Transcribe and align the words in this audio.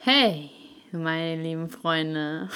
Hey, 0.00 0.50
meine 0.92 1.42
lieben 1.42 1.68
Freunde. 1.68 2.48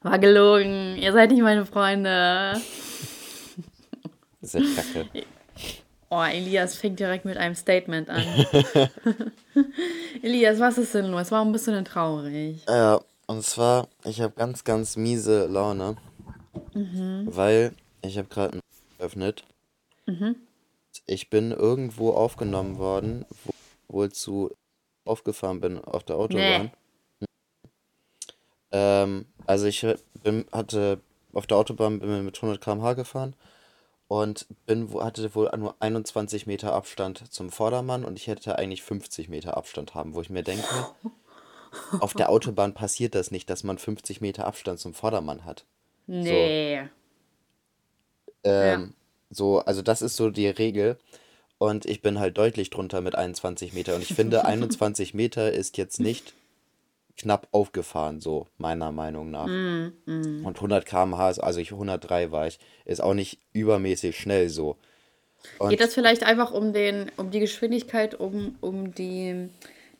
War 0.00 0.18
gelogen. 0.18 0.96
Ihr 0.96 1.12
seid 1.12 1.30
nicht 1.30 1.42
meine 1.42 1.66
Freunde. 1.66 2.54
Das 4.40 4.54
ist 4.54 4.78
echt 4.78 4.94
kacke. 4.94 5.26
Oh, 6.10 6.22
Elias 6.22 6.76
fängt 6.76 6.98
direkt 6.98 7.26
mit 7.26 7.36
einem 7.36 7.54
Statement 7.54 8.08
an. 8.08 8.22
Elias, 10.22 10.58
was 10.58 10.78
ist 10.78 10.94
denn 10.94 11.10
los? 11.10 11.30
Warum 11.30 11.52
bist 11.52 11.66
du 11.66 11.72
denn 11.72 11.84
traurig? 11.84 12.64
Ja, 12.66 13.00
und 13.26 13.44
zwar, 13.44 13.88
ich 14.04 14.22
habe 14.22 14.32
ganz, 14.34 14.64
ganz 14.64 14.96
miese 14.96 15.46
Laune, 15.46 15.98
weil 16.72 17.72
ich 18.00 18.16
habe 18.16 18.28
gerade 18.28 18.54
ein 18.56 18.60
geöffnet. 18.96 19.44
Ich 21.04 21.28
bin 21.28 21.50
irgendwo 21.50 22.12
aufgenommen 22.12 22.78
worden, 22.78 23.26
wo 23.44 23.52
wozu 23.88 24.50
aufgefahren 25.04 25.60
bin 25.60 25.78
auf 25.82 26.04
der 26.04 26.16
Autobahn. 26.16 26.70
Ähm, 28.70 29.26
also 29.46 29.66
ich 29.66 29.86
bin, 30.22 30.46
hatte 30.52 31.00
auf 31.32 31.46
der 31.46 31.56
Autobahn 31.56 32.00
bin 32.00 32.24
mit 32.24 32.36
100 32.36 32.60
km/h 32.60 32.94
gefahren 32.94 33.34
und 34.08 34.46
bin, 34.66 34.92
hatte 35.00 35.34
wohl 35.34 35.50
nur 35.56 35.76
21 35.80 36.46
Meter 36.46 36.72
Abstand 36.72 37.32
zum 37.32 37.50
Vordermann 37.50 38.04
und 38.04 38.18
ich 38.18 38.26
hätte 38.26 38.58
eigentlich 38.58 38.82
50 38.82 39.28
Meter 39.28 39.56
Abstand 39.56 39.94
haben, 39.94 40.14
wo 40.14 40.20
ich 40.20 40.30
mir 40.30 40.42
denke, 40.42 40.66
auf 42.00 42.14
der 42.14 42.30
Autobahn 42.30 42.74
passiert 42.74 43.14
das 43.14 43.30
nicht, 43.30 43.48
dass 43.50 43.64
man 43.64 43.78
50 43.78 44.20
Meter 44.20 44.46
Abstand 44.46 44.80
zum 44.80 44.94
Vordermann 44.94 45.44
hat. 45.44 45.64
Nee. 46.06 46.88
Ähm, 48.44 48.94
so, 49.30 49.58
also 49.60 49.82
das 49.82 50.00
ist 50.00 50.16
so 50.16 50.30
die 50.30 50.48
Regel. 50.48 50.98
Und 51.58 51.86
ich 51.86 52.02
bin 52.02 52.18
halt 52.20 52.38
deutlich 52.38 52.70
drunter 52.70 53.00
mit 53.00 53.14
21 53.16 53.72
Meter. 53.72 53.96
Und 53.96 54.02
ich 54.02 54.14
finde, 54.14 54.44
21 54.46 55.14
Meter 55.14 55.52
ist 55.52 55.76
jetzt 55.76 56.00
nicht 56.00 56.34
knapp 57.16 57.48
aufgefahren, 57.50 58.20
so 58.20 58.46
meiner 58.58 58.92
Meinung 58.92 59.30
nach. 59.32 59.48
Mm, 59.48 60.44
Und 60.44 60.56
100 60.56 60.86
km/h, 60.86 61.30
ist, 61.30 61.38
also 61.40 61.58
ich 61.58 61.72
103 61.72 62.30
war 62.30 62.46
ich, 62.46 62.60
ist 62.84 63.00
auch 63.02 63.14
nicht 63.14 63.38
übermäßig 63.52 64.16
schnell 64.16 64.48
so. 64.48 64.76
Und 65.58 65.70
Geht 65.70 65.80
das 65.80 65.94
vielleicht 65.94 66.22
einfach 66.22 66.52
um 66.52 66.72
den, 66.72 67.10
um 67.16 67.30
die 67.30 67.40
Geschwindigkeit, 67.40 68.14
um, 68.14 68.56
um 68.60 68.94
die, 68.94 69.48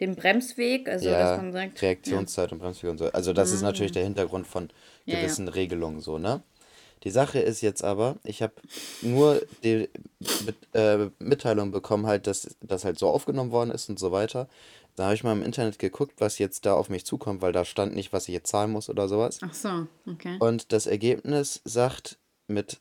den 0.00 0.15
Bremsweg? 0.15 0.89
Also, 0.89 1.09
ja, 1.09 1.19
dass 1.19 1.43
man 1.43 1.53
sagt, 1.53 1.81
ja. 1.83 1.89
Reaktionszeit 1.89 2.53
und 2.53 2.59
Bremsweg 2.61 2.91
und 2.91 2.98
so. 2.98 3.06
Also 3.06 3.33
das 3.33 3.50
ist 3.50 3.62
natürlich 3.62 3.93
der 3.93 4.05
Hintergrund 4.05 4.47
von 4.47 4.69
Ja, 5.05 5.15
ja. 5.15 5.20
gewissen 5.20 5.48
Regelungen 5.48 6.00
so, 6.00 6.19
ne? 6.19 6.43
Die 7.05 7.11
Sache 7.11 7.39
ist 7.39 7.61
jetzt 7.61 7.85
aber, 7.85 8.17
ich 8.25 8.43
habe 8.43 8.55
nur 9.03 9.41
die 9.63 9.89
mit, 10.45 10.57
äh, 10.75 11.11
Mitteilung 11.19 11.71
bekommen, 11.71 12.07
halt, 12.07 12.27
dass 12.27 12.57
das 12.61 12.85
halt 12.85 12.99
so 12.99 13.09
aufgenommen 13.09 13.51
worden 13.51 13.71
ist 13.71 13.89
und 13.89 13.99
so 13.99 14.13
weiter. 14.13 14.49
Da 14.97 15.05
habe 15.05 15.15
ich 15.15 15.23
mal 15.23 15.33
im 15.33 15.43
Internet 15.43 15.79
geguckt, 15.79 16.15
was 16.19 16.39
jetzt 16.39 16.67
da 16.67 16.75
auf 16.75 16.89
mich 16.89 17.07
zukommt, 17.07 17.41
weil 17.41 17.53
da 17.53 17.65
stand 17.65 17.95
nicht, 17.95 18.13
was 18.13 18.27
ich 18.27 18.35
jetzt 18.35 18.51
zahlen 18.51 18.73
muss 18.73 18.89
oder 18.89 19.07
sowas. 19.09 19.39
Ach 19.43 19.55
so, 19.55 19.87
okay. 20.11 20.37
Und 20.41 20.73
das 20.73 20.87
Ergebnis 20.87 21.61
sagt, 21.65 22.19
mit 22.49 22.81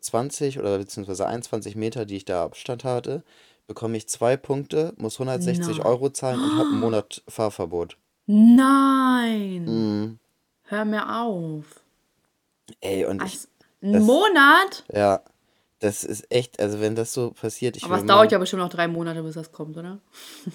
20 0.00 0.58
oder 0.58 0.76
beziehungsweise 0.78 1.26
21 1.26 1.74
Meter, 1.76 2.04
die 2.04 2.16
ich 2.16 2.26
da 2.26 2.44
Abstand 2.44 2.84
hatte, 2.84 3.22
bekomme 3.66 3.96
ich 3.96 4.08
zwei 4.08 4.36
Punkte, 4.36 4.92
muss 4.98 5.18
160 5.18 5.78
Nein. 5.78 5.86
Euro 5.86 6.10
zahlen 6.10 6.40
und 6.42 6.58
habe 6.58 6.68
einen 6.68 6.80
Monat 6.80 7.22
Fahrverbot. 7.28 7.96
Nein! 8.26 9.64
Mhm. 9.64 10.18
Hör 10.64 10.84
mir 10.84 11.20
auf. 11.22 11.64
Ey, 12.80 13.04
und 13.04 13.16
ich, 13.22 13.22
Also, 13.22 13.48
ein 13.84 14.02
Monat? 14.02 14.84
ja, 14.92 15.22
das 15.80 16.04
ist 16.04 16.30
echt, 16.30 16.60
also 16.60 16.80
wenn 16.80 16.94
das 16.94 17.12
so 17.12 17.32
passiert, 17.32 17.76
ich 17.76 17.84
Aber 17.84 17.96
es 17.96 18.06
dauert 18.06 18.32
ja 18.32 18.38
bestimmt 18.38 18.62
noch 18.62 18.70
drei 18.70 18.88
Monate, 18.88 19.22
bis 19.22 19.34
das 19.34 19.52
kommt, 19.52 19.76
oder? 19.76 19.98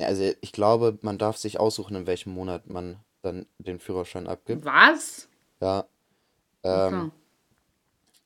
Also 0.00 0.32
ich 0.40 0.52
glaube, 0.52 0.98
man 1.02 1.18
darf 1.18 1.36
sich 1.36 1.60
aussuchen, 1.60 1.94
in 1.96 2.06
welchem 2.06 2.32
Monat 2.32 2.66
man 2.66 2.96
dann 3.20 3.44
den 3.58 3.78
Führerschein 3.78 4.26
abgibt. 4.26 4.64
Was? 4.64 5.28
Ja, 5.60 5.84
Okay. 6.64 6.88
ähm, 6.88 7.12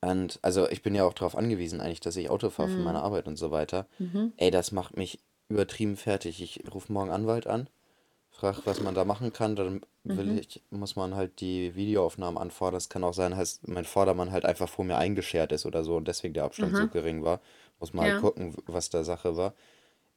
und 0.01 0.39
also 0.43 0.69
ich 0.69 0.81
bin 0.81 0.95
ja 0.95 1.03
auch 1.03 1.13
darauf 1.13 1.35
angewiesen 1.35 1.81
eigentlich, 1.81 1.99
dass 1.99 2.15
ich 2.15 2.29
Auto 2.29 2.49
fahre 2.49 2.69
für 2.69 2.79
Mhm. 2.79 2.85
meine 2.85 3.01
Arbeit 3.01 3.27
und 3.27 3.35
so 3.35 3.51
weiter. 3.51 3.87
Ey, 4.37 4.51
das 4.51 4.71
macht 4.71 4.95
mich 4.95 5.19
übertrieben 5.49 5.97
fertig. 5.97 6.41
Ich 6.41 6.63
rufe 6.73 6.93
morgen 6.93 7.09
Anwalt 7.09 7.47
an, 7.47 7.69
frage, 8.37 8.59
was 8.65 8.79
man 8.81 8.95
da 8.95 9.05
machen 9.05 9.33
kann. 9.33 9.55
Dann 9.55 9.81
will 10.03 10.27
Mhm. 10.27 10.39
ich, 10.39 10.63
muss 10.69 10.95
man 10.95 11.15
halt 11.15 11.41
die 11.41 11.75
Videoaufnahmen 11.75 12.37
anfordern. 12.37 12.77
Es 12.77 12.89
kann 12.89 13.03
auch 13.03 13.13
sein, 13.13 13.31
dass 13.31 13.59
mein 13.67 13.85
Vordermann 13.85 14.31
halt 14.31 14.45
einfach 14.45 14.69
vor 14.69 14.85
mir 14.85 14.97
eingeschert 14.97 15.51
ist 15.51 15.65
oder 15.65 15.83
so 15.83 15.95
und 15.97 16.07
deswegen 16.07 16.33
der 16.33 16.43
Abstand 16.45 16.75
so 16.75 16.87
gering 16.87 17.23
war. 17.23 17.41
Muss 17.79 17.93
man 17.93 18.05
halt 18.05 18.15
Ja. 18.15 18.21
gucken, 18.21 18.55
was 18.65 18.89
da 18.89 19.03
Sache 19.03 19.37
war. 19.37 19.53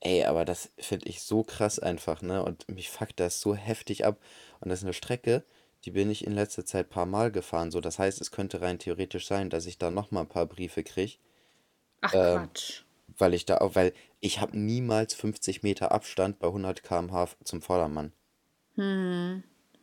Ey, 0.01 0.25
aber 0.25 0.45
das 0.45 0.71
finde 0.79 1.09
ich 1.09 1.23
so 1.23 1.43
krass 1.45 1.79
einfach, 1.79 2.23
ne? 2.23 2.43
Und 2.45 2.69
mich 2.71 2.91
fuckt 2.91 3.21
das 3.21 3.41
so 3.41 3.55
heftig 3.55 4.05
ab. 4.07 4.19
Und 4.61 4.71
das 4.71 4.81
ist 4.81 4.85
eine 4.85 4.95
Strecke, 4.95 5.45
die 5.85 5.91
bin 5.93 6.11
ich 6.11 6.27
in 6.27 6.33
letzter 6.35 6.65
Zeit 6.67 6.91
paar 6.91 7.07
Mal 7.07 7.31
gefahren. 7.33 7.71
So, 7.71 7.81
das 7.81 7.99
heißt, 7.99 8.21
es 8.21 8.31
könnte 8.31 8.61
rein 8.63 8.79
theoretisch 8.79 9.27
sein, 9.27 9.51
dass 9.51 9.67
ich 9.67 9.79
da 9.79 9.91
noch 9.91 10.11
mal 10.11 10.23
ein 10.23 10.29
paar 10.29 10.47
Briefe 10.47 10.85
kriege, 10.85 11.17
Ach 12.03 12.13
ähm, 12.13 12.51
Quatsch. 12.51 12.85
weil 13.19 13.35
ich 13.35 13.47
da 13.47 13.59
auch, 13.59 13.75
weil 13.75 13.93
ich 14.21 14.41
habe 14.41 14.59
niemals 14.59 15.15
50 15.15 15.63
Meter 15.63 15.93
Abstand 15.93 16.39
bei 16.39 16.49
100 16.49 16.83
km/h 16.83 17.29
zum 17.45 17.63
Vordermann. 17.63 18.13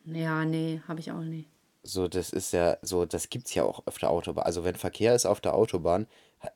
Ja, 0.04 0.44
nee, 0.44 0.80
habe 0.88 1.00
ich 1.00 1.12
auch 1.12 1.20
nicht. 1.20 1.48
So, 1.82 2.08
das 2.08 2.30
ist 2.30 2.52
ja, 2.52 2.76
so, 2.82 3.06
das 3.06 3.30
gibt's 3.30 3.54
ja 3.54 3.62
auch 3.64 3.86
auf 3.86 3.98
der 3.98 4.10
Autobahn. 4.10 4.44
Also 4.44 4.64
wenn 4.64 4.74
Verkehr 4.76 5.14
ist 5.14 5.26
auf 5.26 5.40
der 5.40 5.54
Autobahn, 5.54 6.06
ha- 6.42 6.52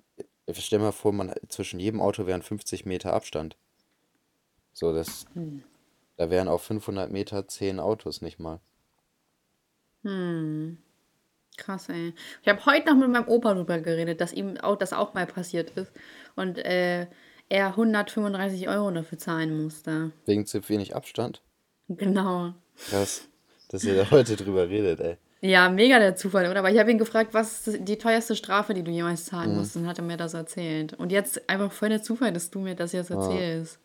stell 0.53 0.79
mal 0.79 0.93
vor, 0.93 1.13
man 1.13 1.33
zwischen 1.49 1.81
jedem 1.81 2.01
Auto 2.01 2.27
wären 2.27 2.43
50 2.43 2.85
Meter 2.87 3.13
Abstand. 3.15 3.57
So, 4.75 4.93
das, 4.93 5.27
da 6.17 6.31
wären 6.31 6.49
auf 6.49 6.63
500 6.65 7.11
Meter 7.11 7.49
10 7.49 7.81
Autos 7.81 8.23
nicht 8.23 8.39
mal. 8.41 8.61
Krass, 11.57 11.89
ey. 11.89 12.15
Ich 12.43 12.49
habe 12.49 12.65
heute 12.67 12.87
noch 12.89 12.97
mit 12.97 13.11
meinem 13.11 13.29
Opa 13.29 13.55
drüber 13.55 13.79
geredet, 13.81 14.21
dass 14.21 14.33
ihm 14.33 14.57
auch 14.59 14.77
das 14.77 14.93
auch 14.93 15.15
mal 15.15 15.27
passiert 15.27 15.71
ist. 15.73 15.93
Und 16.35 16.59
äh, 16.59 17.07
er 17.53 17.69
135 17.69 18.69
Euro 18.69 18.91
dafür 18.91 19.19
zahlen 19.19 19.63
musste. 19.63 20.11
Wegen 20.27 20.47
zu 20.47 20.67
wenig 20.69 20.97
Abstand. 20.97 21.43
Genau. 21.89 22.55
Krass, 22.89 23.29
dass 23.69 23.85
ihr 23.85 23.95
da 23.97 24.11
heute 24.11 24.37
drüber 24.37 24.69
redet, 24.69 25.01
ey. 25.01 25.17
Ja, 25.45 25.69
mega 25.69 25.99
der 25.99 26.15
Zufall, 26.17 26.49
oder? 26.49 26.61
Aber 26.61 26.71
ich 26.71 26.79
habe 26.79 26.91
ihn 26.91 26.99
gefragt, 26.99 27.35
was 27.35 27.67
ist 27.67 27.81
die 27.89 27.99
teuerste 27.99 28.37
Strafe, 28.37 28.75
die 28.75 28.83
du 28.85 28.91
jemals 28.93 29.27
Mhm. 29.27 29.31
zahlen 29.31 29.57
musst? 29.57 29.77
Und 29.77 29.87
hat 29.89 29.99
er 29.99 30.05
mir 30.05 30.17
das 30.17 30.35
erzählt. 30.35 30.95
Und 30.95 31.11
jetzt 31.13 31.49
einfach 31.51 31.73
voll 31.73 31.89
der 31.89 32.03
Zufall, 32.03 32.33
dass 32.33 32.51
du 32.51 32.61
mir 32.61 32.75
das 32.77 32.93
jetzt 32.93 33.11
erzählst. 33.11 33.79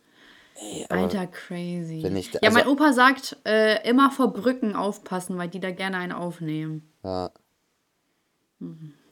aber 0.88 1.00
Alter, 1.02 1.26
crazy. 1.28 2.02
ich 2.04 2.30
da- 2.32 2.38
ja, 2.42 2.50
mein 2.50 2.62
also- 2.62 2.72
Opa 2.72 2.92
sagt, 2.92 3.36
äh, 3.44 3.86
immer 3.88 4.10
vor 4.10 4.32
Brücken 4.32 4.74
aufpassen, 4.74 5.36
weil 5.38 5.48
die 5.48 5.60
da 5.60 5.70
gerne 5.72 5.98
einen 5.98 6.12
aufnehmen. 6.12 6.90
Ja, 7.04 7.30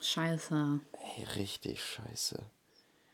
Scheiße. 0.01 0.81
ey, 1.17 1.25
richtig 1.37 1.83
scheiße. 1.83 2.39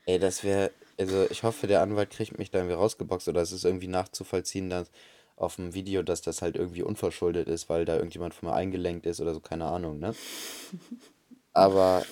Ey, 0.07 0.19
das 0.19 0.43
wäre, 0.45 0.71
also 0.99 1.27
ich 1.31 1.43
hoffe, 1.43 1.67
der 1.67 1.83
Anwalt 1.83 2.11
kriegt 2.11 2.39
mich 2.39 2.51
da 2.51 2.59
irgendwie 2.59 2.75
rausgeboxt 2.77 3.29
oder 3.29 3.41
es 3.43 3.53
ist 3.53 3.65
irgendwie 3.65 3.89
nachzuvollziehen, 3.89 4.69
dass 4.71 4.91
auf 5.37 5.57
dem 5.57 5.75
Video, 5.75 6.03
dass 6.03 6.23
das 6.23 6.43
halt 6.43 6.57
irgendwie 6.57 6.83
unverschuldet 6.83 7.49
ist, 7.49 7.69
weil 7.69 7.85
da 7.85 7.97
irgendjemand 7.97 8.35
von 8.35 8.49
mir 8.49 8.55
eingelenkt 8.55 9.07
ist 9.07 9.21
oder 9.21 9.33
so, 9.35 9.41
keine 9.41 9.67
Ahnung, 9.67 9.99
ne? 9.99 10.15
Aber, 11.53 12.05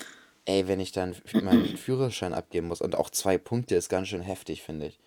ey, 0.44 0.68
wenn 0.68 0.80
ich 0.80 0.92
dann 0.92 1.16
meinen 1.42 1.76
Führerschein 1.76 2.34
abgeben 2.34 2.68
muss 2.68 2.80
und 2.80 2.94
auch 2.96 3.10
zwei 3.10 3.38
Punkte 3.38 3.74
ist 3.74 3.88
ganz 3.88 4.08
schön 4.08 4.22
heftig, 4.22 4.62
finde 4.62 4.86
ich. 4.86 4.98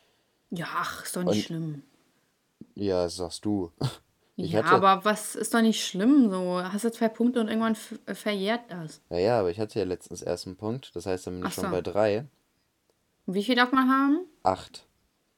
Ja, 0.50 0.68
ach, 0.72 1.04
ist 1.04 1.16
doch 1.16 1.24
nicht 1.24 1.36
Und- 1.38 1.44
schlimm. 1.44 1.84
Ja, 2.76 3.08
sagst 3.10 3.46
du. 3.46 3.72
Ich 4.36 4.54
ja, 4.54 4.64
hatte, 4.64 4.70
aber 4.84 5.06
was 5.06 5.36
ist 5.36 5.54
doch 5.54 5.62
nicht 5.62 5.86
schlimm 5.86 6.32
so? 6.32 6.60
Hast 6.64 6.84
du 6.84 6.92
zwei 6.92 7.08
Punkte 7.08 7.40
und 7.40 7.50
irgendwann 7.50 7.78
äh, 8.08 8.16
verjährt 8.16 8.62
das. 8.68 9.00
ja, 9.12 9.18
ja, 9.20 9.40
aber 9.40 9.52
ich 9.52 9.60
hatte 9.60 9.78
ja 9.78 9.86
letztens 9.86 10.24
erst 10.24 10.48
einen 10.48 10.56
Punkt, 10.56 10.90
das 10.96 11.06
heißt, 11.06 11.28
dann 11.28 11.36
bin 11.36 11.44
ich 11.44 11.50
Ach 11.50 11.54
schon 11.54 11.66
so. 11.66 11.70
bei 11.70 11.82
drei, 11.84 12.26
wie 13.26 13.44
viel 13.44 13.56
darf 13.56 13.72
man 13.72 13.90
haben? 13.90 14.20
acht. 14.44 14.86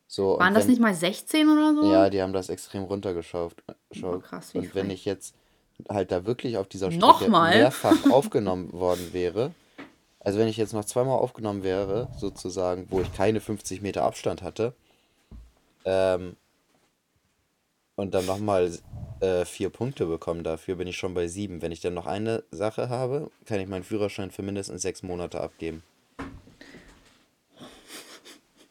So, 0.07 0.37
Waren 0.39 0.49
und 0.49 0.53
das 0.53 0.63
wenn, 0.63 0.71
nicht 0.71 0.81
mal 0.81 0.93
16 0.93 1.49
oder 1.49 1.73
so? 1.75 1.91
Ja, 1.91 2.09
die 2.09 2.21
haben 2.21 2.31
das 2.31 2.49
extrem 2.49 2.83
runtergeschraubt. 2.83 3.63
Oh, 4.03 4.19
krass, 4.19 4.53
wie 4.53 4.59
Und 4.59 4.75
wenn 4.75 4.85
frech. 4.87 4.93
ich 4.99 5.05
jetzt 5.05 5.35
halt 5.89 6.11
da 6.11 6.25
wirklich 6.25 6.57
auf 6.57 6.67
dieser 6.67 6.87
Strecke 6.91 7.01
Nochmal? 7.05 7.57
mehrfach 7.57 7.97
aufgenommen 8.11 8.71
worden 8.71 9.09
wäre, 9.13 9.51
also 10.19 10.39
wenn 10.39 10.47
ich 10.47 10.57
jetzt 10.57 10.73
noch 10.73 10.85
zweimal 10.85 11.17
aufgenommen 11.19 11.63
wäre, 11.63 12.07
sozusagen, 12.17 12.87
wo 12.89 13.01
ich 13.01 13.11
keine 13.13 13.41
50 13.41 13.81
Meter 13.81 14.03
Abstand 14.03 14.41
hatte, 14.41 14.73
ähm, 15.85 16.35
und 17.95 18.13
dann 18.13 18.25
nochmal 18.25 18.71
äh, 19.21 19.45
vier 19.45 19.69
Punkte 19.69 20.05
bekommen 20.05 20.43
dafür, 20.43 20.75
bin 20.75 20.87
ich 20.87 20.97
schon 20.97 21.13
bei 21.13 21.27
sieben. 21.27 21.61
Wenn 21.61 21.71
ich 21.71 21.79
dann 21.79 21.93
noch 21.93 22.07
eine 22.07 22.43
Sache 22.51 22.89
habe, 22.89 23.31
kann 23.45 23.59
ich 23.59 23.67
meinen 23.67 23.83
Führerschein 23.83 24.31
für 24.31 24.41
mindestens 24.43 24.81
sechs 24.81 25.01
Monate 25.03 25.39
abgeben. 25.39 25.83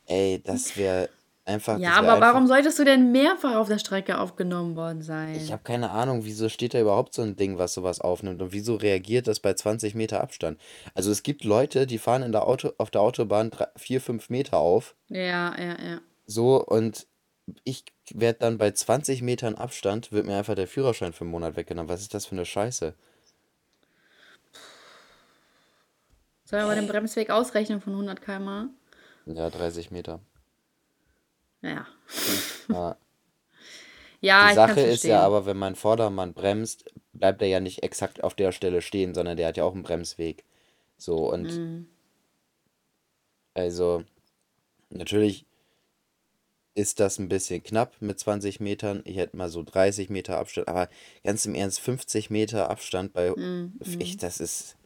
Ey, 0.06 0.42
das 0.44 0.76
wäre 0.76 1.08
einfach. 1.44 1.78
Ja, 1.78 1.88
wär 1.88 1.96
aber 1.96 2.12
einfach 2.14 2.28
warum 2.28 2.46
solltest 2.46 2.78
du 2.78 2.84
denn 2.84 3.12
mehrfach 3.12 3.56
auf 3.56 3.68
der 3.68 3.78
Strecke 3.78 4.18
aufgenommen 4.18 4.76
worden 4.76 5.02
sein? 5.02 5.34
Ich 5.34 5.52
habe 5.52 5.62
keine 5.62 5.90
Ahnung, 5.90 6.24
wieso 6.24 6.48
steht 6.48 6.74
da 6.74 6.80
überhaupt 6.80 7.14
so 7.14 7.22
ein 7.22 7.36
Ding, 7.36 7.58
was 7.58 7.74
sowas 7.74 8.00
aufnimmt 8.00 8.42
und 8.42 8.52
wieso 8.52 8.76
reagiert 8.76 9.26
das 9.26 9.40
bei 9.40 9.54
20 9.54 9.94
Meter 9.94 10.20
Abstand? 10.20 10.60
Also 10.94 11.10
es 11.10 11.22
gibt 11.22 11.44
Leute, 11.44 11.86
die 11.86 11.98
fahren 11.98 12.22
in 12.22 12.32
der 12.32 12.46
Auto, 12.46 12.72
auf 12.78 12.90
der 12.90 13.00
Autobahn 13.00 13.50
4, 13.76 14.00
5 14.00 14.30
Meter 14.30 14.58
auf, 14.58 14.94
Ja, 15.08 15.54
ja, 15.58 15.76
ja. 15.82 16.00
so 16.26 16.64
und 16.64 17.06
ich 17.64 17.84
werde 18.10 18.38
dann 18.40 18.58
bei 18.58 18.70
20 18.70 19.22
Metern 19.22 19.54
Abstand, 19.54 20.12
wird 20.12 20.26
mir 20.26 20.36
einfach 20.36 20.54
der 20.54 20.66
Führerschein 20.68 21.12
für 21.12 21.22
einen 21.22 21.30
Monat 21.30 21.56
weggenommen. 21.56 21.90
Was 21.90 22.00
ist 22.00 22.14
das 22.14 22.26
für 22.26 22.34
eine 22.34 22.46
Scheiße? 22.46 22.94
Soll 26.44 26.60
aber 26.60 26.74
den 26.74 26.86
Bremsweg 26.86 27.30
ausrechnen 27.30 27.80
von 27.80 27.94
100 27.94 28.20
km/h? 28.22 28.68
Ja, 29.26 29.50
30 29.50 29.90
Meter. 29.90 30.20
Ja. 31.62 31.86
Ja. 32.68 32.96
Ja, 34.20 34.48
Die 34.48 34.54
Sache 34.54 34.80
ist 34.80 35.04
ja 35.04 35.20
aber, 35.20 35.44
wenn 35.44 35.58
mein 35.58 35.74
Vordermann 35.74 36.32
bremst, 36.32 36.90
bleibt 37.12 37.42
er 37.42 37.48
ja 37.48 37.60
nicht 37.60 37.82
exakt 37.82 38.24
auf 38.24 38.32
der 38.34 38.52
Stelle 38.52 38.80
stehen, 38.80 39.12
sondern 39.14 39.36
der 39.36 39.48
hat 39.48 39.58
ja 39.58 39.64
auch 39.64 39.74
einen 39.74 39.82
Bremsweg. 39.82 40.44
So, 40.96 41.30
und 41.30 41.58
Mhm. 41.58 41.86
also 43.52 44.02
natürlich 44.88 45.44
ist 46.74 47.00
das 47.00 47.18
ein 47.18 47.28
bisschen 47.28 47.62
knapp 47.62 48.00
mit 48.00 48.18
20 48.18 48.60
Metern. 48.60 49.02
Ich 49.04 49.16
hätte 49.16 49.36
mal 49.36 49.50
so 49.50 49.62
30 49.62 50.08
Meter 50.08 50.38
Abstand, 50.38 50.68
aber 50.68 50.88
ganz 51.22 51.44
im 51.44 51.54
Ernst, 51.54 51.80
50 51.80 52.30
Meter 52.30 52.70
Abstand 52.70 53.12
bei 53.12 53.30
Mhm. 53.30 53.74
ich, 53.98 54.16
das 54.16 54.40
ist, 54.40 54.76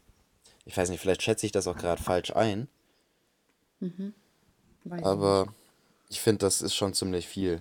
ich 0.65 0.77
weiß 0.77 0.91
nicht, 0.91 1.01
vielleicht 1.01 1.23
schätze 1.23 1.47
ich 1.47 1.53
das 1.53 1.67
auch 1.69 1.77
gerade 1.77 2.03
falsch 2.03 2.35
ein, 2.35 2.69
Weiß 4.85 5.01
ich 5.01 5.05
nicht. 5.05 5.07
aber 5.07 5.53
ich 6.09 6.21
finde, 6.21 6.39
das 6.39 6.63
ist 6.63 6.75
schon 6.75 6.95
ziemlich 6.95 7.27
viel, 7.29 7.61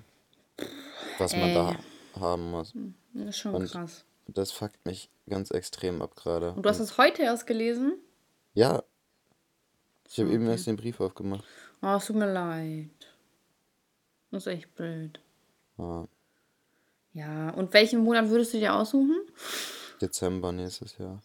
was 1.18 1.34
man 1.34 1.50
Ey, 1.50 1.54
da 1.54 1.76
haben 2.20 2.52
muss. 2.52 2.74
das 3.14 3.28
ist 3.30 3.38
schon 3.38 3.54
Und 3.56 3.72
krass. 3.72 4.06
das 4.28 4.52
fuckt 4.52 4.86
mich 4.86 5.10
ganz 5.30 5.52
extrem 5.52 6.02
ab 6.02 6.16
gerade. 6.16 6.52
Und 6.54 6.64
du 6.64 6.70
hast 6.70 6.80
es 6.80 6.98
heute 6.98 7.24
erst 7.24 7.46
gelesen? 7.48 7.94
Ja, 8.54 8.84
ich 10.10 10.20
habe 10.20 10.30
eben 10.32 10.44
okay. 10.44 10.52
erst 10.54 10.68
den 10.68 10.78
Brief 10.78 11.00
aufgemacht. 11.02 11.44
Oh, 11.82 11.96
es 11.96 12.06
tut 12.06 12.16
mir 12.16 12.32
leid. 12.32 12.90
Das 14.32 14.44
ist 14.48 14.54
echt 14.54 14.74
blöd. 14.76 15.20
Ja, 15.78 16.08
Ja, 17.14 17.50
und 17.52 17.74
welchen 17.74 18.00
Monat 18.04 18.30
würdest 18.30 18.54
du 18.54 18.60
dir 18.60 18.74
aussuchen? 18.74 19.16
Dezember 20.02 20.52
nächstes 20.52 20.98
Jahr. 20.98 21.22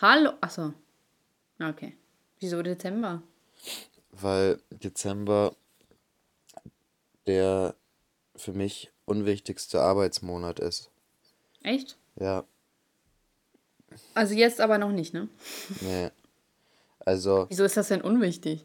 Hallo. 0.00 0.32
Achso. 0.40 0.72
Okay. 1.60 1.96
Wieso 2.38 2.62
Dezember? 2.62 3.22
Weil 4.12 4.60
Dezember 4.70 5.54
der 7.26 7.74
für 8.36 8.52
mich 8.52 8.90
unwichtigste 9.04 9.80
Arbeitsmonat 9.82 10.58
ist. 10.60 10.90
Echt? 11.62 11.98
Ja, 12.16 12.44
Also 14.14 14.34
jetzt 14.34 14.60
aber 14.60 14.78
noch 14.78 14.92
nicht, 14.92 15.14
ne? 15.14 15.28
nee. 15.80 16.10
Also, 17.00 17.46
Wieso 17.48 17.64
ist 17.64 17.76
das 17.76 17.88
denn 17.88 18.02
unwichtig? 18.02 18.64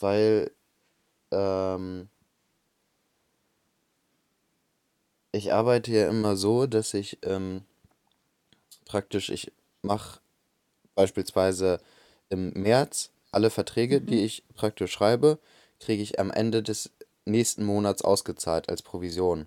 weil 0.00 0.50
ähm, 1.30 2.08
ich 5.32 5.52
arbeite 5.52 5.92
ja 5.92 6.08
immer 6.08 6.36
so, 6.36 6.66
dass 6.66 6.94
ich 6.94 7.18
ähm, 7.22 7.62
praktisch, 8.84 9.30
ich 9.30 9.52
mache 9.82 10.20
beispielsweise 10.94 11.80
im 12.28 12.50
März 12.54 13.10
alle 13.34 13.50
Verträge, 13.50 14.00
die 14.00 14.24
ich 14.24 14.44
praktisch 14.54 14.92
schreibe, 14.92 15.38
kriege 15.80 16.02
ich 16.02 16.18
am 16.18 16.30
Ende 16.30 16.62
des 16.62 16.90
nächsten 17.24 17.64
Monats 17.64 18.02
ausgezahlt 18.02 18.68
als 18.68 18.82
Provision. 18.82 19.46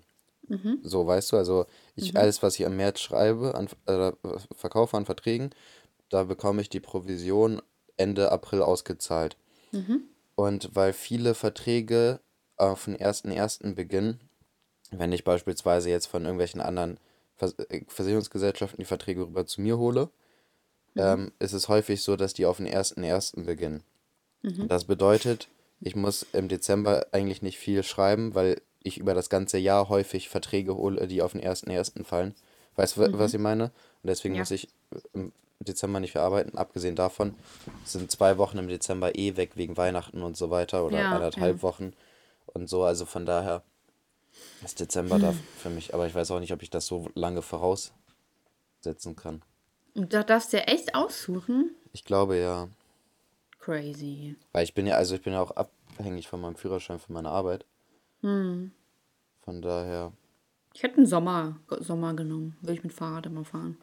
So, 0.82 1.06
weißt 1.06 1.32
du, 1.32 1.36
also 1.36 1.66
ich 1.94 2.16
alles, 2.16 2.42
was 2.42 2.54
ich 2.54 2.62
im 2.62 2.76
März 2.76 3.00
schreibe, 3.00 3.54
an, 3.54 3.68
äh, 3.86 4.12
verkaufe 4.54 4.96
an 4.96 5.04
Verträgen, 5.04 5.50
da 6.08 6.24
bekomme 6.24 6.62
ich 6.62 6.70
die 6.70 6.80
Provision 6.80 7.60
Ende 7.96 8.32
April 8.32 8.62
ausgezahlt. 8.62 9.36
Und 10.36 10.70
weil 10.74 10.92
viele 10.92 11.34
Verträge 11.34 12.20
auf 12.56 12.86
den 12.86 12.96
1.1. 12.96 13.74
beginnen, 13.74 14.20
wenn 14.90 15.12
ich 15.12 15.24
beispielsweise 15.24 15.90
jetzt 15.90 16.06
von 16.06 16.22
irgendwelchen 16.22 16.60
anderen 16.60 16.98
Vers 17.36 17.54
äh, 17.68 17.82
Versicherungsgesellschaften 17.88 18.78
die 18.78 18.84
Verträge 18.86 19.22
rüber 19.22 19.46
zu 19.46 19.60
mir 19.60 19.76
hole, 19.78 20.08
ähm, 20.96 21.32
ist 21.38 21.52
es 21.52 21.68
häufig 21.68 22.02
so, 22.02 22.16
dass 22.16 22.34
die 22.34 22.46
auf 22.46 22.56
den 22.58 22.66
1.1. 22.66 23.44
beginnen. 23.44 23.82
Das 24.42 24.84
bedeutet, 24.84 25.48
ich 25.80 25.94
muss 25.96 26.24
im 26.32 26.48
Dezember 26.48 27.06
eigentlich 27.12 27.42
nicht 27.42 27.58
viel 27.58 27.82
schreiben, 27.82 28.34
weil 28.34 28.60
ich 28.82 28.98
über 28.98 29.12
das 29.14 29.28
ganze 29.28 29.58
Jahr 29.58 29.88
häufig 29.88 30.28
Verträge 30.28 30.74
hole, 30.76 31.06
die 31.08 31.22
auf 31.22 31.32
den 31.32 31.42
1.1. 31.42 32.04
fallen. 32.04 32.34
Weißt 32.76 32.96
du, 32.96 33.00
wa- 33.02 33.08
was 33.12 33.34
ich 33.34 33.40
meine? 33.40 33.64
Und 34.02 34.06
deswegen 34.08 34.34
Ja. 34.36 34.40
muss 34.42 34.50
ich 34.52 34.68
im 35.12 35.32
Dezember 35.60 35.98
nicht 36.00 36.12
viel 36.12 36.20
arbeiten. 36.20 36.56
Abgesehen 36.56 36.94
davon 36.94 37.34
sind 37.84 38.10
zwei 38.12 38.38
Wochen 38.38 38.58
im 38.58 38.68
Dezember 38.68 39.18
eh 39.18 39.36
weg 39.36 39.52
wegen 39.56 39.76
Weihnachten 39.76 40.22
und 40.22 40.36
so 40.36 40.50
weiter 40.50 40.86
oder 40.86 41.00
Ja, 41.02 41.10
anderthalb 41.10 41.56
ja. 41.56 41.62
Wochen 41.62 41.92
und 42.46 42.68
so. 42.70 42.84
Also 42.84 43.04
von 43.04 43.26
daher 43.26 43.62
ist 44.64 44.78
Dezember 44.80 45.18
da 45.18 45.34
für 45.58 45.68
mich. 45.70 45.92
Aber 45.94 46.06
ich 46.06 46.14
weiß 46.14 46.30
auch 46.30 46.40
nicht, 46.40 46.52
ob 46.52 46.62
ich 46.62 46.70
das 46.70 46.86
so 46.86 47.08
lange 47.14 47.42
voraussetzen 47.42 49.16
kann. 49.16 49.42
Und 49.94 50.12
da 50.12 50.22
darfst 50.22 50.52
du 50.52 50.58
ja 50.58 50.64
echt 50.64 50.94
aussuchen? 50.94 51.74
Ich 51.92 52.04
glaube 52.04 52.36
ja. 52.36 52.68
Crazy. 53.58 54.36
Weil 54.52 54.64
ich 54.64 54.74
bin 54.74 54.86
ja, 54.86 54.96
also 54.96 55.14
ich 55.14 55.22
bin 55.22 55.32
ja 55.32 55.40
auch 55.42 55.50
abhängig 55.50 56.28
von 56.28 56.40
meinem 56.40 56.56
Führerschein 56.56 56.98
für 56.98 57.12
meine 57.12 57.30
Arbeit. 57.30 57.64
Hm. 58.20 58.70
Von 59.44 59.62
daher. 59.62 60.12
Ich 60.74 60.82
hätte 60.82 60.98
einen 60.98 61.06
Sommer, 61.06 61.58
Sommer 61.80 62.14
genommen. 62.14 62.56
Würde 62.60 62.74
ich 62.74 62.82
mit 62.84 62.92
Fahrrad 62.92 63.26
immer 63.26 63.44
fahren. 63.44 63.78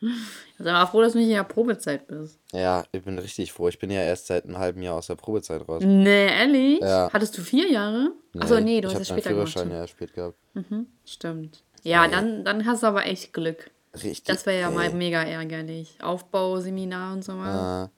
Sei 0.58 0.72
mal 0.72 0.86
froh, 0.86 1.02
dass 1.02 1.12
du 1.12 1.18
nicht 1.18 1.28
in 1.28 1.34
der 1.34 1.44
Probezeit 1.44 2.06
bist. 2.06 2.38
Ja, 2.52 2.84
ich 2.92 3.02
bin 3.02 3.18
richtig 3.18 3.52
froh. 3.52 3.68
Ich 3.68 3.78
bin 3.78 3.90
ja 3.90 4.02
erst 4.02 4.26
seit 4.26 4.44
einem 4.44 4.58
halben 4.58 4.82
Jahr 4.82 4.96
aus 4.96 5.06
der 5.08 5.14
Probezeit 5.14 5.66
raus. 5.68 5.82
Nee, 5.84 6.26
ehrlich? 6.26 6.80
Ja. 6.80 7.10
Hattest 7.12 7.36
du 7.36 7.42
vier 7.42 7.70
Jahre? 7.70 8.12
Achso, 8.38 8.60
nee, 8.60 8.80
du 8.80 8.88
ich 8.88 8.94
hast 8.94 9.10
meinen 9.10 9.20
später 9.20 9.30
gemacht. 9.34 9.52
Führerschein 9.52 9.72
ja 9.72 9.78
erst 9.78 9.92
spät 9.92 10.14
gehabt. 10.14 10.38
Stimmt. 11.04 11.62
Ja, 11.82 12.08
dann, 12.08 12.44
dann 12.44 12.66
hast 12.66 12.82
du 12.82 12.86
aber 12.86 13.06
echt 13.06 13.32
Glück. 13.32 13.70
Richtig. 13.94 14.24
Das 14.24 14.46
wäre 14.46 14.60
ja 14.60 14.68
ey. 14.68 14.74
mal 14.74 14.90
mega 14.92 15.22
ärgerlich. 15.22 15.96
Aufbauseminar 16.00 17.12
und 17.12 17.24
so 17.24 17.36
was. 17.38 17.88
Äh, 17.88 17.90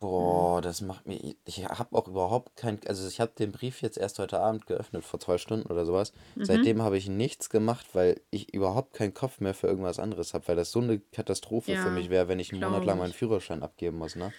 boah, 0.00 0.60
das 0.60 0.80
macht 0.80 1.06
mir. 1.06 1.36
Ich 1.44 1.64
habe 1.64 1.96
auch 1.96 2.08
überhaupt 2.08 2.56
kein. 2.56 2.80
Also, 2.86 3.06
ich 3.06 3.20
habe 3.20 3.32
den 3.38 3.52
Brief 3.52 3.80
jetzt 3.80 3.96
erst 3.96 4.18
heute 4.18 4.40
Abend 4.40 4.66
geöffnet, 4.66 5.04
vor 5.04 5.20
zwei 5.20 5.38
Stunden 5.38 5.70
oder 5.70 5.84
sowas. 5.86 6.12
Mhm. 6.34 6.44
Seitdem 6.44 6.82
habe 6.82 6.98
ich 6.98 7.08
nichts 7.08 7.48
gemacht, 7.48 7.86
weil 7.92 8.20
ich 8.30 8.52
überhaupt 8.52 8.94
keinen 8.94 9.14
Kopf 9.14 9.40
mehr 9.40 9.54
für 9.54 9.68
irgendwas 9.68 10.00
anderes 10.00 10.34
habe, 10.34 10.48
weil 10.48 10.56
das 10.56 10.72
so 10.72 10.80
eine 10.80 10.98
Katastrophe 10.98 11.76
für 11.76 11.88
Ja, 11.88 11.90
mich 11.90 12.10
wäre, 12.10 12.26
wenn 12.28 12.40
ich 12.40 12.52
einen 12.52 12.62
Monat 12.62 12.84
lang 12.84 12.98
meinen. 12.98 13.12
Führerschein 13.12 13.62
abgeben 13.62 13.98
muss, 13.98 14.16
ne? 14.16 14.32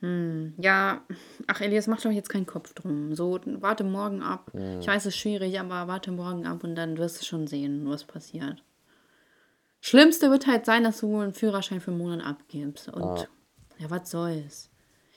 Ja, 0.00 1.02
ach 1.48 1.60
Elias, 1.60 1.88
mach 1.88 2.00
doch 2.00 2.10
jetzt 2.10 2.28
keinen 2.28 2.46
Kopf 2.46 2.72
drum. 2.72 3.14
So, 3.16 3.40
warte 3.60 3.82
morgen 3.82 4.22
ab. 4.22 4.52
Mhm. 4.54 4.80
Ich 4.80 4.86
weiß, 4.86 5.06
es 5.06 5.14
ist 5.14 5.16
schwierig, 5.16 5.58
aber 5.58 5.88
warte 5.88 6.12
morgen 6.12 6.46
ab 6.46 6.62
und 6.62 6.76
dann 6.76 6.98
wirst 6.98 7.20
du 7.20 7.24
schon 7.24 7.48
sehen, 7.48 7.88
was 7.88 8.04
passiert. 8.04 8.62
Schlimmste 9.80 10.30
wird 10.30 10.46
halt 10.46 10.66
sein, 10.66 10.84
dass 10.84 11.00
du 11.00 11.18
einen 11.18 11.32
Führerschein 11.32 11.80
für 11.80 11.90
einen 11.90 11.98
Monat 11.98 12.24
abgibst. 12.24 12.88
Und 12.88 13.28
ja, 13.78 13.90
was 13.90 14.10
soll's? 14.10 14.70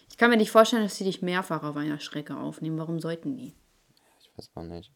Ich 0.09 0.17
kann 0.17 0.29
mir 0.29 0.37
nicht 0.37 0.51
vorstellen, 0.51 0.83
dass 0.83 0.97
sie 0.97 1.03
dich 1.03 1.21
mehrfach 1.21 1.63
auf 1.63 1.75
einer 1.75 1.99
Strecke 1.99 2.35
aufnehmen. 2.35 2.77
Warum 2.77 2.99
sollten 2.99 3.37
die? 3.37 3.53
Ich 4.19 4.31
weiß 4.35 4.49
auch 4.55 4.63
nicht. 4.63 4.91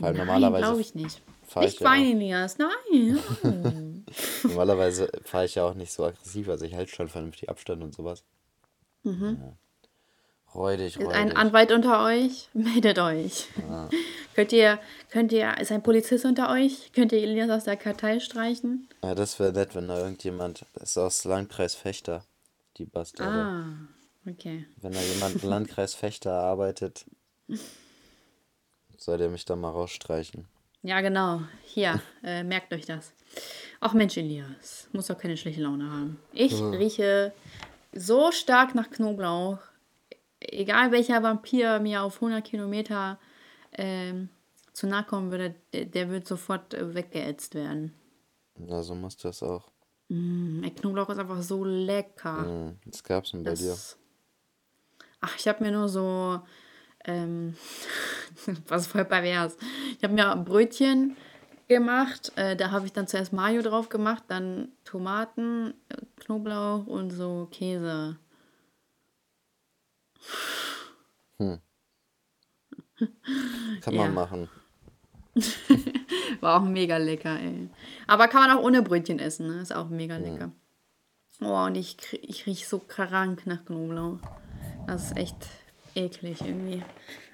Allem 0.00 0.16
Nein, 0.18 0.26
normalerweise. 0.26 0.64
glaube 0.64 0.80
ich 0.80 0.94
nicht. 0.94 1.22
Nicht 1.56 1.80
ja 1.80 1.86
weinen, 1.90 2.20
Elias. 2.20 2.58
Nein. 2.58 3.18
Normalerweise 4.42 5.10
fahre 5.24 5.46
ich 5.46 5.54
ja 5.54 5.64
auch 5.64 5.74
nicht 5.74 5.92
so 5.92 6.04
aggressiv, 6.04 6.48
also 6.48 6.64
ich 6.64 6.74
halte 6.74 6.94
schon 6.94 7.08
vernünftig 7.08 7.48
Abstand 7.48 7.82
und 7.82 7.94
sowas. 7.94 8.24
Ja. 9.06 9.56
Räudig, 10.54 10.96
Ist 10.96 11.04
räudig. 11.04 11.16
ein 11.16 11.36
Anwalt 11.36 11.70
unter 11.70 12.04
euch? 12.04 12.48
Meldet 12.54 12.98
euch. 12.98 13.46
könnt 14.34 14.52
ihr, 14.52 14.78
könnt 15.10 15.32
ihr, 15.32 15.58
ist 15.58 15.70
ein 15.70 15.82
Polizist 15.82 16.24
unter 16.24 16.50
euch? 16.50 16.92
Könnt 16.92 17.12
ihr 17.12 17.22
Elias 17.22 17.50
aus 17.50 17.64
der 17.64 17.76
Kartei 17.76 18.20
streichen? 18.20 18.88
Ja, 19.02 19.14
das 19.14 19.38
wäre 19.38 19.52
nett, 19.52 19.74
wenn 19.74 19.88
da 19.88 19.98
irgendjemand, 19.98 20.64
das 20.74 20.90
ist 20.90 20.98
aus 20.98 21.24
Landkreis 21.24 21.74
Fechter, 21.74 22.24
die 22.78 22.86
Bastarde. 22.86 23.38
Ah, 23.38 24.30
okay. 24.30 24.66
Wenn 24.80 24.92
da 24.92 25.00
jemand 25.00 25.42
im 25.42 25.48
Landkreis 25.48 25.94
Fechter 25.96 26.32
arbeitet, 26.32 27.04
soll 28.96 29.18
der 29.18 29.28
mich 29.28 29.44
da 29.44 29.56
mal 29.56 29.70
rausstreichen. 29.70 30.46
Ja, 30.82 31.00
genau. 31.00 31.42
Hier, 31.64 32.00
äh, 32.22 32.44
merkt 32.44 32.72
euch 32.72 32.86
das. 32.86 33.12
Ach 33.80 33.92
Mensch, 33.92 34.16
Elias, 34.16 34.88
muss 34.92 35.08
doch 35.08 35.18
keine 35.18 35.36
schlechte 35.36 35.60
Laune 35.60 35.90
haben. 35.90 36.18
Ich 36.32 36.54
rieche 36.54 37.32
so 37.96 38.32
stark 38.32 38.74
nach 38.74 38.90
Knoblauch. 38.90 39.58
Egal 40.40 40.92
welcher 40.92 41.22
Vampir 41.22 41.80
mir 41.80 42.02
auf 42.02 42.16
100 42.16 42.44
Kilometer 42.44 43.18
ähm, 43.72 44.28
zu 44.72 44.86
nahe 44.86 45.04
kommen 45.04 45.30
würde, 45.30 45.54
der, 45.72 45.86
der 45.86 46.10
wird 46.10 46.26
sofort 46.26 46.74
äh, 46.74 46.94
weggeätzt 46.94 47.54
werden. 47.54 47.94
Ja, 48.58 48.82
so 48.82 48.94
muss 48.94 49.16
das 49.16 49.42
auch. 49.42 49.70
Mm, 50.08 50.62
ey, 50.62 50.70
Knoblauch 50.70 51.08
ist 51.08 51.18
einfach 51.18 51.42
so 51.42 51.64
lecker. 51.64 52.44
Hm, 52.44 52.78
Was 52.84 53.02
gab's 53.02 53.32
denn 53.32 53.42
bei 53.42 53.54
dir? 53.54 53.70
Das, 53.70 53.98
ach, 55.20 55.36
ich 55.38 55.48
habe 55.48 55.64
mir 55.64 55.72
nur 55.72 55.88
so, 55.88 56.40
ähm, 57.04 57.56
was 58.68 58.86
voll 58.86 59.04
pervers. 59.04 59.56
Ich 59.96 60.04
habe 60.04 60.14
mir 60.14 60.36
Brötchen 60.36 61.16
gemacht. 61.68 62.32
Äh, 62.36 62.56
da 62.56 62.70
habe 62.70 62.86
ich 62.86 62.92
dann 62.92 63.06
zuerst 63.06 63.32
Mayo 63.32 63.62
drauf 63.62 63.88
gemacht, 63.88 64.24
dann 64.28 64.68
Tomaten, 64.84 65.74
Knoblauch 66.16 66.86
und 66.86 67.10
so 67.10 67.48
Käse. 67.50 68.16
Hm. 71.38 71.60
Kann 73.82 73.94
man 73.94 74.14
machen. 74.14 74.48
War 76.40 76.60
auch 76.60 76.64
mega 76.64 76.96
lecker, 76.96 77.38
ey. 77.38 77.68
Aber 78.06 78.28
kann 78.28 78.48
man 78.48 78.56
auch 78.56 78.62
ohne 78.62 78.82
Brötchen 78.82 79.18
essen, 79.18 79.48
ne? 79.48 79.60
Ist 79.60 79.74
auch 79.74 79.88
mega 79.88 80.16
lecker. 80.16 80.50
Oh, 81.42 81.64
und 81.66 81.74
ich, 81.74 81.96
ich 82.22 82.46
rieche 82.46 82.66
so 82.66 82.78
krank 82.78 83.46
nach 83.46 83.64
Knoblauch. 83.66 84.18
Das 84.86 85.06
ist 85.06 85.16
echt 85.18 85.48
eklig 85.94 86.40
irgendwie. 86.40 86.82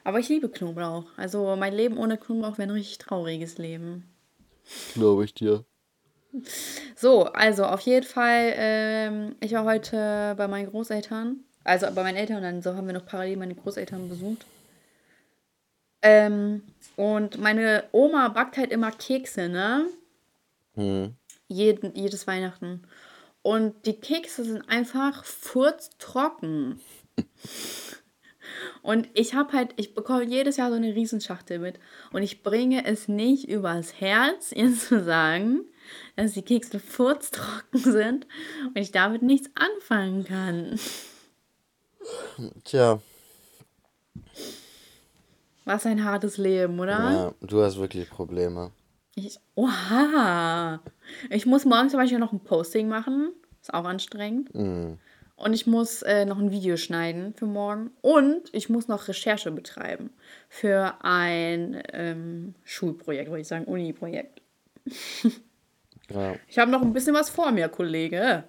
Aber 0.02 0.18
ich 0.18 0.28
liebe 0.28 0.48
Knoblauch. 0.48 1.04
Also 1.16 1.54
mein 1.54 1.74
Leben 1.74 1.96
ohne 1.96 2.18
Knoblauch 2.18 2.58
wäre 2.58 2.68
ein 2.68 2.74
richtig 2.74 2.98
trauriges 2.98 3.58
Leben. 3.58 4.11
Glaube 4.94 5.24
ich 5.24 5.34
dir. 5.34 5.64
So, 6.96 7.24
also 7.24 7.64
auf 7.64 7.80
jeden 7.80 8.06
Fall, 8.06 8.52
ähm, 8.56 9.36
ich 9.40 9.52
war 9.52 9.64
heute 9.64 10.34
bei 10.36 10.48
meinen 10.48 10.70
Großeltern, 10.70 11.40
also 11.62 11.86
bei 11.94 12.02
meinen 12.02 12.16
Eltern 12.16 12.38
und 12.38 12.42
dann 12.42 12.62
so 12.62 12.74
haben 12.74 12.86
wir 12.86 12.94
noch 12.94 13.04
parallel 13.04 13.36
meine 13.36 13.54
Großeltern 13.54 14.08
besucht. 14.08 14.46
Ähm, 16.00 16.62
und 16.96 17.38
meine 17.38 17.84
Oma 17.92 18.28
backt 18.28 18.56
halt 18.56 18.72
immer 18.72 18.90
Kekse, 18.90 19.48
ne? 19.48 19.86
Hm. 20.74 21.14
Jeden, 21.48 21.94
jedes 21.94 22.26
Weihnachten. 22.26 22.82
Und 23.42 23.86
die 23.86 24.00
Kekse 24.00 24.44
sind 24.44 24.68
einfach 24.68 25.24
furztrocken. 25.24 26.80
Und 28.82 29.08
ich 29.14 29.34
habe 29.34 29.52
halt, 29.52 29.74
ich 29.76 29.94
bekomme 29.94 30.24
jedes 30.24 30.56
Jahr 30.56 30.70
so 30.70 30.76
eine 30.76 30.94
Riesenschachtel 30.94 31.58
mit. 31.58 31.78
Und 32.12 32.22
ich 32.22 32.42
bringe 32.42 32.84
es 32.84 33.08
nicht 33.08 33.48
übers 33.48 34.00
Herz, 34.00 34.52
ihr 34.54 34.74
zu 34.74 35.02
sagen, 35.02 35.62
dass 36.16 36.32
die 36.32 36.42
Kekse 36.42 36.78
furztrocken 36.80 37.80
sind 37.80 38.26
und 38.66 38.78
ich 38.78 38.92
damit 38.92 39.22
nichts 39.22 39.50
anfangen 39.54 40.24
kann. 40.24 40.78
Tja, 42.64 43.00
Was 45.64 45.86
ein 45.86 46.04
hartes 46.04 46.36
Leben, 46.36 46.80
oder? 46.80 46.98
ja, 46.98 47.34
du 47.40 47.62
hast 47.62 47.78
wirklich 47.78 48.10
Probleme. 48.10 48.72
Ich, 49.14 49.38
oha! 49.54 50.80
Ich 51.30 51.46
muss 51.46 51.64
morgen 51.64 51.90
zum 51.90 52.00
Beispiel 52.00 52.18
noch 52.18 52.32
ein 52.32 52.40
Posting 52.40 52.88
machen. 52.88 53.32
Ist 53.60 53.72
auch 53.72 53.84
anstrengend. 53.84 54.54
Mhm. 54.54 54.98
Und 55.42 55.54
ich 55.54 55.66
muss 55.66 56.02
äh, 56.02 56.24
noch 56.24 56.38
ein 56.38 56.52
Video 56.52 56.76
schneiden 56.76 57.34
für 57.34 57.46
morgen. 57.46 57.90
Und 58.00 58.42
ich 58.52 58.68
muss 58.68 58.86
noch 58.86 59.08
Recherche 59.08 59.50
betreiben 59.50 60.10
für 60.48 60.94
ein 61.02 61.82
ähm, 61.92 62.54
Schulprojekt, 62.64 63.28
würde 63.28 63.40
ich 63.40 63.48
sagen, 63.48 63.64
Uni-Projekt. 63.64 64.40
Ja. 66.12 66.34
Ich 66.46 66.58
habe 66.58 66.70
noch 66.70 66.82
ein 66.82 66.92
bisschen 66.92 67.14
was 67.14 67.30
vor 67.30 67.52
mir, 67.52 67.68
Kollege. 67.70 68.44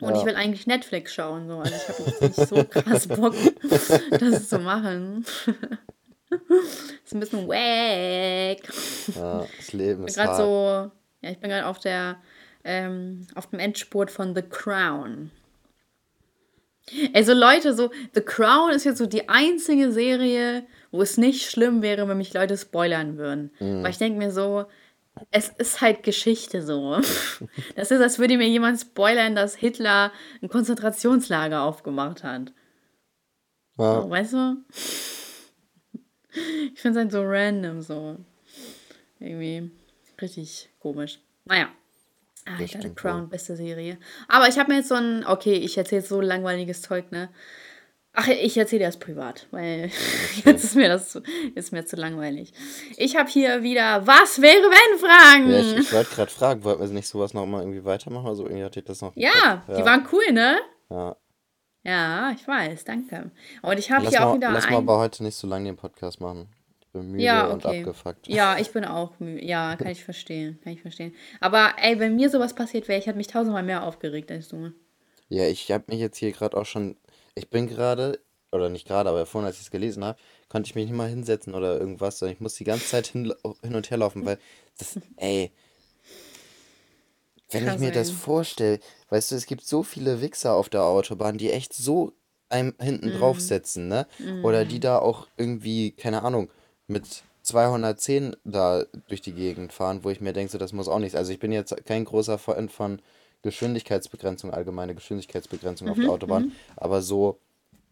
Und 0.00 0.14
Ja. 0.14 0.20
ich 0.20 0.24
will 0.24 0.34
eigentlich 0.34 0.66
Netflix 0.66 1.12
schauen. 1.12 1.46
So. 1.46 1.58
Also 1.58 1.74
ich 1.74 1.88
habe 1.88 2.02
jetzt 2.10 2.22
nicht 2.22 2.48
so 2.48 2.64
krass 2.64 3.06
Bock, 3.06 3.34
das 4.18 4.48
zu 4.48 4.58
machen. 4.60 5.26
ist 7.04 7.12
ein 7.12 7.20
bisschen 7.20 7.46
wack. 7.48 8.62
ja, 9.14 9.46
das 9.58 9.72
Leben 9.74 9.98
bin 9.98 10.06
ist 10.08 10.14
gerade 10.14 10.28
hart. 10.28 10.38
so, 10.38 10.90
ja, 11.26 11.30
ich 11.32 11.38
bin 11.38 11.50
gerade 11.50 11.66
auf 11.66 11.80
der, 11.80 12.16
ähm, 12.64 13.26
auf 13.34 13.48
dem 13.48 13.58
Endspurt 13.58 14.10
von 14.10 14.34
The 14.34 14.42
Crown. 14.42 15.30
Also 17.14 17.34
Leute, 17.34 17.74
so 17.74 17.90
The 18.14 18.20
Crown 18.20 18.70
ist 18.72 18.84
jetzt 18.84 18.98
so 18.98 19.06
die 19.06 19.28
einzige 19.28 19.92
Serie, 19.92 20.66
wo 20.90 21.02
es 21.02 21.16
nicht 21.18 21.48
schlimm 21.48 21.82
wäre, 21.82 22.08
wenn 22.08 22.18
mich 22.18 22.34
Leute 22.34 22.56
spoilern 22.56 23.16
würden. 23.16 23.52
Weil 23.58 23.90
ich 23.90 23.98
denke 23.98 24.18
mir 24.18 24.32
so, 24.32 24.64
es 25.30 25.50
ist 25.58 25.80
halt 25.80 26.02
Geschichte 26.02 26.62
so. 26.62 27.00
Das 27.76 27.90
ist, 27.90 28.00
als 28.00 28.18
würde 28.18 28.36
mir 28.38 28.48
jemand 28.48 28.80
spoilern, 28.80 29.34
dass 29.34 29.54
Hitler 29.54 30.12
ein 30.42 30.48
Konzentrationslager 30.48 31.62
aufgemacht 31.62 32.24
hat. 32.24 32.52
Ja, 33.78 34.02
So, 34.02 34.10
weißt 34.10 34.32
du? 34.32 34.56
Ich 36.74 36.80
finde 36.80 36.98
es 37.00 37.04
halt 37.04 37.12
so 37.12 37.22
random 37.24 37.82
so. 37.82 38.16
Irgendwie 39.18 39.70
richtig 40.20 40.70
komisch. 40.78 41.20
Naja. 41.44 41.68
Alter, 42.46 42.58
The 42.58 42.68
stimmt 42.68 42.96
Crown, 42.96 43.28
beste 43.28 43.56
Serie. 43.56 43.98
Aber 44.28 44.48
ich 44.48 44.58
habe 44.58 44.70
mir 44.70 44.78
jetzt 44.78 44.88
so 44.88 44.94
ein, 44.94 45.24
okay, 45.26 45.54
ich 45.54 45.76
erzähle 45.76 46.00
jetzt 46.00 46.08
so 46.08 46.20
langweiliges 46.20 46.82
Zeug, 46.82 47.10
ne? 47.12 47.28
Ach, 48.12 48.26
ich 48.26 48.56
erzähle 48.56 48.86
das 48.86 48.98
privat, 48.98 49.46
weil 49.52 49.90
jetzt 50.44 50.64
ist 50.64 50.74
mir 50.74 50.88
das 50.88 51.10
zu, 51.10 51.22
ist 51.54 51.72
mir 51.72 51.84
zu 51.84 51.96
langweilig. 51.96 52.52
Ich 52.96 53.16
habe 53.16 53.30
hier 53.30 53.62
wieder 53.62 54.06
Was 54.06 54.40
wäre 54.40 54.62
wenn 54.62 54.98
Fragen. 54.98 55.50
ja 55.50 55.60
ich, 55.60 55.86
ich 55.86 55.92
wollte 55.92 56.14
gerade 56.14 56.30
fragen, 56.30 56.64
wollten 56.64 56.80
wir 56.80 56.88
nicht 56.88 57.06
sowas 57.06 57.34
noch 57.34 57.46
mal 57.46 57.60
irgendwie 57.60 57.84
weitermachen? 57.84 58.26
Also 58.26 58.44
irgendwie 58.44 58.64
hatte 58.64 58.80
ich 58.80 58.86
das 58.86 59.00
noch. 59.00 59.12
Ja, 59.14 59.62
die 59.68 59.84
waren 59.84 60.06
cool, 60.12 60.32
ne? 60.32 60.58
Ja. 60.90 61.16
Ja, 61.82 62.32
ich 62.32 62.46
weiß, 62.46 62.84
danke. 62.84 63.30
Und 63.62 63.78
ich 63.78 63.90
habe 63.90 64.06
hier 64.08 64.20
auch 64.20 64.30
mal, 64.30 64.36
wieder 64.36 64.50
lass 64.50 64.66
ein... 64.66 64.72
mal 64.72 64.78
aber 64.78 64.98
heute 64.98 65.22
nicht 65.22 65.36
so 65.36 65.46
lange 65.46 65.64
den 65.64 65.76
Podcast 65.76 66.20
machen. 66.20 66.48
Bin 66.92 67.10
müde 67.12 67.24
Ja, 67.24 67.52
und 67.52 67.64
okay. 67.64 67.80
abgefuckt. 67.80 68.28
Ja, 68.28 68.56
ich 68.60 68.70
bin 68.72 68.84
auch 68.84 69.18
müde. 69.20 69.44
Ja, 69.44 69.76
kann 69.76 69.88
ich 69.92 70.04
verstehen. 70.04 70.58
Kann 70.62 70.72
ich 70.72 70.82
verstehen. 70.82 71.14
Aber 71.40 71.74
ey, 71.80 71.98
wenn 71.98 72.16
mir 72.16 72.30
sowas 72.30 72.54
passiert 72.54 72.88
wäre, 72.88 72.98
ich 72.98 73.06
hätte 73.06 73.16
mich 73.18 73.28
tausendmal 73.28 73.62
mehr 73.62 73.84
aufgeregt 73.84 74.30
als 74.30 74.48
du. 74.48 74.72
Ja, 75.28 75.46
ich 75.46 75.70
habe 75.70 75.84
mich 75.88 76.00
jetzt 76.00 76.18
hier 76.18 76.32
gerade 76.32 76.56
auch 76.56 76.66
schon. 76.66 76.96
Ich 77.36 77.48
bin 77.48 77.68
gerade, 77.68 78.18
oder 78.50 78.68
nicht 78.68 78.86
gerade, 78.88 79.08
aber 79.08 79.24
vorhin, 79.26 79.46
als 79.46 79.56
ich 79.56 79.62
es 79.62 79.70
gelesen 79.70 80.04
habe, 80.04 80.18
konnte 80.48 80.68
ich 80.68 80.74
mich 80.74 80.86
nicht 80.86 80.96
mal 80.96 81.08
hinsetzen 81.08 81.54
oder 81.54 81.78
irgendwas, 81.78 82.18
sondern 82.18 82.34
ich 82.34 82.40
muss 82.40 82.54
die 82.54 82.64
ganze 82.64 82.86
Zeit 82.86 83.06
hin, 83.06 83.32
hin 83.62 83.74
und 83.76 83.90
her 83.90 83.98
laufen, 83.98 84.26
weil 84.26 84.38
das, 84.78 84.98
ey. 85.16 85.52
Wenn 87.52 87.66
ich 87.66 87.78
mir 87.78 87.90
das 87.92 88.10
vorstelle, 88.10 88.78
weißt 89.08 89.30
du, 89.32 89.36
es 89.36 89.46
gibt 89.46 89.64
so 89.64 89.82
viele 89.82 90.20
Wichser 90.20 90.54
auf 90.54 90.68
der 90.68 90.84
Autobahn, 90.84 91.38
die 91.38 91.50
echt 91.50 91.72
so 91.72 92.12
einem 92.48 92.74
hinten 92.80 93.08
Mhm. 93.08 93.12
draufsetzen, 93.14 93.88
ne? 93.88 94.06
Oder 94.42 94.64
die 94.64 94.80
da 94.80 94.98
auch 94.98 95.28
irgendwie, 95.36 95.92
keine 95.92 96.22
Ahnung, 96.22 96.50
mit 96.90 97.24
210 97.42 98.36
da 98.44 98.84
durch 99.08 99.22
die 99.22 99.32
Gegend 99.32 99.72
fahren, 99.72 100.04
wo 100.04 100.10
ich 100.10 100.20
mir 100.20 100.32
denke, 100.32 100.52
so, 100.52 100.58
das 100.58 100.72
muss 100.72 100.88
auch 100.88 100.98
nichts. 100.98 101.14
Also 101.16 101.32
ich 101.32 101.38
bin 101.38 101.52
jetzt 101.52 101.74
kein 101.86 102.04
großer 102.04 102.38
Freund 102.38 102.70
von 102.70 103.00
Geschwindigkeitsbegrenzung, 103.42 104.52
allgemeine 104.52 104.94
Geschwindigkeitsbegrenzung 104.94 105.88
auf 105.88 105.96
Mhm, 105.96 106.02
der 106.02 106.10
Autobahn, 106.10 106.52
aber 106.76 107.00
so, 107.02 107.38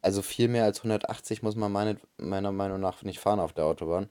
also 0.03 0.23
viel 0.23 0.49
mehr 0.49 0.65
als 0.65 0.81
180 0.81 1.43
muss 1.43 1.57
man 1.57 1.73
meine, 1.73 1.97
meiner 2.19 2.53
Meinung 2.53 2.81
nach 2.81 3.03
nicht 3.03 3.21
fahren 3.21 3.41
auf 3.41 3.53
der 3.55 3.65
Autobahn. 3.65 4.09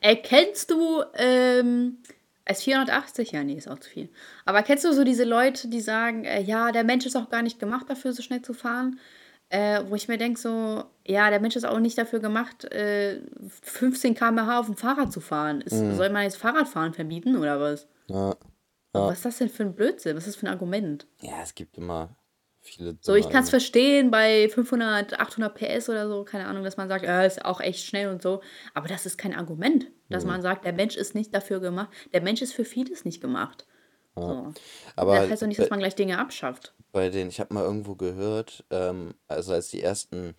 Erkennst 0.00 0.70
du, 0.70 1.02
ähm, 1.14 1.98
als 2.44 2.62
480? 2.62 3.32
Ja, 3.32 3.44
nee, 3.44 3.54
ist 3.54 3.68
auch 3.68 3.78
zu 3.78 3.90
viel. 3.90 4.08
Aber 4.44 4.62
kennst 4.62 4.84
du 4.84 4.92
so 4.92 5.04
diese 5.04 5.24
Leute, 5.24 5.68
die 5.68 5.80
sagen, 5.80 6.24
äh, 6.24 6.42
ja, 6.42 6.72
der 6.72 6.84
Mensch 6.84 7.06
ist 7.06 7.16
auch 7.16 7.30
gar 7.30 7.42
nicht 7.42 7.58
gemacht 7.58 7.86
dafür, 7.88 8.12
so 8.12 8.22
schnell 8.22 8.42
zu 8.42 8.52
fahren? 8.54 8.98
Äh, 9.52 9.82
wo 9.88 9.96
ich 9.96 10.06
mir 10.06 10.16
denke, 10.16 10.38
so, 10.40 10.84
ja, 11.04 11.28
der 11.28 11.40
Mensch 11.40 11.56
ist 11.56 11.64
auch 11.64 11.80
nicht 11.80 11.98
dafür 11.98 12.20
gemacht, 12.20 12.64
äh, 12.72 13.20
15 13.62 14.14
km/h 14.14 14.60
auf 14.60 14.66
dem 14.66 14.76
Fahrrad 14.76 15.12
zu 15.12 15.20
fahren. 15.20 15.60
Ist, 15.60 15.76
Soll 15.96 16.10
man 16.10 16.22
jetzt 16.22 16.36
Fahrradfahren 16.36 16.94
verbieten 16.94 17.36
oder 17.36 17.60
was? 17.60 17.88
Ja, 18.06 18.36
Was 18.92 19.18
ist 19.18 19.24
das 19.24 19.38
denn 19.38 19.48
für 19.48 19.64
ein 19.64 19.74
Blödsinn? 19.74 20.16
Was 20.16 20.26
ist 20.26 20.34
das 20.34 20.40
für 20.40 20.46
ein 20.46 20.52
Argument? 20.52 21.06
ja 21.20 21.42
es 21.42 21.54
gibt 21.56 21.76
immer 21.78 22.16
viele 22.60 22.96
So, 23.00 23.14
ich 23.16 23.28
kann 23.28 23.42
es 23.42 23.50
verstehen 23.50 24.12
bei 24.12 24.48
500, 24.48 25.18
800 25.18 25.54
PS 25.54 25.88
oder 25.88 26.08
so, 26.08 26.22
keine 26.24 26.46
Ahnung, 26.46 26.62
dass 26.62 26.76
man 26.76 26.88
sagt, 26.88 27.04
ja, 27.04 27.24
ist 27.24 27.44
auch 27.44 27.60
echt 27.60 27.84
schnell 27.84 28.08
und 28.08 28.22
so. 28.22 28.42
Aber 28.74 28.86
das 28.86 29.04
ist 29.04 29.18
kein 29.18 29.34
Argument, 29.34 29.86
dass 30.10 30.24
man 30.24 30.42
sagt, 30.42 30.64
der 30.64 30.72
Mensch 30.72 30.96
ist 30.96 31.14
nicht 31.16 31.34
dafür 31.34 31.58
gemacht. 31.60 31.88
Der 32.12 32.20
Mensch 32.20 32.40
ist 32.42 32.52
für 32.52 32.64
vieles 32.64 33.04
nicht 33.04 33.20
gemacht. 33.20 33.66
So. 34.14 34.52
Aber 34.96 35.16
das 35.16 35.30
heißt 35.30 35.42
doch 35.42 35.46
nicht, 35.48 35.58
dass 35.58 35.70
man 35.70 35.78
gleich 35.78 35.94
Dinge 35.94 36.18
abschafft. 36.18 36.74
Bei 36.92 37.10
den, 37.10 37.28
ich 37.28 37.40
habe 37.40 37.54
mal 37.54 37.64
irgendwo 37.64 37.94
gehört, 37.94 38.64
ähm, 38.70 39.14
also 39.28 39.52
als 39.52 39.68
die 39.68 39.82
ersten 39.82 40.34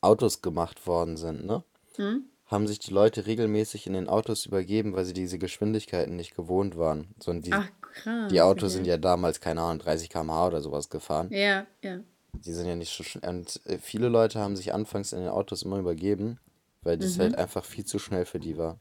Autos 0.00 0.42
gemacht 0.42 0.86
worden 0.86 1.16
sind, 1.16 1.44
ne? 1.44 1.62
Hm? 1.96 2.24
Haben 2.46 2.68
sich 2.68 2.78
die 2.78 2.92
Leute 2.92 3.26
regelmäßig 3.26 3.86
in 3.88 3.94
den 3.94 4.08
Autos 4.08 4.46
übergeben, 4.46 4.94
weil 4.94 5.04
sie 5.04 5.12
diese 5.12 5.38
Geschwindigkeiten 5.38 6.14
nicht 6.14 6.36
gewohnt 6.36 6.76
waren. 6.76 7.08
So, 7.20 7.32
die, 7.32 7.52
Ach, 7.52 7.68
krass. 7.80 8.30
die 8.30 8.40
Autos 8.40 8.64
okay. 8.70 8.72
sind 8.74 8.86
ja 8.86 8.98
damals, 8.98 9.40
keine 9.40 9.62
Ahnung, 9.62 9.80
30 9.80 10.10
km/h 10.10 10.46
oder 10.46 10.60
sowas 10.60 10.88
gefahren. 10.88 11.28
Ja, 11.32 11.66
ja. 11.82 12.00
Die 12.34 12.52
sind 12.52 12.66
ja 12.68 12.76
nicht 12.76 12.94
so 12.96 13.02
schnell. 13.02 13.28
Und 13.28 13.60
äh, 13.66 13.78
viele 13.78 14.08
Leute 14.08 14.38
haben 14.38 14.54
sich 14.54 14.72
anfangs 14.72 15.12
in 15.12 15.20
den 15.20 15.28
Autos 15.28 15.62
immer 15.62 15.78
übergeben, 15.78 16.38
weil 16.82 16.96
Mhm. 16.98 17.00
das 17.00 17.18
halt 17.18 17.36
einfach 17.36 17.64
viel 17.64 17.84
zu 17.84 17.98
schnell 17.98 18.26
für 18.26 18.38
die 18.38 18.56
war. 18.56 18.78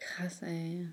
Krass, 0.00 0.42
ey. 0.42 0.88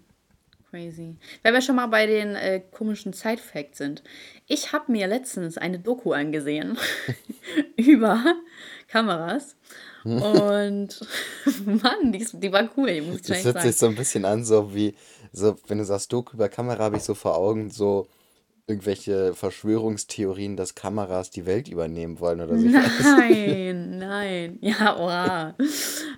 Crazy. 0.70 1.16
Wenn 1.42 1.54
wir 1.54 1.62
schon 1.62 1.76
mal 1.76 1.88
bei 1.88 2.06
den 2.06 2.36
äh, 2.36 2.62
komischen 2.72 3.14
Side-Facts 3.14 3.80
sind. 3.80 4.04
Ich 4.46 4.72
habe 4.72 4.92
mir 4.92 5.08
letztens 5.08 5.58
eine 5.58 5.80
Doku 5.80 6.12
angesehen 6.12 6.78
über 7.76 8.24
Kameras. 8.88 9.56
Und 10.04 10.90
Mann, 11.66 12.12
die, 12.12 12.26
die 12.34 12.52
war 12.52 12.70
cool, 12.78 12.94
die 12.94 13.02
muss 13.02 13.22
ich 13.22 13.28
Das 13.28 13.44
hört 13.44 13.56
sagen. 13.56 13.68
sich 13.68 13.78
so 13.78 13.88
ein 13.88 13.96
bisschen 13.96 14.26
an, 14.26 14.46
so 14.46 14.74
wie, 14.74 14.96
so, 15.32 15.56
wenn 15.68 15.80
du 15.80 15.86
sagst, 15.86 16.14
Doku 16.14 16.36
über 16.36 16.50
Kamera, 16.50 16.84
habe 16.84 16.98
ich 16.98 17.04
so 17.04 17.16
vor 17.16 17.36
Augen, 17.36 17.70
so 17.70 18.08
irgendwelche 18.70 19.34
Verschwörungstheorien, 19.34 20.56
dass 20.56 20.76
Kameras 20.76 21.32
die 21.32 21.46
Welt 21.46 21.68
übernehmen 21.68 22.20
wollen 22.20 22.40
oder 22.40 22.58
so. 22.58 22.68
Nein, 22.68 23.98
nein. 23.98 24.60
Ja, 24.62 24.98
oha. 24.98 25.56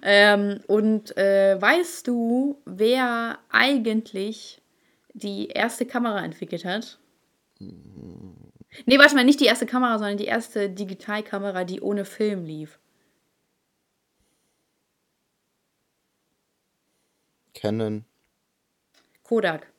Ähm, 0.04 0.60
und 0.68 1.16
äh, 1.18 1.60
weißt 1.60 2.08
du, 2.08 2.62
wer 2.66 3.40
eigentlich 3.50 4.62
die 5.14 5.48
erste 5.48 5.86
Kamera 5.86 6.24
entwickelt 6.24 6.66
hat? 6.66 7.00
Nee, 7.60 8.98
warte 8.98 9.16
mal, 9.16 9.24
nicht 9.24 9.40
die 9.40 9.46
erste 9.46 9.66
Kamera, 9.66 9.98
sondern 9.98 10.18
die 10.18 10.26
erste 10.26 10.70
Digitalkamera, 10.70 11.64
die 11.64 11.82
ohne 11.82 12.06
Film 12.06 12.46
lief. 12.46 12.80
Canon. 17.54 18.06
Kodak. 19.24 19.71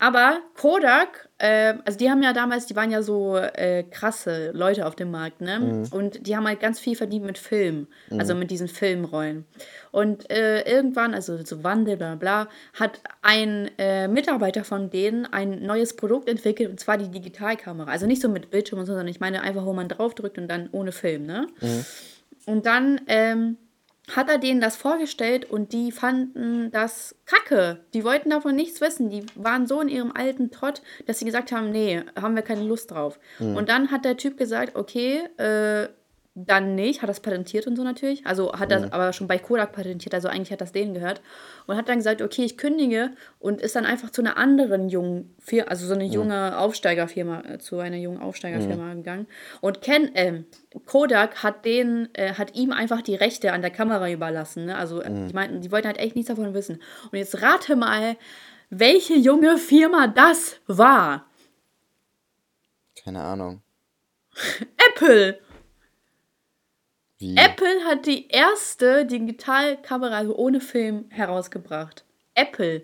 Aber 0.00 0.38
Kodak, 0.54 1.28
äh, 1.38 1.74
also 1.84 1.98
die 1.98 2.08
haben 2.08 2.22
ja 2.22 2.32
damals, 2.32 2.66
die 2.66 2.76
waren 2.76 2.92
ja 2.92 3.02
so 3.02 3.36
äh, 3.36 3.82
krasse 3.82 4.52
Leute 4.52 4.86
auf 4.86 4.94
dem 4.94 5.10
Markt, 5.10 5.40
ne? 5.40 5.58
Mhm. 5.58 5.88
Und 5.90 6.26
die 6.26 6.36
haben 6.36 6.46
halt 6.46 6.60
ganz 6.60 6.78
viel 6.78 6.94
verdient 6.94 7.24
mit 7.24 7.36
Film, 7.36 7.88
also 8.16 8.36
mit 8.36 8.52
diesen 8.52 8.68
Filmrollen. 8.68 9.44
Und 9.90 10.30
äh, 10.30 10.62
irgendwann, 10.62 11.14
also 11.14 11.36
so 11.44 11.64
Wandel, 11.64 11.96
bla 11.96 12.14
bla, 12.14 12.48
hat 12.74 13.00
ein 13.22 13.70
äh, 13.78 14.06
Mitarbeiter 14.06 14.62
von 14.62 14.88
denen 14.90 15.26
ein 15.26 15.62
neues 15.62 15.96
Produkt 15.96 16.28
entwickelt, 16.28 16.70
und 16.70 16.78
zwar 16.78 16.96
die 16.96 17.10
Digitalkamera. 17.10 17.90
Also 17.90 18.06
nicht 18.06 18.22
so 18.22 18.28
mit 18.28 18.50
Bildschirm 18.50 18.78
und 18.78 18.86
so, 18.86 18.92
sondern 18.92 19.08
ich 19.08 19.18
meine 19.18 19.42
einfach, 19.42 19.66
wo 19.66 19.72
man 19.72 19.88
draufdrückt 19.88 20.38
und 20.38 20.46
dann 20.46 20.68
ohne 20.70 20.92
Film, 20.92 21.26
ne? 21.26 21.48
Und 22.46 22.66
dann 22.66 23.00
ähm, 23.08 23.56
hat 24.14 24.28
er 24.28 24.38
denen 24.38 24.60
das 24.60 24.76
vorgestellt 24.76 25.50
und 25.50 25.72
die 25.72 25.92
fanden 25.92 26.70
das 26.70 27.14
kacke. 27.26 27.84
Die 27.94 28.04
wollten 28.04 28.30
davon 28.30 28.54
nichts 28.56 28.80
wissen. 28.80 29.10
Die 29.10 29.24
waren 29.34 29.66
so 29.66 29.80
in 29.80 29.88
ihrem 29.88 30.12
alten 30.12 30.50
Trott, 30.50 30.82
dass 31.06 31.18
sie 31.18 31.24
gesagt 31.24 31.52
haben, 31.52 31.70
nee, 31.70 32.02
haben 32.20 32.34
wir 32.34 32.42
keine 32.42 32.62
Lust 32.62 32.90
drauf. 32.90 33.18
Und 33.56 33.68
dann 33.68 33.90
hat 33.90 34.04
der 34.04 34.16
Typ 34.16 34.36
gesagt, 34.36 34.76
okay, 34.76 35.20
äh, 35.36 35.88
dann 36.46 36.74
nicht, 36.74 37.02
hat 37.02 37.08
das 37.08 37.20
patentiert 37.20 37.66
und 37.66 37.76
so 37.76 37.82
natürlich. 37.82 38.24
Also 38.26 38.52
hat 38.52 38.70
das 38.70 38.92
aber 38.92 39.12
schon 39.12 39.26
bei 39.26 39.38
Kodak 39.38 39.72
patentiert, 39.72 40.14
also 40.14 40.28
eigentlich 40.28 40.52
hat 40.52 40.60
das 40.60 40.72
denen 40.72 40.94
gehört. 40.94 41.20
Und 41.66 41.76
hat 41.76 41.88
dann 41.88 41.98
gesagt, 41.98 42.22
okay, 42.22 42.44
ich 42.44 42.56
kündige 42.56 43.10
und 43.38 43.60
ist 43.60 43.74
dann 43.74 43.84
einfach 43.84 44.10
zu 44.10 44.22
einer 44.22 44.36
anderen 44.36 44.88
jungen 44.88 45.34
Firma, 45.38 45.70
also 45.70 45.86
so 45.86 45.94
eine 45.94 46.04
junge 46.04 46.58
Aufsteigerfirma, 46.58 47.40
äh, 47.40 47.58
zu 47.58 47.78
einer 47.78 47.96
jungen 47.96 48.20
Aufsteigerfirma 48.20 48.94
gegangen. 48.94 49.26
Und 49.60 49.82
Ken, 49.82 50.10
ähm, 50.14 50.46
Kodak 50.86 51.42
hat 51.42 51.64
den, 51.64 52.08
äh, 52.14 52.34
hat 52.34 52.54
ihm 52.54 52.72
einfach 52.72 53.02
die 53.02 53.16
Rechte 53.16 53.52
an 53.52 53.62
der 53.62 53.70
Kamera 53.70 54.10
überlassen. 54.10 54.66
Ne? 54.66 54.76
Also 54.76 55.00
äh, 55.00 55.10
die 55.10 55.34
meinten, 55.34 55.60
die 55.60 55.72
wollten 55.72 55.88
halt 55.88 55.98
echt 55.98 56.14
nichts 56.14 56.28
davon 56.28 56.54
wissen. 56.54 56.80
Und 57.10 57.18
jetzt 57.18 57.42
rate 57.42 57.74
mal, 57.74 58.16
welche 58.70 59.14
junge 59.14 59.58
Firma 59.58 60.06
das 60.06 60.60
war. 60.66 61.26
Keine 63.02 63.22
Ahnung. 63.22 63.62
Apple! 64.94 65.40
Wie? 67.18 67.36
Apple 67.36 67.84
hat 67.84 68.06
die 68.06 68.28
erste 68.28 69.04
Digitalkamera 69.04 70.16
also 70.16 70.36
ohne 70.36 70.60
Film 70.60 71.06
herausgebracht. 71.10 72.04
Apple. 72.34 72.82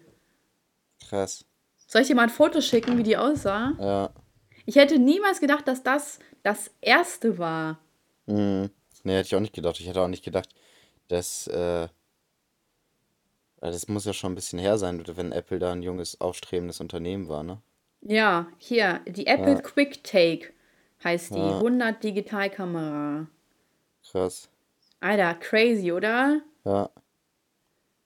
Krass. 1.09 1.45
Soll 1.87 2.03
ich 2.03 2.09
dir 2.09 2.17
mal 2.17 2.25
ein 2.25 2.31
Foto 2.31 2.61
schicken, 2.61 2.99
wie 2.99 3.05
die 3.05 3.17
aussah? 3.17 3.73
Ja. 3.79 4.11
Ich 4.67 4.77
hätte 4.77 4.99
niemals 4.99 5.41
gedacht, 5.41 5.69
dass 5.69 5.83
das 5.83 6.19
das 6.43 6.71
erste 6.81 7.39
war. 7.39 7.79
Mhm. 8.27 8.71
Nee, 9.05 9.17
hätte 9.17 9.27
ich 9.27 9.37
auch 9.37 9.41
nicht 9.41 9.55
gedacht. 9.55 9.79
Ich 9.79 9.87
hätte 9.87 10.01
auch 10.01 10.09
nicht 10.09 10.25
gedacht, 10.25 10.49
dass, 11.09 11.47
äh, 11.47 11.89
das 13.61 13.87
muss 13.89 14.07
ja 14.07 14.13
schon 14.13 14.33
ein 14.33 14.35
bisschen 14.35 14.59
her 14.59 14.79
sein, 14.79 15.03
wenn 15.07 15.33
Apple 15.33 15.59
da 15.59 15.73
ein 15.73 15.83
junges, 15.83 16.21
aufstrebendes 16.21 16.81
Unternehmen 16.81 17.29
war, 17.29 17.43
ne? 17.43 17.61
Ja, 18.01 18.49
hier, 18.59 19.01
die 19.07 19.27
Apple 19.27 19.55
Ja. 19.55 19.61
Quick 19.61 20.05
Take 20.05 20.53
heißt 21.03 21.35
die. 21.35 21.39
Ja. 21.39 21.59
100 21.59 22.03
Digitalkamera. 22.03 23.27
Krass. 24.11 24.49
Alter, 25.01 25.35
crazy, 25.35 25.93
oder? 25.93 26.41
Ja. 26.65 26.91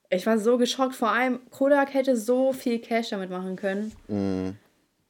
Ich 0.09 0.25
war 0.25 0.39
so 0.39 0.57
geschockt. 0.57 0.95
Vor 0.95 1.09
allem, 1.11 1.39
Kodak 1.51 1.93
hätte 1.93 2.17
so 2.17 2.51
viel 2.51 2.79
Cash 2.79 3.09
damit 3.09 3.29
machen 3.29 3.55
können. 3.55 3.91
Mhm. 4.07 4.57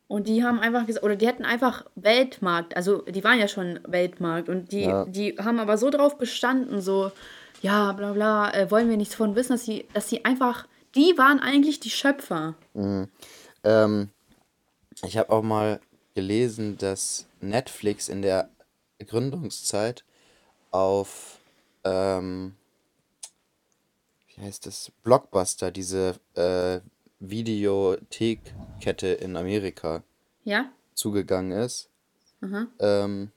Und 0.07 0.27
die 0.27 0.43
haben 0.43 0.59
einfach 0.59 0.85
gesagt, 0.87 1.05
oder 1.05 1.15
die 1.15 1.27
hätten 1.27 1.45
einfach 1.45 1.85
Weltmarkt, 1.95 2.75
also 2.75 3.03
die 3.03 3.23
waren 3.23 3.37
ja 3.39 3.47
schon 3.47 3.79
Weltmarkt 3.87 4.49
und 4.49 4.71
die, 4.71 4.81
Ja. 4.85 5.05
die 5.05 5.37
haben 5.37 5.59
aber 5.59 5.77
so 5.77 5.91
drauf 5.91 6.17
bestanden, 6.17 6.81
so, 6.81 7.11
ja, 7.61 7.91
bla 7.91 8.13
bla, 8.13 8.51
äh, 8.51 8.71
wollen 8.71 8.89
wir 8.89 8.97
nichts 8.97 9.13
von 9.13 9.35
wissen, 9.35 9.51
dass 9.53 9.65
sie, 9.65 9.85
dass 9.93 10.09
sie 10.09 10.25
einfach, 10.25 10.67
die 10.95 11.15
waren 11.19 11.39
eigentlich 11.39 11.79
die 11.79 11.91
Schöpfer. 11.91 12.55
Ähm, 13.63 14.09
ich 15.05 15.15
habe 15.15 15.29
auch 15.29 15.43
mal 15.43 15.79
gelesen, 16.15 16.79
dass 16.79 17.27
Netflix 17.39 18.09
in 18.09 18.23
der 18.23 18.49
Gründungszeit 19.05 20.03
auf, 20.71 21.39
ähm, 21.83 22.55
wie 24.27 24.41
heißt 24.41 24.65
das, 24.65 24.91
Blockbuster, 25.03 25.71
diese 25.71 26.15
äh, 26.35 26.79
Videothekkette 27.19 29.07
in 29.07 29.35
Amerika, 29.35 30.03
Ja? 30.43 30.71
zugegangen 30.93 31.51
ist. 31.51 31.89
Aha. 32.41 32.67
Ähm, 32.79 33.31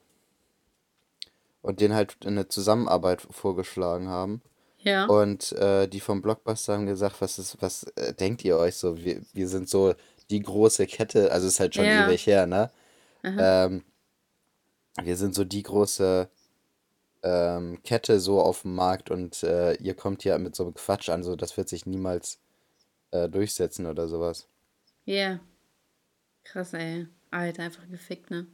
und 1.63 1.81
denen 1.81 1.95
halt 1.95 2.17
eine 2.27 2.49
Zusammenarbeit 2.49 3.23
vorgeschlagen 3.31 4.09
haben. 4.09 4.43
Ja. 4.79 5.07
Und 5.07 5.53
äh, 5.53 5.87
die 5.87 6.01
vom 6.01 6.23
Blockbuster 6.23 6.75
haben 6.75 6.87
gesagt, 6.87 7.21
was 7.21 7.39
ist, 7.39 7.57
was 7.61 7.85
äh, 7.95 8.13
denkt 8.15 8.45
ihr 8.45 8.57
euch 8.57 8.77
so? 8.77 8.97
Wir, 8.97 9.21
wir 9.33 9.49
sind 9.49 9.69
so 9.69 9.95
die 10.31 10.41
große 10.41 10.87
Kette, 10.87 11.31
also 11.31 11.47
ist 11.47 11.61
halt 11.61 11.75
schon 11.77 11.85
Ja. 11.85 12.07
ewig 12.09 12.27
her, 12.27 12.47
ne? 12.47 12.71
Ähm, 13.25 13.85
wir 15.01 15.17
sind 15.17 15.35
so 15.37 15.45
die 15.45 15.63
große 15.63 16.29
ähm, 17.23 17.83
Kette 17.83 18.21
so 18.21 18.41
auf 18.41 18.63
dem 18.63 18.75
Markt 18.75 19.11
und 19.11 19.43
äh, 19.43 19.75
ihr 19.75 19.95
kommt 19.95 20.23
hier 20.23 20.39
mit 20.39 20.57
so 20.57 20.65
einem 20.65 20.75
Quatsch 20.75 21.09
an, 21.09 21.23
so 21.23 21.37
das 21.37 21.57
wird 21.57 21.69
sich 21.69 21.87
niemals 21.87 22.39
äh, 23.11 23.29
durchsetzen 23.29 23.87
oder 23.87 24.09
sowas. 24.09 24.49
Ja. 25.05 25.41
Krass, 26.45 26.73
ey. 26.75 27.07
Alter, 27.31 27.63
einfach 27.63 27.89
gefickt, 27.89 28.31
ne? 28.31 28.47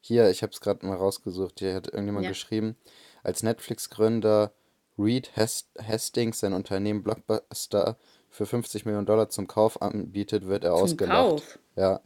Hier, 0.00 0.30
ich 0.30 0.42
habe 0.42 0.52
es 0.52 0.60
gerade 0.60 0.84
mal 0.86 0.96
rausgesucht. 0.96 1.58
Hier 1.60 1.74
hat 1.74 1.86
irgendjemand 1.88 2.24
Ja. 2.24 2.30
geschrieben, 2.30 2.76
als 3.22 3.42
Netflix-Gründer 3.42 4.52
Reed 4.98 5.32
Hast 5.36 5.68
Hastings 5.80 6.40
sein 6.40 6.52
Unternehmen 6.52 7.02
Blockbuster 7.02 7.96
für 8.28 8.46
50 8.46 8.84
Millionen 8.84 9.06
Dollar 9.06 9.28
zum 9.30 9.46
Kauf 9.46 9.80
anbietet, 9.80 10.46
wird 10.46 10.64
er 10.64 10.74
Zum 10.74 10.82
ausgelacht. 10.84 11.28
Kauf. 11.30 11.58
Ja. 11.76 12.00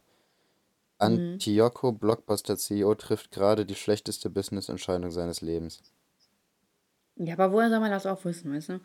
Antioco, 0.99 1.91
Blockbuster-CEO, 1.91 2.95
trifft 2.95 3.31
gerade 3.31 3.65
die 3.65 3.75
schlechteste 3.75 4.29
Business-Entscheidung 4.29 5.11
seines 5.11 5.41
Lebens. 5.41 5.81
Ja, 7.15 7.33
aber 7.33 7.51
woher 7.51 7.69
soll 7.69 7.79
man 7.79 7.91
das 7.91 8.05
auch 8.05 8.23
wissen, 8.25 8.53
weißt 8.53 8.69
du? 8.69 8.79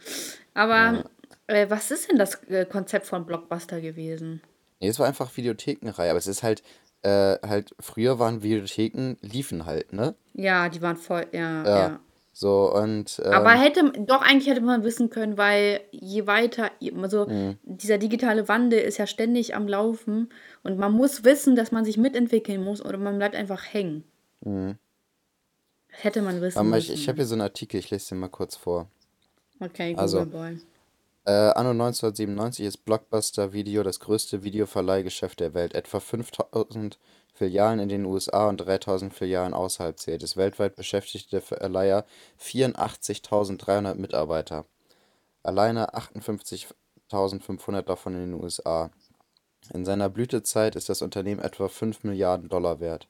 Aber 0.54 1.04
äh, 1.46 1.68
was 1.68 1.90
ist 1.90 2.10
denn 2.10 2.18
das 2.18 2.42
äh, 2.44 2.64
Konzept 2.64 3.06
von 3.06 3.26
Blockbuster 3.26 3.80
gewesen? 3.80 4.40
Nee, 4.80 4.88
es 4.88 4.98
war 4.98 5.06
einfach 5.06 5.36
Videothekenreihe, 5.36 6.10
aber 6.10 6.18
es 6.18 6.26
ist 6.26 6.42
halt, 6.42 6.62
äh, 7.02 7.36
halt, 7.46 7.74
früher 7.78 8.18
waren 8.18 8.42
Videotheken, 8.42 9.16
liefen 9.20 9.66
halt, 9.66 9.92
ne? 9.92 10.14
Ja, 10.34 10.68
die 10.68 10.80
waren 10.82 10.96
voll, 10.96 11.26
ja, 11.32 11.64
Ja. 11.64 11.78
ja. 11.78 12.00
So, 12.34 12.72
und, 12.74 13.20
Aber 13.26 13.52
ähm, 13.54 13.60
hätte, 13.60 13.92
doch, 14.06 14.22
eigentlich 14.22 14.48
hätte 14.48 14.62
man 14.62 14.84
wissen 14.84 15.10
können, 15.10 15.36
weil 15.36 15.80
je 15.90 16.26
weiter, 16.26 16.70
also 16.96 17.26
Mhm. 17.26 17.58
dieser 17.62 17.98
digitale 17.98 18.48
Wandel 18.48 18.80
ist 18.80 18.96
ja 18.98 19.06
ständig 19.06 19.54
am 19.54 19.68
Laufen 19.68 20.30
und 20.62 20.78
man 20.78 20.92
muss 20.92 21.24
wissen, 21.24 21.56
dass 21.56 21.72
man 21.72 21.84
sich 21.84 21.98
mitentwickeln 21.98 22.64
muss 22.64 22.82
oder 22.84 22.96
man 22.96 23.18
bleibt 23.18 23.36
einfach 23.36 23.62
hängen. 23.74 24.04
Das 25.90 26.04
hätte 26.04 26.22
man 26.22 26.40
wissen 26.40 26.68
mal, 26.68 26.78
ich, 26.78 26.90
ich 26.90 26.96
müssen. 26.96 27.08
habe 27.08 27.16
hier 27.18 27.26
so 27.26 27.34
einen 27.34 27.42
Artikel, 27.42 27.78
ich 27.78 27.90
lese 27.90 28.10
den 28.10 28.18
mal 28.20 28.28
kurz 28.28 28.56
vor. 28.56 28.88
Okay, 29.60 29.94
also, 29.96 30.24
Boy. 30.26 30.58
Äh, 31.24 31.30
anno 31.30 31.70
1997 31.70 32.66
ist 32.66 32.78
Blockbuster 32.78 33.52
Video 33.52 33.82
das 33.84 34.00
größte 34.00 34.42
Videoverleihgeschäft 34.42 35.38
der 35.38 35.54
Welt. 35.54 35.74
Etwa 35.74 36.00
5000 36.00 36.98
Filialen 37.34 37.80
in 37.80 37.88
den 37.88 38.04
USA 38.04 38.48
und 38.48 38.58
3000 38.58 39.12
Filialen 39.12 39.54
außerhalb 39.54 39.98
zählt 39.98 40.22
es. 40.22 40.36
Weltweit 40.36 40.76
beschäftigte 40.76 41.30
der 41.30 41.42
Verleiher 41.42 42.04
84.300 42.40 43.94
Mitarbeiter. 43.94 44.66
Alleine 45.42 45.94
58.500 45.94 47.82
davon 47.82 48.14
in 48.14 48.32
den 48.32 48.42
USA. 48.42 48.90
In 49.72 49.84
seiner 49.84 50.08
Blütezeit 50.08 50.76
ist 50.76 50.88
das 50.88 51.02
Unternehmen 51.02 51.40
etwa 51.40 51.68
5 51.68 52.04
Milliarden 52.04 52.48
Dollar 52.48 52.80
wert. 52.80 53.08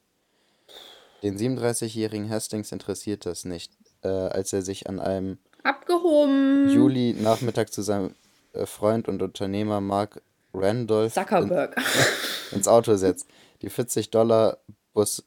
Den 1.22 1.38
37-jährigen 1.38 2.28
Hastings 2.28 2.72
interessiert 2.72 3.26
das 3.26 3.44
nicht, 3.44 3.72
äh, 4.02 4.08
als 4.08 4.52
er 4.52 4.62
sich 4.62 4.88
an 4.88 4.98
einem 4.98 5.38
Abgehoben. 5.62 6.68
Juli 6.68 7.14
Nachmittag 7.14 7.72
zu 7.72 7.82
seinem 7.82 8.14
äh, 8.52 8.66
Freund 8.66 9.08
und 9.08 9.22
Unternehmer 9.22 9.80
Mark 9.80 10.20
Randolph 10.52 11.16
in, 11.16 11.22
Zuckerberg. 11.22 11.76
ins 12.52 12.68
Auto 12.68 12.96
setzt. 12.96 13.28
Die 13.62 13.70
40 13.70 14.10
Dollar 14.10 14.58
Bus, 14.92 15.24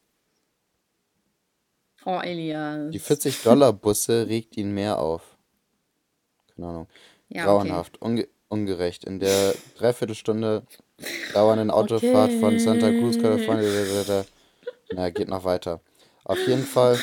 Oh, 2.05 2.19
Elias. 2.21 2.91
die 2.91 2.99
40 2.99 3.41
Dollar 3.41 3.73
Busse 3.73 4.27
regt 4.27 4.57
ihn 4.57 4.71
mehr 4.73 4.99
auf. 4.99 5.23
Keine 6.55 6.67
Ahnung. 6.67 6.87
Ja, 7.29 7.43
okay. 7.43 7.45
Grauenhaft, 7.67 8.01
unge 8.01 8.27
ungerecht. 8.47 9.05
In 9.05 9.19
der 9.19 9.55
Dreiviertelstunde 9.77 10.63
dauernden 11.33 11.71
Autofahrt 11.71 12.31
von 12.33 12.59
Santa 12.59 12.91
Cruz, 12.91 13.19
Kalifornien, 13.19 14.25
na, 14.93 15.09
geht 15.09 15.27
noch 15.29 15.43
weiter. 15.43 15.81
Auf 16.23 16.37
jeden 16.47 16.63
Fall 16.65 16.99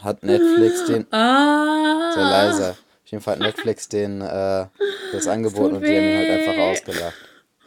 hat 0.00 0.24
Netflix 0.24 0.84
den, 0.86 1.06
Ah. 1.12 2.10
sehr 2.14 2.24
leise, 2.24 2.70
auf 2.72 3.06
jeden 3.10 3.22
Fall 3.22 3.34
hat 3.34 3.40
Netflix 3.40 3.88
den, 3.88 4.20
äh, 4.20 4.66
das 5.12 5.28
angeboten 5.28 5.76
und 5.76 5.82
die 5.82 5.96
haben 5.96 6.08
ihn 6.08 6.16
halt 6.16 6.30
einfach 6.30 6.58
ausgelacht. 6.58 7.16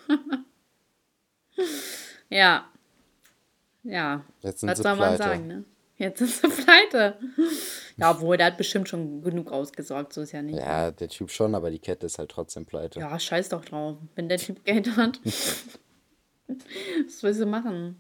Ja. 2.36 2.66
Ja. 3.84 4.24
Jetzt 4.42 4.60
sind 4.62 4.70
Was 4.70 4.78
sie 4.80 4.84
soll 4.84 4.96
man 4.96 5.16
pleite. 5.16 5.24
sagen, 5.24 5.48
ne? 5.48 5.64
Jetzt 5.98 6.20
sind 6.20 6.30
sie 6.30 6.48
pleite. 6.64 7.18
Ja, 7.98 8.12
obwohl, 8.12 8.36
der 8.38 8.48
hat 8.48 8.58
bestimmt 8.58 8.90
schon 8.90 9.22
genug 9.22 9.52
ausgesorgt, 9.52 10.12
so 10.12 10.22
ist 10.22 10.32
ja 10.34 10.42
nicht. 10.42 10.58
Ja, 10.58 10.92
der 10.92 11.08
Typ 11.08 11.32
schon, 11.32 11.56
aber 11.56 11.72
die 11.72 11.80
Kette 11.80 12.06
ist 12.08 12.20
halt 12.20 12.30
trotzdem 12.30 12.66
pleite. 12.66 13.00
Ja, 13.00 13.18
scheiß 13.18 13.50
doch 13.50 13.64
drauf. 13.64 13.98
Wenn 14.16 14.28
der 14.28 14.38
Typ 14.38 14.64
Geld 14.66 14.98
hat. 14.98 15.20
Was 15.28 17.24
willst 17.24 17.40
du 17.42 17.46
machen? 17.46 17.96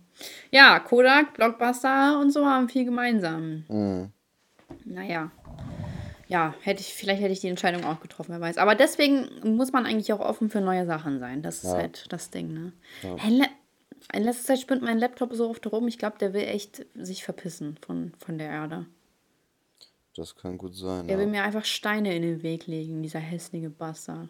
Ja, 0.52 0.80
Kodak, 0.80 1.34
Blockbuster 1.36 2.20
und 2.20 2.32
so 2.32 2.46
haben 2.46 2.70
viel 2.70 2.86
gemeinsam. 2.86 3.64
Mhm. 3.70 4.12
Naja. 4.86 5.32
Ja, 6.28 6.54
hätte 6.62 6.82
ich, 6.82 6.94
vielleicht 6.94 7.22
hätte 7.22 7.34
ich 7.34 7.40
die 7.40 7.48
Entscheidung 7.48 7.86
auch 7.86 8.00
getroffen, 8.02 8.32
wer 8.32 8.42
weiß. 8.42 8.58
Aber 8.58 8.76
deswegen 8.76 9.30
muss 9.56 9.72
man 9.72 9.86
eigentlich 9.86 10.12
auch 10.12 10.20
offen 10.20 10.50
für 10.50 10.60
neue 10.62 10.86
Sachen 10.86 11.20
sein. 11.20 11.42
Das 11.44 11.58
ist 11.64 11.72
Ja. 11.72 11.78
halt 11.78 12.06
das 12.12 12.30
Ding, 12.32 12.54
ne? 12.54 12.74
Ja. 13.04 13.16
Hey, 13.18 13.44
in 14.14 14.24
letzter 14.24 14.46
Zeit 14.46 14.60
spinnt 14.60 14.82
mein 14.82 15.00
Laptop 15.00 15.34
so 15.34 15.50
oft 15.50 15.66
rum. 15.72 15.88
Ich 15.88 15.98
glaube, 15.98 16.18
der 16.20 16.34
will 16.34 16.44
echt 16.44 16.86
sich 16.96 17.24
verpissen 17.24 17.78
von, 17.86 18.14
von 18.20 18.38
der 18.38 18.50
Erde. 18.50 18.86
Das 20.16 20.36
kann 20.36 20.58
gut 20.58 20.76
sein. 20.76 21.08
Will 21.10 21.20
Ja. 21.20 21.26
mir 21.26 21.44
einfach 21.44 21.66
Steine 21.66 22.16
in 22.16 22.22
den 22.22 22.44
Weg 22.44 22.68
legen, 22.68 23.04
dieser 23.04 23.20
hässliche 23.20 23.70
Bastard. 23.70 24.30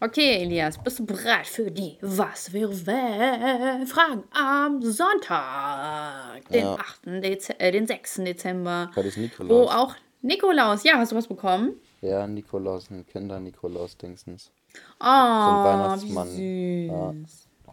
Okay, 0.00 0.42
Elias, 0.42 0.78
bist 0.82 0.98
du 0.98 1.04
bereit 1.06 1.46
für 1.46 1.70
die 1.70 1.98
Was 2.00 2.52
wäre 2.54 2.72
wenn 2.86 3.86
Fragen 3.86 4.24
am 4.32 4.80
Sonntag, 4.82 6.48
den 6.48 6.62
Ja. 6.64 6.74
8. 6.76 7.00
Dez 7.22 7.50
äh, 7.58 7.70
den 7.70 7.86
6. 7.86 8.16
Dezember, 8.24 8.90
Heute 8.96 9.08
ist 9.08 9.16
wo 9.18 9.22
Nikolaus. 9.22 9.70
auch 9.74 9.94
Nikolaus, 10.22 10.84
ja, 10.84 10.94
hast 10.96 11.12
du 11.12 11.16
was 11.16 11.28
bekommen? 11.28 11.74
Ja, 12.00 12.26
Nikolaus, 12.26 12.90
ein 12.90 13.04
Oh, 13.06 13.12
Kinder-Nikolaus-Dingsens. 13.12 14.50
wie 15.00 15.04
Weihnachtsmann. 15.04 16.28
süß. 16.28 16.88
Ja, 16.90 17.14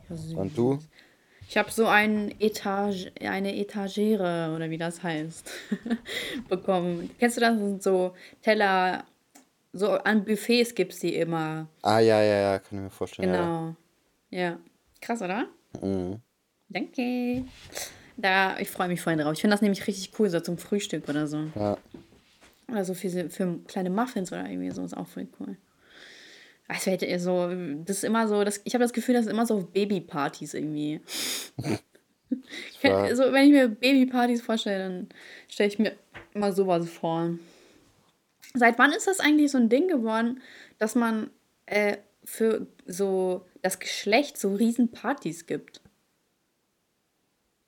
süß. 0.10 0.34
Und 0.34 0.58
du? 0.58 0.80
Ich 1.48 1.58
habe 1.58 1.70
so 1.72 1.86
ein 1.86 2.34
Etage, 2.40 3.12
eine 3.22 3.56
Etagere 3.56 4.54
oder 4.56 4.70
wie 4.70 4.78
das 4.78 5.04
heißt 5.04 5.52
bekommen. 6.50 7.12
Kennst 7.20 7.38
du 7.38 7.42
das? 7.42 7.52
Das 7.52 7.60
sind 7.60 7.84
so 7.84 8.16
Teller, 8.42 9.04
so 9.72 9.92
an 9.92 10.26
Buffets 10.26 10.74
gibt 10.74 10.94
es 10.94 11.00
die 11.00 11.16
immer. 11.16 11.68
Ah, 11.84 12.00
ja, 12.00 12.22
ja, 12.22 12.40
ja, 12.52 12.60
kann 12.60 12.80
ich 12.80 12.84
mir 12.86 12.90
vorstellen. 12.90 13.32
Genau. 13.32 13.76
Ja. 14.32 14.58
Krass, 15.02 15.22
oder? 15.22 15.46
Ja. 15.82 15.88
Mhm. 15.88 16.22
Danke. 16.70 17.46
Da, 18.18 18.58
ich 18.60 18.70
freue 18.72 18.88
mich 18.88 19.02
voll 19.02 19.16
drauf. 19.18 19.34
Ich 19.34 19.42
finde 19.42 19.54
das 19.54 19.62
nämlich 19.62 19.86
richtig 19.86 20.12
cool, 20.18 20.30
so 20.30 20.40
zum 20.40 20.58
Frühstück 20.58 21.08
oder 21.08 21.28
so. 21.28 21.44
ja. 21.56 21.78
Oder 22.68 22.84
so 22.84 22.96
für, 22.96 23.30
für 23.30 23.60
kleine 23.68 23.92
Muffins 23.92 24.32
oder 24.32 24.50
irgendwie 24.50 24.72
so, 24.72 24.84
ist 24.84 24.98
auch 24.98 25.06
voll 25.06 25.28
cool. 25.40 25.56
Also 26.68 26.90
hätte 26.90 27.06
ihr 27.06 27.20
so, 27.20 27.50
das 27.84 27.98
ist 27.98 28.04
immer 28.04 28.28
so, 28.28 28.44
das, 28.44 28.62
ich 28.64 28.74
habe 28.74 28.84
das 28.84 28.94
Gefühl, 28.94 29.14
das 29.14 29.26
ist 29.26 29.32
immer 29.32 29.46
so 29.46 29.62
Babypartys 29.62 30.56
irgendwie. 30.56 31.00
also 32.84 33.32
wenn 33.32 33.46
ich 33.46 33.52
mir 33.52 33.70
Babypartys 33.70 34.42
vorstelle, 34.42 34.84
dann 34.84 35.10
stelle 35.48 35.70
ich 35.70 35.78
mir 35.78 35.96
immer 36.34 36.54
sowas 36.54 36.90
vor. 36.90 37.38
Seit 38.56 38.80
wann 38.80 38.94
ist 38.94 39.06
das 39.06 39.20
eigentlich 39.20 39.52
so 39.52 39.60
ein 39.60 39.70
Ding 39.70 39.88
geworden, 39.88 40.42
dass 40.80 40.96
man 40.96 41.30
äh, 41.68 41.98
für 42.24 42.66
so 42.88 43.46
das 43.62 43.80
Geschlecht 43.80 44.38
so 44.38 44.56
riesen 44.56 44.92
Partys 44.92 45.46
gibt? 45.46 45.82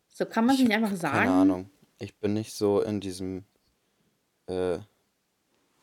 So 0.10 0.26
kann 0.26 0.46
man 0.46 0.56
es 0.56 0.62
nicht 0.62 0.72
einfach 0.72 0.96
sagen. 0.96 1.18
Keine 1.18 1.32
Ahnung. 1.32 1.70
Ich 2.00 2.16
bin 2.16 2.34
nicht 2.34 2.54
so 2.54 2.82
in 2.82 3.00
diesem 3.00 3.44
äh, 4.48 4.80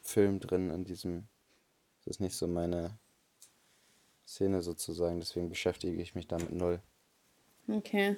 Film 0.03 0.41
drin, 0.41 0.71
in 0.71 0.85
diesem. 0.85 1.29
Das 1.99 2.17
ist 2.17 2.21
nicht 2.21 2.37
so 2.37 2.49
meine 2.49 2.99
Szene 4.27 4.63
sozusagen, 4.63 5.21
deswegen 5.21 5.49
beschäftige 5.49 6.01
ich 6.01 6.15
mich 6.15 6.27
damit 6.27 6.53
null. 6.53 6.81
Okay. 7.69 8.17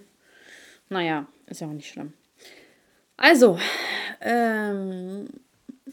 Naja, 0.88 1.26
ist 1.46 1.60
ja 1.60 1.66
auch 1.66 1.72
nicht 1.72 1.88
schlimm. 1.90 2.12
Also, 3.16 3.58
ähm, 4.20 5.26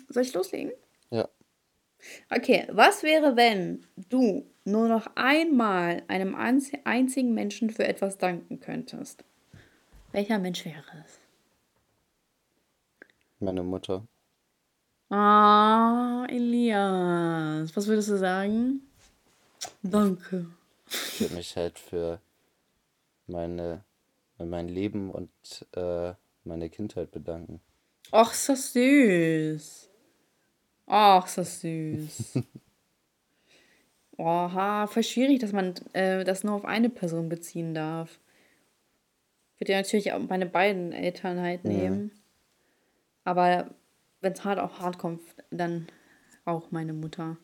soll 0.09 0.23
ich 0.23 0.33
loslegen? 0.33 0.71
Ja. 1.09 1.27
Okay, 2.29 2.67
was 2.71 3.01
wäre, 3.03 3.35
wenn 3.35 3.85
du 4.09 4.45
nur 4.65 4.87
noch 4.87 5.07
einmal 5.15 6.03
einem 6.07 6.35
einzi- 6.35 6.79
einzigen 6.83 7.33
Menschen 7.33 7.69
für 7.69 7.87
etwas 7.87 8.17
danken 8.17 8.59
könntest? 8.59 9.23
Welcher 10.11 10.37
Mensch 10.37 10.65
wäre 10.65 10.83
es? 11.05 11.19
Meine 13.39 13.63
Mutter. 13.63 14.05
Ah, 15.09 16.25
Elias. 16.29 17.75
Was 17.75 17.87
würdest 17.87 18.09
du 18.09 18.17
sagen? 18.17 18.81
Danke. 19.81 20.47
Ich 20.87 21.21
würde 21.21 21.35
mich 21.35 21.55
halt 21.55 21.79
für 21.79 22.19
meine, 23.27 23.83
mein 24.37 24.67
Leben 24.67 25.09
und 25.11 25.31
äh, 25.75 26.13
meine 26.43 26.69
Kindheit 26.69 27.11
bedanken. 27.11 27.61
Och, 28.11 28.31
ist 28.31 28.49
das 28.49 28.73
süß. 28.73 29.89
Och, 30.87 31.25
ist 31.25 31.37
das 31.37 31.61
süß. 31.61 32.39
Oha, 34.17 34.87
voll 34.87 35.03
schwierig, 35.03 35.39
dass 35.39 35.51
man 35.51 35.73
äh, 35.93 36.23
das 36.23 36.43
nur 36.43 36.53
auf 36.53 36.65
eine 36.65 36.89
Person 36.89 37.29
beziehen 37.29 37.73
darf. 37.73 38.19
Ich 39.55 39.61
würde 39.61 39.73
ja 39.73 39.79
natürlich 39.79 40.13
auch 40.13 40.19
meine 40.19 40.45
beiden 40.45 40.91
Eltern 40.91 41.39
halt 41.39 41.63
nehmen. 41.63 42.11
Aber 43.23 43.73
wenn 44.21 44.33
es 44.33 44.43
hart 44.43 44.59
auf 44.59 44.79
hart 44.79 44.97
kommt, 44.97 45.21
dann 45.49 45.87
auch 46.45 46.71
meine 46.71 46.93
Mutter. 46.93 47.37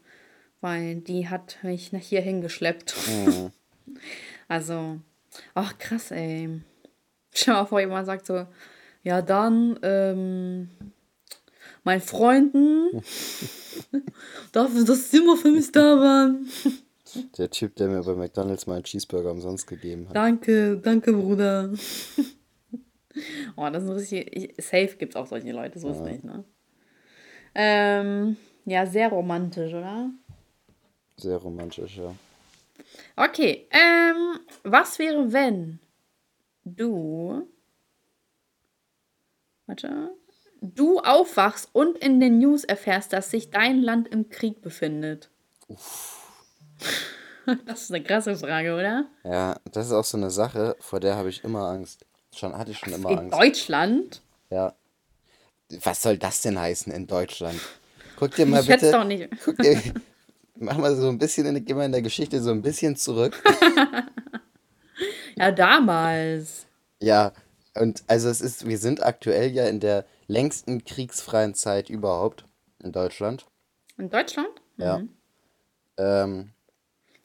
Weil 0.62 0.98
die 0.98 1.30
hat 1.30 1.58
mich 1.63 1.91
nach 1.93 2.02
hier 2.02 2.22
hingeschleppt. 2.22 2.95
Mhm. 3.08 3.52
Also, 4.48 5.00
ach 5.54 5.78
krass, 5.78 6.10
ey. 6.10 6.62
Stell 7.32 7.54
dir 7.54 7.60
mal 7.60 7.65
vor, 7.67 7.80
jemand 7.80 8.08
sagt 8.08 8.26
so, 8.26 8.48
ja 9.04 9.22
dann, 9.22 9.78
ähm, 9.84 10.69
mein 11.84 12.02
Freunden, 12.02 12.89
dafür, 14.52 14.86
dass 14.88 15.12
sie 15.12 15.17
immer 15.17 15.38
für 15.38 15.52
mich 15.52 15.72
da 15.72 16.00
waren. 16.00 16.48
Der 17.38 17.52
Typ, 17.52 17.76
der 17.76 17.89
mir 17.89 18.02
bei 18.02 18.15
McDonalds 18.15 18.65
mal 18.65 18.76
einen 18.76 18.84
Cheeseburger 18.86 19.30
umsonst 19.32 19.67
gegeben 19.67 20.08
hat. 20.10 20.15
Danke, 20.15 20.78
danke, 20.78 21.13
Bruder. 21.13 21.72
oh, 23.56 23.69
das 23.72 23.84
ist 23.84 23.89
ein 23.89 23.95
richtig, 23.95 24.36
ich- 24.36 24.65
safe 24.65 24.95
gibt 24.98 25.13
es 25.13 25.15
auch 25.15 25.28
solche 25.28 25.52
Leute, 25.52 25.78
so 25.78 25.91
ist 25.91 26.02
nicht, 26.02 26.24
ne? 26.24 26.43
Ähm, 27.54 28.38
ja, 28.65 28.86
sehr 28.88 29.10
romantisch, 29.10 29.74
oder? 29.74 30.10
Sehr 31.20 31.38
romantisch, 31.38 31.98
ja. 31.98 32.16
Okay, 33.16 33.68
ähm, 33.72 34.40
was 34.64 35.00
wäre, 35.00 35.34
wenn 35.34 35.80
du, 36.64 37.46
warte, 39.66 40.12
du 40.62 41.00
aufwachst 41.00 41.70
und 41.74 41.98
in 41.98 42.20
den 42.20 42.40
News 42.40 42.64
erfährst, 42.64 43.12
dass 43.14 43.32
sich 43.32 43.50
dein 43.52 43.82
Land 43.82 44.08
im 44.08 44.30
Krieg 44.30 44.62
befindet? 44.62 45.30
Das 47.66 47.82
ist 47.82 47.92
eine 47.92 48.04
krasse 48.04 48.36
Frage, 48.36 48.76
oder? 48.76 49.06
Ja, 49.24 49.56
das 49.72 49.88
ist 49.88 49.92
auch 49.94 50.04
so 50.04 50.18
eine 50.18 50.30
Sache, 50.30 50.76
vor 50.80 51.00
der 51.00 51.16
habe 51.16 51.30
ich 51.30 51.44
immer 51.44 51.68
Angst. 51.68 52.06
Schon 52.36 52.56
hatte 52.56 52.70
ich 52.70 52.78
schon 52.78 52.94
immer 52.94 53.10
In 53.10 53.18
Angst. 53.18 53.34
Deutschland? 53.40 54.22
Ja. 54.52 54.76
Was 55.82 56.04
soll 56.04 56.20
das 56.20 56.42
denn 56.42 56.60
heißen 56.60 56.94
in 56.94 57.08
Deutschland? 57.08 57.60
Guck 58.18 58.36
dir 58.36 58.46
mal 58.46 58.62
Ich 58.62 58.68
bitte. 58.68 58.92
doch 58.92 59.04
nicht. 59.04 59.30
Guck 59.44 59.58
dir, 59.58 59.82
mach 60.60 60.78
mal 60.78 60.95
so 60.95 61.10
ein 61.10 61.17
bisschen, 61.17 61.45
in, 61.45 61.65
geh 61.65 61.74
mal 61.74 61.86
in 61.86 61.91
der 61.91 62.02
Geschichte 62.02 62.41
so 62.41 62.52
ein 62.52 62.62
bisschen 62.62 62.95
zurück. 62.95 63.41
Ja, 65.36 65.52
damals. 65.52 66.65
Ja, 67.02 67.32
und 67.74 68.04
also 68.08 68.28
es 68.28 68.41
ist, 68.41 68.67
wir 68.67 68.78
sind 68.78 69.02
aktuell 69.02 69.52
ja 69.52 69.67
in 69.67 69.80
der 69.80 70.06
längsten 70.28 70.84
kriegsfreien 70.84 71.54
Zeit 71.54 71.89
überhaupt 71.89 72.43
in 72.84 72.91
Deutschland. 72.91 73.45
In 73.98 74.10
Deutschland? 74.10 74.50
Ja. 74.76 75.02
Ähm, 75.98 76.52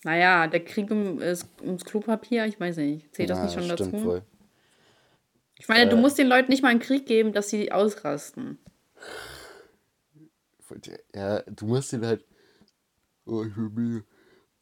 Naja, 0.04 0.46
der 0.46 0.64
Krieg 0.64 0.92
um, 0.92 1.20
ums 1.60 1.84
Klopapier, 1.84 2.46
ich 2.46 2.60
weiß 2.60 2.76
nicht. 2.76 3.12
Zählt 3.16 3.30
das 3.30 3.38
na, 3.38 3.44
nicht 3.46 3.54
schon 3.54 3.64
stimmt 3.64 3.94
dazu? 3.94 4.04
wohl. 4.04 4.22
Ich 5.58 5.66
meine, 5.66 5.88
du 5.88 5.96
musst 5.96 6.16
den 6.16 6.28
Leuten 6.28 6.50
nicht 6.52 6.62
mal 6.62 6.68
einen 6.68 6.80
Krieg 6.80 7.06
geben, 7.06 7.32
dass 7.32 7.48
sie 7.48 7.72
ausrasten. 7.72 8.58
Ja, 11.14 11.40
du 11.42 11.66
musst 11.66 11.92
ihn 11.92 12.06
halt. 12.06 12.24
Oh, 13.26 13.42
ich 13.44 13.54
bin 13.54 13.72
müde. 13.74 14.04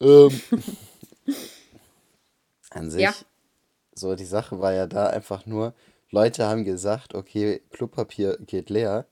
Ähm, 0.01 0.40
an 2.70 2.90
sich, 2.90 3.03
Ja. 3.03 3.14
so 3.94 4.14
die 4.14 4.25
Sache 4.25 4.61
war 4.61 4.72
ja 4.72 4.87
da 4.87 5.09
einfach 5.09 5.46
nur, 5.46 5.75
Leute 6.11 6.46
haben 6.46 6.64
gesagt, 6.64 7.14
okay, 7.14 7.62
Klopapier 7.70 8.38
geht 8.38 8.70
leer. 8.70 9.07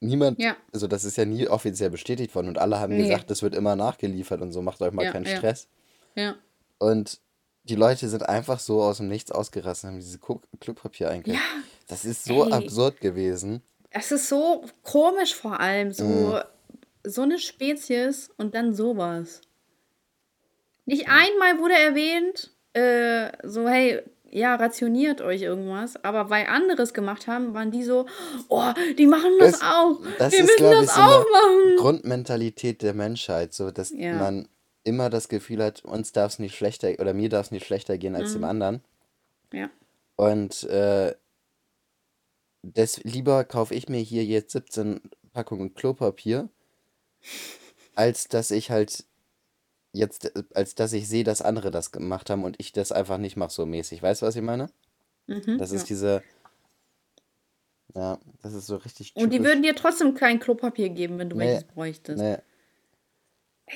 Niemand, 0.00 0.40
Ja. 0.40 0.56
also 0.72 0.86
das 0.88 1.04
ist 1.04 1.16
ja 1.16 1.24
nie 1.24 1.46
offiziell 1.48 1.90
bestätigt 1.90 2.34
worden 2.34 2.48
und 2.48 2.58
alle 2.58 2.80
haben 2.80 2.96
Nee. 2.96 3.04
gesagt, 3.04 3.30
das 3.30 3.42
wird 3.42 3.54
immer 3.54 3.76
nachgeliefert 3.76 4.40
und 4.40 4.52
so, 4.52 4.60
macht 4.62 4.82
euch 4.82 4.92
mal 4.92 5.04
Ja, 5.04 5.12
keinen 5.12 5.26
ja. 5.26 5.36
Stress. 5.36 5.68
Ja. 6.16 6.34
Und 6.78 7.20
die 7.64 7.76
Leute 7.76 8.08
sind 8.08 8.28
einfach 8.28 8.58
so 8.58 8.82
aus 8.82 8.96
dem 8.96 9.06
Nichts 9.08 9.30
ausgerastet, 9.30 9.90
haben 9.90 10.00
diese 10.00 10.18
Ko- 10.18 10.42
Klopapier 10.60 11.10
eingekauft. 11.10 11.40
Das 11.86 12.04
ist 12.04 12.24
so 12.24 12.44
ey. 12.46 12.52
absurd 12.52 13.00
gewesen. 13.00 13.62
Es 13.90 14.10
ist 14.10 14.28
so 14.28 14.64
komisch 14.82 15.34
vor 15.34 15.60
allem, 15.60 15.92
so, 15.92 16.04
Mhm. 16.04 16.40
So 17.04 17.22
eine 17.22 17.38
Spezies 17.38 18.30
und 18.36 18.54
dann 18.54 18.74
sowas. 18.74 19.40
Nicht 20.84 21.08
einmal 21.08 21.58
wurde 21.58 21.74
erwähnt, 21.74 22.50
äh, 22.72 23.30
so, 23.46 23.68
hey, 23.68 24.02
ja, 24.30 24.54
rationiert 24.54 25.20
euch 25.20 25.42
irgendwas, 25.42 26.02
aber 26.02 26.30
weil 26.30 26.46
andere 26.46 26.82
es 26.82 26.94
gemacht 26.94 27.26
haben, 27.26 27.52
waren 27.52 27.70
die 27.70 27.82
so, 27.82 28.06
oh, 28.48 28.72
die 28.98 29.06
machen 29.06 29.32
das, 29.38 29.58
das 29.58 29.62
auch. 29.62 30.00
Das 30.18 30.32
Wir 30.32 30.40
ist, 30.40 30.58
müssen 30.58 30.70
das 30.70 30.84
ich, 30.84 30.90
so 30.90 31.00
auch 31.00 31.26
machen. 31.30 31.76
Grundmentalität 31.76 32.80
der 32.82 32.94
Menschheit, 32.94 33.52
so 33.52 33.70
dass 33.70 33.90
ja. 33.90 34.14
man 34.14 34.48
immer 34.84 35.10
das 35.10 35.28
Gefühl 35.28 35.62
hat, 35.62 35.84
uns 35.84 36.12
darf 36.12 36.32
es 36.32 36.38
nicht 36.38 36.56
schlechter 36.56 36.92
oder 36.98 37.12
mir 37.12 37.28
darf 37.28 37.46
es 37.46 37.52
nicht 37.52 37.66
schlechter 37.66 37.98
gehen 37.98 38.16
als 38.16 38.30
mhm. 38.30 38.34
dem 38.34 38.44
anderen. 38.44 38.80
Ja. 39.52 39.70
Und 40.16 40.64
äh, 40.64 41.14
das, 42.62 43.04
lieber 43.04 43.44
kaufe 43.44 43.74
ich 43.74 43.88
mir 43.88 44.00
hier 44.00 44.24
jetzt 44.24 44.52
17 44.52 45.00
Packungen 45.32 45.74
Klopapier, 45.74 46.48
als 47.94 48.28
dass 48.28 48.50
ich 48.50 48.70
halt 48.70 49.04
jetzt, 49.92 50.32
als 50.54 50.74
dass 50.74 50.92
ich 50.92 51.08
sehe, 51.08 51.24
dass 51.24 51.42
andere 51.42 51.70
das 51.70 51.92
gemacht 51.92 52.30
haben 52.30 52.44
und 52.44 52.56
ich 52.58 52.72
das 52.72 52.92
einfach 52.92 53.18
nicht 53.18 53.36
mache 53.36 53.52
so 53.52 53.66
mäßig. 53.66 54.02
Weißt 54.02 54.22
du, 54.22 54.26
was 54.26 54.36
ich 54.36 54.42
meine? 54.42 54.70
Mhm, 55.26 55.58
das 55.58 55.72
ist 55.72 55.82
ja. 55.82 55.86
diese. 55.88 56.22
Ja, 57.94 58.18
das 58.42 58.54
ist 58.54 58.66
so 58.66 58.76
richtig 58.76 59.12
typisch. 59.12 59.22
Und 59.22 59.32
die 59.32 59.44
würden 59.44 59.62
dir 59.62 59.76
trotzdem 59.76 60.14
kein 60.14 60.40
Klopapier 60.40 60.88
geben, 60.88 61.18
wenn 61.18 61.28
du 61.28 61.36
nee, 61.36 61.44
welches 61.44 61.64
bräuchtest. 61.64 62.22
Nee. 62.22 62.38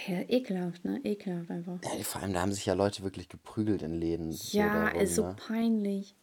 Ja, 0.06 0.20
ekelhaft, 0.28 0.84
ne? 0.84 1.00
Ekelhaft 1.04 1.50
einfach. 1.50 1.78
Ja, 1.82 2.02
vor 2.02 2.22
allem, 2.22 2.32
da 2.32 2.40
haben 2.40 2.52
sich 2.52 2.66
ja 2.66 2.74
Leute 2.74 3.02
wirklich 3.02 3.28
geprügelt 3.28 3.82
in 3.82 3.94
Läden. 3.94 4.34
Ja, 4.50 4.90
so 4.92 5.00
ist 5.00 5.14
so 5.14 5.26
ne? 5.26 5.36
peinlich. 5.46 6.14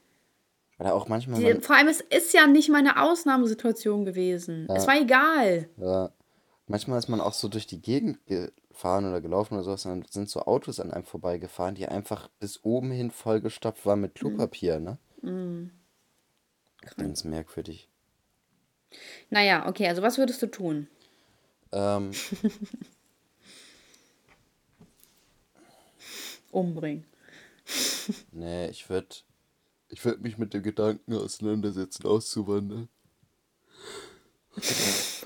Oder 0.79 0.95
auch 0.95 1.07
manchmal. 1.07 1.39
Die, 1.39 1.61
vor 1.61 1.75
allem, 1.75 1.87
es 1.87 2.01
ist 2.01 2.33
ja 2.33 2.47
nicht 2.47 2.69
meine 2.69 3.01
Ausnahmesituation 3.01 4.05
gewesen. 4.05 4.65
Ja. 4.69 4.75
Es 4.75 4.87
war 4.87 4.99
egal. 4.99 5.69
Ja. 5.77 6.11
Manchmal 6.67 6.97
ist 6.97 7.09
man 7.09 7.19
auch 7.19 7.33
so 7.33 7.49
durch 7.49 7.67
die 7.67 7.81
Gegend 7.81 8.19
gefahren 8.25 9.05
oder 9.05 9.19
gelaufen 9.19 9.55
oder 9.55 9.63
sowas, 9.63 9.85
und 9.85 9.91
dann 9.91 10.05
sind 10.09 10.29
so 10.29 10.41
Autos 10.41 10.79
an 10.79 10.91
einem 10.91 11.03
vorbeigefahren, 11.03 11.75
die 11.75 11.87
einfach 11.87 12.29
bis 12.39 12.63
oben 12.63 12.91
hin 12.91 13.11
vollgestopft 13.11 13.85
waren 13.85 13.99
mit 13.99 14.15
mhm. 14.15 14.19
Klopapier, 14.19 14.79
ne? 14.79 14.97
Mhm. 15.21 15.71
Ganz 16.97 17.23
merkwürdig. 17.23 17.89
Naja, 19.29 19.67
okay, 19.67 19.87
also 19.87 20.01
was 20.01 20.17
würdest 20.17 20.41
du 20.41 20.47
tun? 20.47 20.87
Ähm. 21.71 22.11
Umbringen. 26.51 27.05
nee, 28.31 28.67
ich 28.69 28.89
würde 28.89 29.15
ich 29.89 30.03
würd 30.05 30.21
mich 30.21 30.37
mit 30.37 30.53
dem 30.53 30.61
Gedanken 30.63 31.13
auseinandersetzen, 31.13 32.05
auszuwandern. 32.05 32.89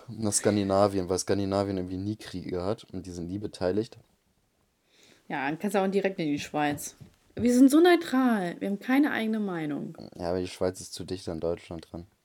Nach 0.10 0.34
Skandinavien, 0.34 1.10
weil 1.10 1.20
Skandinavien 1.20 1.78
irgendwie 1.78 1.98
nie 1.98 2.16
Kriege 2.16 2.64
hat 2.64 2.86
und 2.94 3.06
die 3.06 3.12
sind 3.12 3.28
nie 3.28 3.40
beteiligt. 3.40 3.98
Ja, 5.28 5.46
dann 5.48 5.60
kannst 5.60 5.76
du 5.76 5.80
auch 5.80 5.88
direkt 5.88 6.20
in 6.20 6.28
die 6.28 6.40
Schweiz. 6.40 6.96
Wir 7.36 7.54
sind 7.54 7.70
so 7.70 7.80
neutral, 7.80 8.56
wir 8.60 8.70
haben 8.70 8.80
keine 8.80 9.12
eigene 9.12 9.40
Meinung. 9.40 9.98
Ja, 10.16 10.30
aber 10.30 10.40
die 10.40 10.48
Schweiz 10.48 10.80
ist 10.80 10.94
zu 10.94 11.04
dicht 11.04 11.28
an 11.30 11.40
Deutschland 11.40 11.88
dran. 11.92 12.08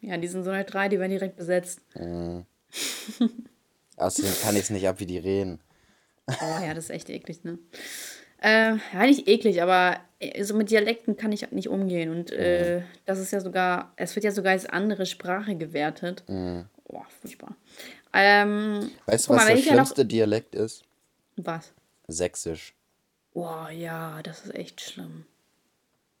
Ja, 0.00 0.16
die 0.16 0.28
sind 0.28 0.44
so 0.44 0.52
neutral, 0.52 0.88
die 0.88 1.00
werden 1.00 1.10
direkt 1.10 1.34
besetzt. 1.34 1.80
Mhm. 1.96 2.46
Außerdem 3.96 4.32
kann 4.42 4.54
ich 4.54 4.62
es 4.62 4.70
nicht 4.70 4.86
ab, 4.86 5.00
wie 5.00 5.06
die 5.06 5.18
reden. 5.18 5.60
Oh 6.28 6.62
ja, 6.62 6.72
das 6.72 6.84
ist 6.84 6.90
echt 6.90 7.10
eklig, 7.10 7.42
ne? 7.42 7.58
Äh, 8.40 8.76
ja, 8.92 9.06
nicht 9.06 9.26
eklig, 9.26 9.60
aber 9.60 9.98
äh, 10.20 10.42
so 10.44 10.54
mit 10.54 10.70
Dialekten 10.70 11.16
kann 11.16 11.32
ich 11.32 11.50
nicht 11.50 11.68
umgehen. 11.68 12.10
Und 12.10 12.30
äh, 12.32 12.80
mhm. 12.80 12.84
das 13.06 13.18
ist 13.18 13.32
ja 13.32 13.40
sogar, 13.40 13.92
es 13.96 14.14
wird 14.14 14.24
ja 14.24 14.30
sogar 14.30 14.52
als 14.52 14.66
andere 14.66 15.06
Sprache 15.06 15.56
gewertet. 15.56 16.24
Mhm. 16.28 16.66
Boah, 16.86 17.06
furchtbar. 17.20 17.56
Ähm, 18.12 18.90
weißt 19.06 19.28
du, 19.28 19.34
was 19.34 19.44
mal, 19.44 19.54
der 19.54 19.62
schlimmste 19.62 20.00
ja 20.00 20.04
noch... 20.04 20.08
Dialekt 20.08 20.54
ist? 20.54 20.84
Was? 21.36 21.72
Sächsisch. 22.08 22.74
Boah, 23.34 23.70
ja, 23.70 24.22
das 24.22 24.46
ist 24.46 24.54
echt 24.54 24.80
schlimm. 24.80 25.26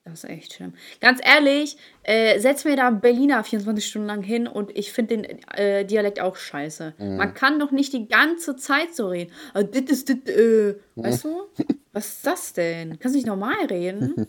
Das 0.08 0.24
ist 0.24 0.30
echt 0.30 0.54
schlimm. 0.54 0.72
Ganz 1.00 1.20
ehrlich, 1.22 1.76
äh, 2.02 2.38
setz 2.40 2.64
mir 2.64 2.76
da 2.76 2.90
Berliner 2.90 3.44
24 3.44 3.86
Stunden 3.86 4.08
lang 4.08 4.22
hin 4.22 4.46
und 4.46 4.76
ich 4.76 4.92
finde 4.92 5.18
den 5.18 5.24
äh, 5.54 5.84
Dialekt 5.84 6.20
auch 6.20 6.36
scheiße. 6.36 6.94
Mhm. 6.98 7.16
Man 7.16 7.34
kann 7.34 7.58
doch 7.58 7.70
nicht 7.70 7.92
die 7.92 8.08
ganze 8.08 8.56
Zeit 8.56 8.94
so 8.94 9.08
reden. 9.08 9.32
Ah, 9.54 9.62
das 9.62 9.82
ist, 9.82 10.08
das, 10.08 10.16
äh, 10.34 10.76
weißt 10.96 11.24
du? 11.24 11.48
Was 11.92 12.08
ist 12.08 12.26
das 12.26 12.52
denn? 12.54 12.98
Kannst 12.98 13.14
du 13.14 13.18
nicht 13.18 13.26
normal 13.26 13.66
reden? 13.68 14.26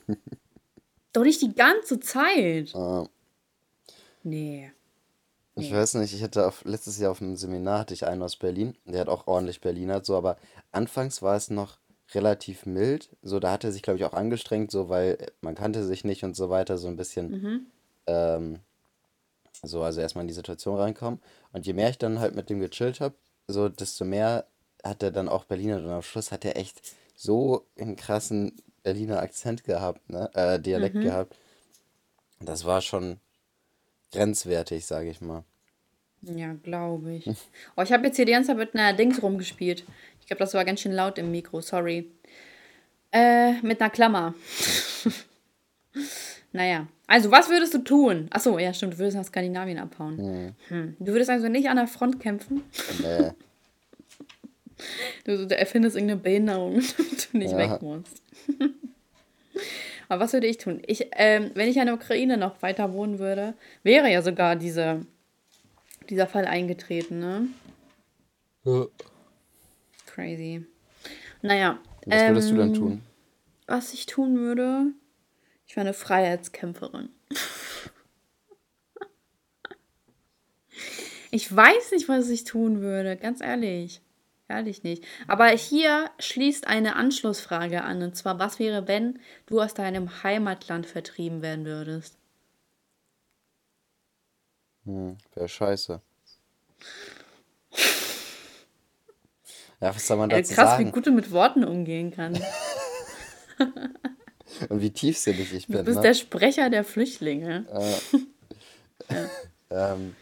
doch 1.13 1.24
nicht 1.24 1.42
die 1.42 1.56
ganze 1.56 2.00
Zeit. 2.00 2.74
Uh. 2.76 3.08
Nee. 4.24 4.72
Ich 5.56 5.74
weiß 5.74 5.96
nicht, 5.96 6.13
ich 6.13 6.24
hatte 6.24 6.48
auf, 6.48 6.63
letztes 6.63 7.00
Jahr 7.00 7.12
auf 7.12 7.22
einem 7.22 7.36
Seminar 7.36 7.80
hatte 7.80 7.94
ich 7.94 8.06
einen 8.06 8.22
aus 8.24 8.38
Berlin, 8.38 8.76
der 8.86 9.02
hat 9.02 9.10
auch 9.10 9.28
ordentlich 9.28 9.60
Berliner, 9.60 10.04
so, 10.04 10.15
aber 10.15 10.38
anfangs 10.72 11.22
war 11.22 11.36
es 11.36 11.50
noch 11.50 11.80
relativ 12.13 12.65
mild. 12.65 13.10
So, 13.22 13.39
da 13.39 13.52
hat 13.52 13.63
er 13.63 13.72
sich, 13.72 13.82
glaube 13.82 14.00
ich, 14.00 14.06
auch 14.06 14.13
angestrengt, 14.13 14.72
so, 14.72 14.89
weil 14.89 15.17
man 15.41 15.56
kannte 15.56 15.84
sich 15.84 16.04
nicht 16.04 16.24
und 16.24 16.36
so 16.36 16.50
weiter, 16.50 16.78
so 16.78 16.88
ein 16.88 16.95
bisschen. 16.95 17.30
Mhm. 17.30 17.67
Ähm, 18.08 18.60
so, 19.62 19.84
also 19.84 20.00
erstmal 20.02 20.24
in 20.24 20.30
die 20.30 20.34
Situation 20.34 20.78
reinkommen. 20.78 21.19
Und 21.52 21.65
je 21.65 21.74
mehr 21.74 21.89
ich 21.89 21.98
dann 21.98 22.19
halt 22.19 22.36
mit 22.36 22.50
dem 22.50 22.60
gechillt 22.60 23.02
habe, 23.02 23.15
so, 23.48 23.67
desto 23.67 24.06
mehr 24.06 24.45
hat 24.84 25.04
er 25.04 25.12
dann 25.12 25.28
auch 25.28 25.45
Berliner. 25.45 25.78
Und 25.78 25.89
am 25.89 26.02
Schluss 26.02 26.32
hat 26.32 26.45
er 26.45 26.56
echt 26.56 26.82
so 27.15 27.65
einen 27.78 27.95
krassen 27.95 28.54
Berliner 28.84 29.22
Akzent 29.22 29.63
gehabt, 29.63 30.10
ne? 30.10 30.30
Äh, 30.34 30.60
Dialekt 30.60 30.95
mhm. 30.95 31.02
gehabt. 31.02 31.36
Das 32.39 32.63
war 32.63 32.82
schon 32.82 33.17
grenzwertig, 34.12 34.86
sage 34.86 35.10
ich 35.10 35.19
mal. 35.19 35.43
Ja, 36.22 36.54
glaube 36.54 37.13
ich. 37.13 37.28
Oh, 37.78 37.82
ich 37.82 37.91
habe 37.91 38.08
jetzt 38.08 38.17
hier 38.17 38.26
die 38.26 38.34
ganze 38.34 38.48
Zeit 38.48 38.58
mit 38.58 38.76
einer 38.76 38.93
Dings 38.93 39.22
rumgespielt 39.22 39.84
glaube, 40.30 40.39
das 40.39 40.54
war 40.54 40.63
ganz 40.63 40.80
schön 40.82 40.92
laut 40.92 41.18
im 41.18 41.32
Mikro, 41.32 41.62
sorry. 41.62 42.10
Äh, 43.12 43.54
mit 43.62 43.82
einer 43.82 43.89
Klammer. 43.89 44.36
naja. 46.54 46.88
Also, 47.08 47.32
was 47.32 47.50
würdest 47.50 47.74
du 47.74 47.80
tun? 47.80 48.28
Achso, 48.30 48.60
ja, 48.60 48.74
stimmt, 48.74 48.94
du 48.94 49.00
würdest 49.00 49.18
nach 49.18 49.26
Skandinavien 49.26 49.80
abhauen. 49.80 50.15
Mhm. 50.18 50.56
Hm. 50.68 50.96
Du 51.00 51.12
würdest 51.12 51.30
also 51.30 51.48
nicht 51.48 51.68
an 51.68 51.78
der 51.78 51.88
Front 51.88 52.20
kämpfen? 52.20 52.63
Nee. 53.02 53.32
Du, 55.26 55.46
du 55.46 55.58
erfindest 55.58 55.98
irgendeine 55.98 56.22
Behinderung, 56.22 56.76
damit 56.98 57.34
du 57.34 57.38
nicht 57.38 57.52
ja. 57.52 57.58
weg 57.58 57.82
musst. 57.82 58.24
Aber 60.08 60.24
was 60.24 60.32
würde 60.32 60.48
ich 60.48 60.58
tun? 60.58 60.82
Ich, 60.88 61.10
ähm, 61.18 61.52
wenn 61.54 61.68
ich 61.68 61.76
in 61.76 61.86
der 61.86 61.96
Ukraine 61.96 62.38
noch 62.38 62.62
weiter 62.62 62.94
wohnen 62.94 63.20
würde, 63.20 63.56
wäre 63.84 64.10
ja 64.10 64.22
sogar 64.22 64.56
diese, 64.56 65.06
dieser 66.10 66.28
Fall 66.28 66.46
eingetreten, 66.46 67.20
ne? 67.20 67.48
Ja. 68.63 68.86
Crazy. 70.19 70.65
Naja. 71.41 71.79
Was 72.05 72.27
würdest 72.27 72.49
ähm, 72.49 72.55
du 72.55 72.62
dann 72.62 72.73
tun? 72.73 73.01
Was 73.67 73.93
ich 73.93 74.05
tun 74.05 74.38
würde? 74.38 74.88
Ich 75.65 75.77
wäre 75.77 75.86
eine 75.86 75.93
Freiheitskämpferin. 75.93 77.08
ich 81.32 81.55
weiß 81.55 81.93
nicht, 81.93 82.10
was 82.10 82.27
ich 82.29 82.43
tun 82.43 82.82
würde, 82.82 83.15
ganz 83.15 83.39
ehrlich. 83.39 84.01
Ehrlich 84.49 84.84
nicht. 84.84 85.05
Aber 85.27 85.47
hier 85.47 86.12
schließt 86.19 86.67
eine 86.67 86.97
Anschlussfrage 86.97 87.84
an. 87.84 88.03
Und 88.03 88.17
zwar, 88.17 88.39
was 88.39 88.60
wäre, 88.60 88.89
wenn 88.89 89.19
du 89.45 89.62
aus 89.62 89.73
deinem 89.73 90.21
Heimatland 90.23 90.86
vertrieben 90.86 91.41
werden 91.41 91.63
würdest? 91.63 92.17
Hm, 94.84 95.17
wäre 95.34 95.47
scheiße. 95.47 96.01
Ja, 99.82 99.96
was 99.96 100.06
soll 100.06 100.18
man 100.18 100.30
dazu 100.30 100.54
krass, 100.54 100.72
sagen? 100.72 100.88
wie 100.88 100.92
gut 100.92 101.08
du 101.08 101.12
mit 101.12 101.32
Worten 101.32 101.63
umgehen 101.63 102.12
kannst. 102.12 102.42
Und 104.70 104.82
wie 104.82 104.89
tiefsinnig 104.89 105.54
ich 105.54 105.68
bin. 105.68 105.78
Du 105.78 105.84
bist 105.84 105.98
ne? 105.98 106.04
der 106.04 106.13
Sprecher 106.13 106.70
der 106.70 106.84
Flüchtlinge. 106.84 107.65
Äh, 107.72 109.13
ja. 109.13 109.30
ähm. 109.94 110.15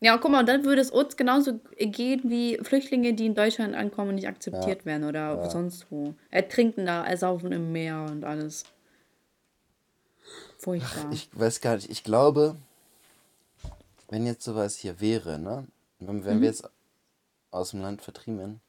ja, 0.00 0.18
guck 0.18 0.30
mal, 0.30 0.40
und 0.40 0.48
dann 0.48 0.64
würde 0.64 0.80
es 0.80 0.90
uns 0.90 1.16
genauso 1.16 1.60
gehen 1.78 2.22
wie 2.24 2.58
Flüchtlinge, 2.60 3.14
die 3.14 3.26
in 3.26 3.34
Deutschland 3.34 3.74
ankommen 3.74 4.10
und 4.10 4.14
nicht 4.16 4.28
akzeptiert 4.28 4.80
ja. 4.80 4.86
werden 4.86 5.04
oder 5.04 5.36
ja. 5.36 5.50
sonst 5.50 5.86
wo. 5.90 6.14
Ertrinken 6.30 6.86
da, 6.86 7.04
ersaufen 7.04 7.52
im 7.52 7.72
Meer 7.72 8.04
und 8.10 8.24
alles. 8.24 8.64
Furchtbar. 10.58 11.06
Ach, 11.08 11.12
ich 11.12 11.28
weiß 11.32 11.60
gar 11.60 11.76
nicht, 11.76 11.90
ich 11.90 12.04
glaube, 12.04 12.56
wenn 14.10 14.26
jetzt 14.26 14.44
sowas 14.44 14.76
hier 14.76 15.00
wäre, 15.00 15.38
ne? 15.38 15.66
Wenn, 16.00 16.24
wenn 16.24 16.38
mhm. 16.38 16.40
wir 16.42 16.48
jetzt 16.48 16.68
aus 17.54 17.70
dem 17.70 17.80
Land 17.80 18.02
vertrieben 18.02 18.60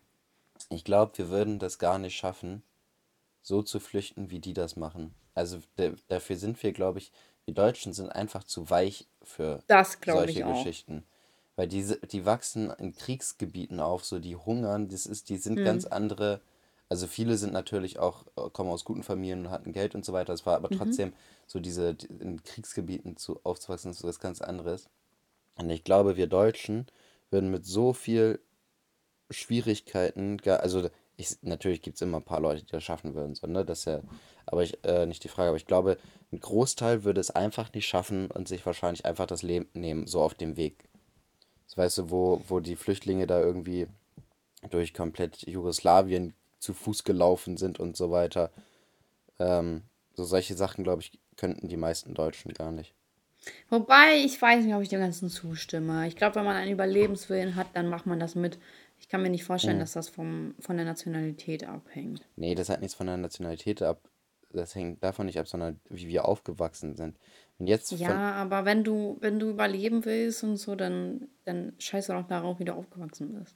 Ich 0.70 0.84
glaube, 0.84 1.18
wir 1.18 1.30
würden 1.30 1.60
das 1.60 1.80
gar 1.80 2.00
nicht 2.00 2.16
schaffen, 2.16 2.64
so 3.42 3.62
zu 3.62 3.80
flüchten, 3.80 4.32
wie 4.32 4.40
die 4.40 4.54
das 4.54 4.76
machen. 4.76 5.14
Also 5.34 5.60
dafür 6.08 6.38
sind 6.38 6.62
wir, 6.64 6.72
glaube 6.72 7.00
ich, 7.00 7.12
wir 7.46 7.54
Deutschen 7.54 7.94
sind 7.94 8.10
einfach 8.10 8.44
zu 8.44 8.70
weich 8.70 9.08
für 9.22 9.62
solche 10.06 10.44
Geschichten. 10.44 11.04
Weil 11.56 11.68
die, 11.68 11.86
die 12.12 12.26
wachsen 12.26 12.72
in 12.72 12.94
Kriegsgebieten 12.94 13.80
auf, 13.80 14.04
so 14.04 14.20
die 14.20 14.36
hungern, 14.36 14.90
das 14.90 15.06
ist, 15.06 15.30
die 15.30 15.38
sind 15.38 15.60
mhm. 15.60 15.66
ganz 15.66 15.86
andere. 15.86 16.42
Also 16.90 17.08
viele 17.08 17.38
sind 17.38 17.54
natürlich 17.54 18.00
auch, 18.00 18.26
kommen 18.54 18.70
aus 18.70 18.84
guten 18.84 19.04
Familien 19.04 19.46
und 19.46 19.52
hatten 19.52 19.72
Geld 19.72 19.96
und 19.96 20.04
so 20.04 20.12
weiter. 20.12 20.34
Es 20.34 20.46
war 20.46 20.56
aber 20.56 20.74
mhm. 20.74 20.78
trotzdem 20.78 21.14
so 21.48 21.60
diese 21.60 21.96
in 22.20 22.44
Kriegsgebieten 22.44 23.16
zu, 23.16 23.40
aufzuwachsen, 23.44 23.92
ist 23.92 24.04
was 24.04 24.20
ganz 24.20 24.42
anderes. 24.42 24.90
Und 25.58 25.70
ich 25.70 25.84
glaube, 25.84 26.18
wir 26.18 26.28
Deutschen 26.28 26.88
würden 27.30 27.52
mit 27.52 27.66
so 27.66 27.94
viel 27.94 28.40
Schwierigkeiten, 29.30 30.40
also 30.46 30.90
ich, 31.18 31.38
natürlich 31.42 31.82
gibt 31.82 31.96
es 31.96 32.02
immer 32.02 32.18
ein 32.18 32.26
paar 32.26 32.40
Leute, 32.40 32.64
die 32.64 32.72
das 32.72 32.84
schaffen 32.84 33.16
würden, 33.16 33.36
so, 33.36 33.48
ne? 33.48 33.66
Das 33.66 33.86
ja, 33.86 34.02
aber 34.46 34.64
ich, 34.64 34.84
äh, 34.84 35.06
nicht 35.06 35.24
die 35.24 35.30
Frage, 35.30 35.50
aber 35.50 35.58
ich 35.58 35.66
glaube, 35.66 35.98
ein 36.32 36.40
Großteil 36.40 37.04
würde 37.04 37.22
es 37.22 37.32
einfach 37.32 37.74
nicht 37.74 37.88
schaffen 37.88 38.30
und 38.30 38.48
sich 38.48 38.66
wahrscheinlich 38.66 39.06
einfach 39.06 39.26
das 39.26 39.42
Leben 39.42 39.68
nehmen, 39.74 40.08
so 40.08 40.22
auf 40.22 40.34
dem 40.34 40.58
Weg. 40.58 40.90
Das 41.68 41.78
weißt 41.78 41.98
du, 42.00 42.10
wo, 42.12 42.42
wo 42.48 42.60
die 42.60 42.76
Flüchtlinge 42.76 43.28
da 43.28 43.40
irgendwie 43.40 43.88
durch 44.70 44.94
komplett 44.94 45.48
Jugoslawien 45.48 46.34
zu 46.60 46.74
Fuß 46.74 47.04
gelaufen 47.04 47.58
sind 47.58 47.80
und 47.80 47.96
so 47.96 48.12
weiter. 48.12 48.52
Ähm, 49.40 49.84
so 50.14 50.24
solche 50.24 50.56
Sachen, 50.56 50.84
glaube 50.84 51.02
ich, 51.02 51.20
könnten 51.38 51.68
die 51.68 51.78
meisten 51.78 52.14
Deutschen 52.14 52.54
gar 52.54 52.72
nicht. 52.72 52.94
Wobei, 53.70 54.24
ich 54.24 54.42
weiß 54.42 54.64
nicht, 54.64 54.74
ob 54.74 54.82
ich 54.82 54.90
dem 54.90 55.02
Ganzen 55.02 55.30
zustimme. 55.30 56.08
Ich 56.08 56.16
glaube, 56.16 56.36
wenn 56.36 56.46
man 56.46 56.56
einen 56.56 56.72
Überlebenswillen 56.72 57.56
hat, 57.56 57.68
dann 57.74 57.90
macht 57.90 58.06
man 58.06 58.20
das 58.20 58.36
mit. 58.36 58.58
Ich 59.06 59.10
kann 59.10 59.22
mir 59.22 59.30
nicht 59.30 59.44
vorstellen, 59.44 59.78
Mhm. 59.78 59.82
dass 59.82 59.94
das 59.94 60.10
vom, 60.10 60.56
von 60.60 60.78
der 60.78 60.86
Nationalität 60.86 61.64
abhängt. 61.64 62.28
Nee, 62.36 62.56
das 62.56 62.70
hat 62.70 62.82
nichts 62.82 62.96
von 62.96 63.06
der 63.06 63.18
Nationalität 63.18 63.84
ab. 63.84 64.10
Das 64.52 64.74
hängt 64.74 65.04
davon 65.04 65.28
nicht 65.28 65.38
ab, 65.38 65.48
sondern 65.48 65.80
wie 65.90 66.08
wir 66.08 66.26
aufgewachsen 66.26 66.96
sind. 66.96 67.20
Und 67.60 67.68
jetzt 67.68 67.92
Ja, 67.92 68.32
aber 68.34 68.66
wenn 68.66 68.84
du, 68.84 69.18
wenn 69.22 69.38
du 69.38 69.52
überleben 69.52 70.06
willst 70.06 70.44
und 70.44 70.58
so, 70.58 70.76
dann, 70.76 71.28
dann 71.44 71.74
scheiß 71.78 72.08
doch 72.08 72.26
darauf, 72.28 72.58
wie 72.60 72.66
du 72.66 72.74
aufgewachsen 72.74 73.32
bist. 73.38 73.56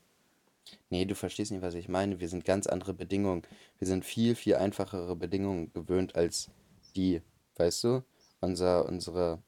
nee, 0.89 1.05
du 1.05 1.15
verstehst 1.15 1.51
nicht, 1.51 1.61
was 1.61 1.73
ich 1.73 1.87
meine. 1.89 2.19
Wir 2.19 2.29
sind 2.29 2.45
ganz 2.45 2.67
andere 2.67 2.93
Bedingungen. 2.93 3.41
Wir 3.79 3.87
sind 3.87 4.05
viel, 4.05 4.35
viel 4.35 4.55
einfachere 4.55 5.15
Bedingungen 5.15 5.71
gewöhnt 5.73 6.15
als 6.15 6.51
die, 6.95 7.21
weißt 7.57 7.83
du? 7.85 8.03
Unser, 8.39 8.85
unsere, 8.87 9.41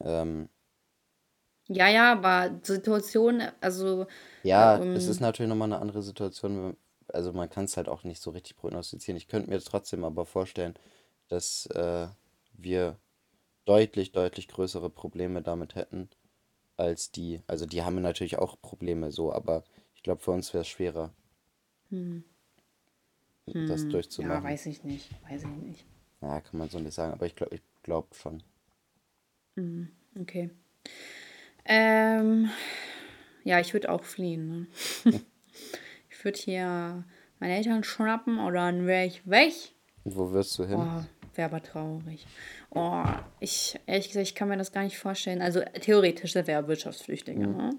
ähm, 0.00 0.48
Ja, 1.68 1.88
ja, 1.88 2.12
aber 2.12 2.60
Situation, 2.62 3.42
also, 3.60 4.06
ja, 4.42 4.76
es 4.94 5.04
ähm, 5.04 5.10
ist 5.10 5.20
natürlich 5.20 5.48
nochmal 5.48 5.72
eine 5.72 5.80
andere 5.80 6.02
Situation. 6.02 6.76
Also 7.08 7.32
man 7.32 7.50
kann 7.50 7.64
es 7.64 7.76
halt 7.76 7.88
auch 7.88 8.04
nicht 8.04 8.22
so 8.22 8.30
richtig 8.30 8.56
prognostizieren. 8.56 9.16
Ich 9.16 9.28
könnte 9.28 9.50
mir 9.50 9.60
trotzdem 9.60 10.04
aber 10.04 10.26
vorstellen, 10.26 10.74
dass 11.28 11.66
äh, 11.66 12.06
wir 12.52 12.96
deutlich, 13.64 14.12
deutlich 14.12 14.48
größere 14.48 14.90
Probleme 14.90 15.42
damit 15.42 15.74
hätten 15.74 16.08
als 16.76 17.10
die. 17.10 17.42
Also 17.46 17.66
die 17.66 17.82
haben 17.82 18.00
natürlich 18.00 18.38
auch 18.38 18.60
Probleme 18.60 19.10
so, 19.10 19.32
aber 19.32 19.64
ich 19.94 20.02
glaube, 20.02 20.20
für 20.20 20.30
uns 20.30 20.54
wäre 20.54 20.62
es 20.62 20.68
schwerer, 20.68 21.12
das 23.46 23.82
ja, 23.82 23.88
durchzumachen. 23.88 24.44
weiß 24.44 24.66
ich 24.66 24.84
nicht, 24.84 25.10
weiß 25.28 25.42
ich 25.42 25.62
nicht. 25.62 25.84
Ja, 26.20 26.40
kann 26.40 26.58
man 26.58 26.68
so 26.68 26.78
nicht 26.78 26.94
sagen, 26.94 27.12
aber 27.12 27.26
ich 27.26 27.34
glaube, 27.34 27.56
ich 27.56 27.62
glaube 27.82 28.14
schon. 28.14 28.42
Okay. 30.20 30.50
Ähm, 31.66 32.50
ja, 33.44 33.60
ich 33.60 33.72
würde 33.72 33.90
auch 33.90 34.04
fliehen. 34.04 34.68
Ne? 35.04 35.20
Ich 36.18 36.24
würde 36.24 36.38
hier 36.38 37.04
meine 37.40 37.56
Eltern 37.56 37.84
schnappen 37.84 38.38
oder 38.38 38.60
dann 38.60 38.86
wäre 38.86 39.04
ich 39.04 39.28
weg. 39.28 39.52
Wo 40.04 40.32
wirst 40.32 40.58
du 40.58 40.64
hin? 40.64 40.76
Oh, 40.78 41.04
wäre 41.34 41.50
aber 41.50 41.62
traurig. 41.62 42.26
Oh, 42.70 43.04
ich, 43.38 43.78
ehrlich 43.86 44.08
gesagt, 44.08 44.26
ich 44.26 44.34
kann 44.34 44.48
mir 44.48 44.56
das 44.56 44.72
gar 44.72 44.82
nicht 44.82 44.98
vorstellen. 44.98 45.42
Also 45.42 45.60
theoretisch, 45.80 46.32
das 46.32 46.46
wäre 46.46 46.66
Wirtschaftsflüchtlinge. 46.68 47.46
Ne? 47.46 47.70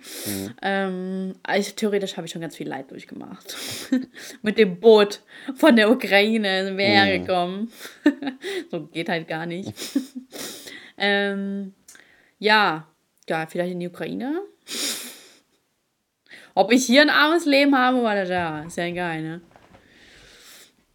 Ähm, 0.61 1.33
also 1.43 1.71
theoretisch 1.75 2.15
habe 2.15 2.27
ich 2.27 2.31
schon 2.31 2.41
ganz 2.41 2.55
viel 2.55 2.67
Leid 2.67 2.91
durchgemacht. 2.91 3.57
Mit 4.43 4.57
dem 4.57 4.79
Boot 4.79 5.21
von 5.55 5.75
der 5.75 5.89
Ukraine 5.89 6.65
sind 6.65 6.77
wir 6.77 6.85
hergekommen. 6.85 7.71
so 8.71 8.85
geht 8.87 9.09
halt 9.09 9.27
gar 9.27 9.45
nicht. 9.45 9.73
ähm, 10.97 11.73
ja, 12.39 12.87
ja, 13.29 13.45
vielleicht 13.47 13.71
in 13.73 13.79
die 13.79 13.87
Ukraine. 13.87 14.41
Ob 16.55 16.71
ich 16.71 16.85
hier 16.85 17.01
ein 17.01 17.09
armes 17.09 17.45
Leben 17.45 17.75
habe 17.77 17.99
oder 17.99 18.25
da, 18.25 18.63
ist 18.63 18.77
ja 18.77 18.85
egal, 18.85 19.21
ne? 19.21 19.41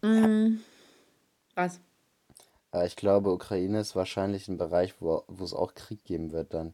Mm, 0.01 0.59
was? 1.55 1.79
Ich 2.85 2.95
glaube, 2.95 3.31
Ukraine 3.31 3.79
ist 3.79 3.95
wahrscheinlich 3.95 4.47
ein 4.47 4.57
Bereich, 4.57 4.95
wo, 4.99 5.23
wo 5.27 5.43
es 5.43 5.53
auch 5.53 5.75
Krieg 5.75 6.03
geben 6.03 6.31
wird 6.31 6.53
dann. 6.53 6.73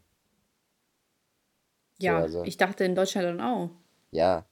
So, 2.00 2.06
Ja, 2.06 2.18
also, 2.18 2.44
ich 2.46 2.58
dachte 2.58 2.86
in 2.86 2.96
Deutschland 2.96 3.28
dann 3.28 3.42
auch. 3.42 3.70
ja, 4.12 4.46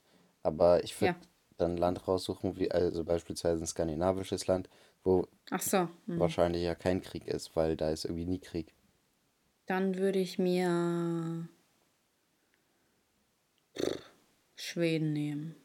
aber 0.44 0.84
ich 0.84 1.00
würde 1.02 1.16
Ja. 1.16 1.28
dann 1.58 1.72
ein 1.72 1.78
Land 1.78 2.08
raussuchen, 2.08 2.58
wie, 2.58 2.70
also 2.72 3.04
beispielsweise 3.04 3.64
ein 3.64 3.68
skandinavisches 3.68 4.48
Land, 4.48 4.70
wo 5.04 5.28
Ach 5.50 5.62
so. 5.62 5.88
Hm. 6.06 6.20
wahrscheinlich 6.20 6.64
ja 6.64 6.76
kein 6.76 7.02
Krieg 7.02 7.28
ist, 7.28 7.56
weil 7.56 7.76
da 7.78 7.90
ist 7.90 8.06
irgendwie 8.06 8.26
nie 8.26 8.40
Krieg. 8.40 8.74
Dann 9.68 9.98
würde 9.98 10.20
ich 10.20 10.40
mir 10.40 11.48
Schweden 14.56 15.14
nehmen. 15.14 15.56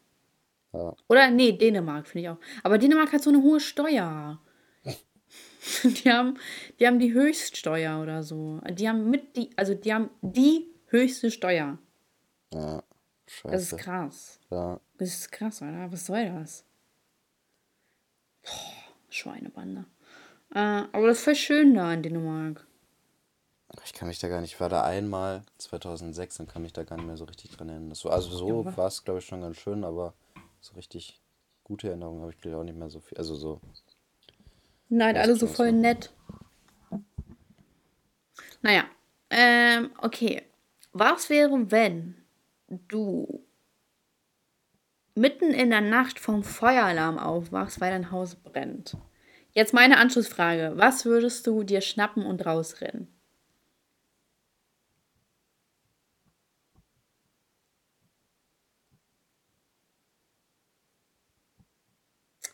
Ja. 0.72 0.94
Oder 1.08 1.30
nee, 1.30 1.52
Dänemark 1.52 2.06
finde 2.06 2.22
ich 2.22 2.28
auch. 2.30 2.38
Aber 2.62 2.78
Dänemark 2.78 3.12
hat 3.12 3.22
so 3.22 3.30
eine 3.30 3.42
hohe 3.42 3.60
Steuer. 3.60 4.40
Die 5.84 6.10
haben, 6.10 6.38
die 6.80 6.86
haben 6.88 6.98
die 6.98 7.12
Höchststeuer 7.12 8.02
oder 8.02 8.22
so. 8.24 8.60
Die 8.68 8.88
haben 8.88 9.08
mit 9.08 9.36
die, 9.36 9.50
also 9.56 9.74
die 9.74 9.94
haben 9.94 10.10
die 10.20 10.66
höchste 10.88 11.30
Steuer. 11.30 11.78
Ja, 12.52 12.82
Das 13.44 13.62
ist 13.62 13.68
scheiße. 13.70 13.76
krass. 13.76 14.40
Ja. 14.50 14.80
Das 14.98 15.08
ist 15.10 15.30
krass, 15.32 15.62
Alter. 15.62 15.92
Was 15.92 16.06
soll 16.06 16.26
das? 16.32 16.64
Boah, 18.42 18.50
Schweinebande. 19.08 19.84
Äh, 20.52 20.58
aber 20.58 21.06
das 21.06 21.18
ist 21.18 21.24
voll 21.24 21.34
schön 21.36 21.74
da 21.74 21.94
in 21.94 22.02
Dänemark. 22.02 22.66
Ich 23.84 23.92
kann 23.92 24.08
mich 24.08 24.18
da 24.18 24.28
gar 24.28 24.40
nicht, 24.40 24.54
ich 24.54 24.60
war 24.60 24.68
da 24.68 24.82
einmal 24.82 25.42
2006 25.58 26.40
und 26.40 26.48
kann 26.48 26.62
mich 26.62 26.72
da 26.72 26.84
gar 26.84 26.96
nicht 26.96 27.06
mehr 27.06 27.16
so 27.16 27.24
richtig 27.24 27.50
dran 27.50 27.68
erinnern. 27.68 27.90
War, 27.90 28.12
also 28.12 28.30
so 28.30 28.64
war 28.76 28.86
es, 28.86 29.04
glaube 29.04 29.20
ich, 29.20 29.26
schon 29.26 29.40
ganz 29.40 29.56
schön, 29.56 29.84
aber 29.84 30.14
so 30.60 30.74
richtig 30.74 31.20
gute 31.64 31.88
Erinnerungen 31.88 32.22
habe 32.22 32.32
ich 32.32 32.40
glaube 32.40 32.56
ich 32.56 32.60
auch 32.60 32.64
nicht 32.64 32.78
mehr 32.78 32.90
so 32.90 33.00
viel. 33.00 33.16
Also 33.18 33.34
so, 33.34 33.60
Nein, 34.88 35.16
alle 35.16 35.36
so 35.36 35.46
voll 35.46 35.72
nett. 35.72 36.12
Naja, 38.60 38.84
ähm, 39.30 39.90
okay. 39.98 40.42
Was 40.92 41.30
wäre, 41.30 41.70
wenn 41.70 42.16
du 42.68 43.42
mitten 45.14 45.50
in 45.52 45.70
der 45.70 45.80
Nacht 45.80 46.18
vom 46.18 46.44
Feueralarm 46.44 47.18
aufwachst, 47.18 47.80
weil 47.80 47.90
dein 47.90 48.10
Haus 48.10 48.34
brennt? 48.34 48.96
Jetzt 49.52 49.72
meine 49.72 49.96
Anschlussfrage. 49.96 50.72
Was 50.76 51.06
würdest 51.06 51.46
du 51.46 51.62
dir 51.62 51.80
schnappen 51.80 52.24
und 52.26 52.44
rausrennen? 52.44 53.08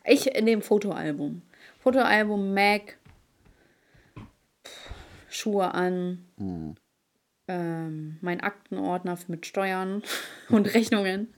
Ich 0.08 0.34
in 0.34 0.46
dem 0.46 0.62
Fotoalbum. 0.62 1.42
Fotoalbum, 1.80 2.54
Mac, 2.54 2.98
Schuhe 5.28 5.74
an, 5.74 6.24
ähm, 7.46 8.18
mein 8.20 8.40
Aktenordner 8.40 9.18
mit 9.28 9.46
Steuern 9.46 10.02
und 10.48 10.74
Rechnungen 10.74 11.34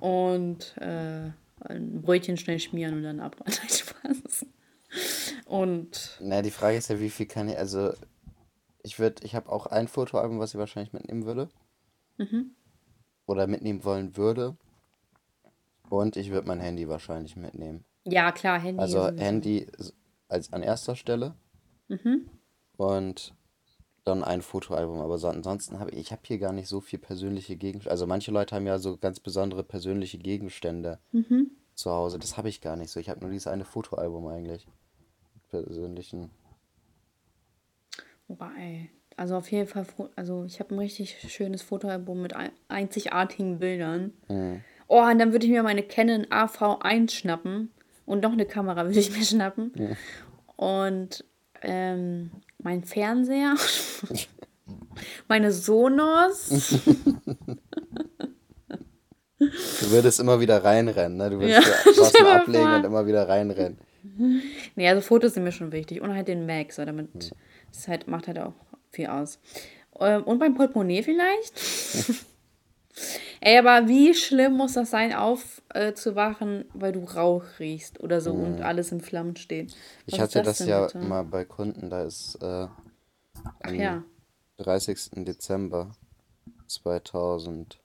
und 0.00 0.76
äh, 0.78 1.30
ein 1.60 2.02
Brötchen 2.02 2.36
schnell 2.36 2.58
schmieren 2.58 2.94
und 2.94 3.02
dann 3.02 3.20
ab. 3.20 3.36
Spaß. 3.48 4.46
Und 5.46 6.18
na, 6.20 6.42
die 6.42 6.50
Frage 6.50 6.76
ist 6.76 6.88
ja, 6.88 7.00
wie 7.00 7.10
viel 7.10 7.26
kann 7.26 7.48
ich, 7.48 7.58
also 7.58 7.92
ich 8.82 8.98
würde, 8.98 9.24
ich 9.24 9.34
habe 9.34 9.50
auch 9.50 9.66
ein 9.66 9.88
Fotoalbum, 9.88 10.38
was 10.38 10.54
ich 10.54 10.58
wahrscheinlich 10.58 10.92
mitnehmen 10.92 11.26
würde. 11.26 11.48
Oder 13.26 13.46
mitnehmen 13.46 13.84
wollen 13.84 14.16
würde. 14.16 14.56
Und 15.90 16.16
ich 16.16 16.30
würde 16.30 16.48
mein 16.48 16.60
Handy 16.60 16.88
wahrscheinlich 16.88 17.36
mitnehmen. 17.36 17.84
ja, 18.04 18.32
klar, 18.32 18.58
Handy. 18.60 18.80
Also. 18.80 19.06
Handy 19.16 19.66
als 20.28 20.52
an 20.52 20.62
erster 20.62 20.96
Stelle. 20.96 21.34
Und 22.76 23.34
dann 24.04 24.22
ein 24.24 24.42
Fotoalbum. 24.42 25.00
Aber 25.00 25.18
so, 25.18 25.28
ansonsten 25.28 25.78
habe 25.78 25.90
ich, 25.90 25.98
ich 25.98 26.12
habe 26.12 26.22
hier 26.24 26.38
gar 26.38 26.52
nicht 26.52 26.68
so 26.68 26.80
viel 26.80 26.98
persönliche 26.98 27.56
Gegenstände. 27.56 27.90
Also 27.92 28.06
manche 28.06 28.30
Leute 28.30 28.54
haben 28.54 28.66
ja 28.66 28.78
so 28.78 28.96
ganz 28.96 29.20
besondere 29.20 29.62
persönliche 29.64 30.18
Gegenstände 30.18 30.98
zu 31.74 31.90
Hause. 31.90 32.18
Das 32.18 32.36
habe 32.36 32.48
ich 32.48 32.60
gar 32.60 32.76
nicht 32.76 32.90
so. 32.90 33.00
Ich 33.00 33.08
habe 33.08 33.20
nur 33.20 33.30
dieses 33.30 33.46
eine 33.46 33.64
Fotoalbum 33.64 34.26
eigentlich. 34.28 34.66
Mit 35.34 35.48
persönlichen. 35.48 36.30
Wobei, 38.28 38.90
also 39.16 39.36
auf 39.36 39.50
jeden 39.52 39.68
Fall, 39.68 39.86
also 40.16 40.44
ich 40.44 40.58
habe 40.60 40.74
ein 40.74 40.78
richtig 40.78 41.16
schönes 41.32 41.62
Fotoalbum 41.62 42.20
mit 42.22 42.34
ein- 42.34 42.50
einzigartigen 42.68 43.58
Bildern. 43.60 44.12
Oh, 44.88 45.00
und 45.02 45.18
dann 45.18 45.32
würde 45.32 45.46
ich 45.46 45.52
mir 45.52 45.62
meine 45.62 45.82
Canon 45.82 46.26
AV1 46.26 47.10
schnappen 47.10 47.70
und 48.04 48.22
noch 48.22 48.32
eine 48.32 48.46
Kamera 48.46 48.84
würde 48.84 48.98
ich 49.00 49.10
mir 49.16 49.24
schnappen. 49.24 49.72
Und 50.56 51.24
ähm, 51.62 52.30
mein 52.62 52.84
Fernseher, 52.84 53.54
meine 55.28 55.52
Sonos. 55.52 56.74
Du 59.38 59.90
würdest 59.90 60.18
immer 60.18 60.40
wieder 60.40 60.64
reinrennen, 60.64 61.18
ne? 61.18 61.28
Du 61.28 61.36
Ja, 61.42 61.60
würdest 61.62 61.84
ja, 61.84 61.92
was 62.02 62.12
mal 62.20 62.36
ablegen 62.40 62.64
vor. 62.64 62.76
und 62.76 62.84
immer 62.84 63.06
wieder 63.06 63.28
reinrennen. 63.28 63.78
Nee, 64.76 64.88
also 64.88 65.02
Fotos 65.02 65.34
sind 65.34 65.44
mir 65.44 65.52
schon 65.52 65.72
wichtig. 65.72 66.00
Und 66.00 66.14
halt 66.14 66.28
den 66.28 66.46
Mac, 66.46 66.72
so 66.72 66.82
damit 66.86 67.32
das 67.70 67.86
halt, 67.86 68.08
macht 68.08 68.28
halt 68.28 68.38
auch 68.38 68.54
viel 68.90 69.08
aus. 69.08 69.38
Ähm, 70.00 70.22
und 70.24 70.38
beim 70.38 70.54
Portemonnaie 70.54 71.02
vielleicht? 71.02 71.52
Ey, 73.40 73.58
aber 73.58 73.88
wie 73.88 74.14
schlimm 74.14 74.54
muss 74.56 74.72
das 74.74 74.90
sein, 74.90 75.12
aufzuwachen, 75.12 76.62
äh, 76.62 76.64
weil 76.74 76.92
du 76.92 77.04
Rauch 77.04 77.44
riechst 77.58 78.00
oder 78.00 78.20
so 78.20 78.32
und 78.32 78.60
alles 78.62 78.92
in 78.92 79.00
Flammen 79.00 79.36
steht? 79.36 79.70
Was 79.70 79.76
Ich 80.06 80.20
hatte 80.20 80.42
das 80.42 80.58
das 80.58 80.66
ja 80.68 80.86
bitte? 80.86 80.98
mal 80.98 81.24
bei 81.24 81.44
Kunden, 81.44 81.90
da 81.90 82.02
ist 82.02 82.36
äh, 82.42 82.68
am 83.62 83.74
ja, 83.74 84.02
30. 84.58 85.24
Dezember 85.24 85.92
2000, 86.66 87.78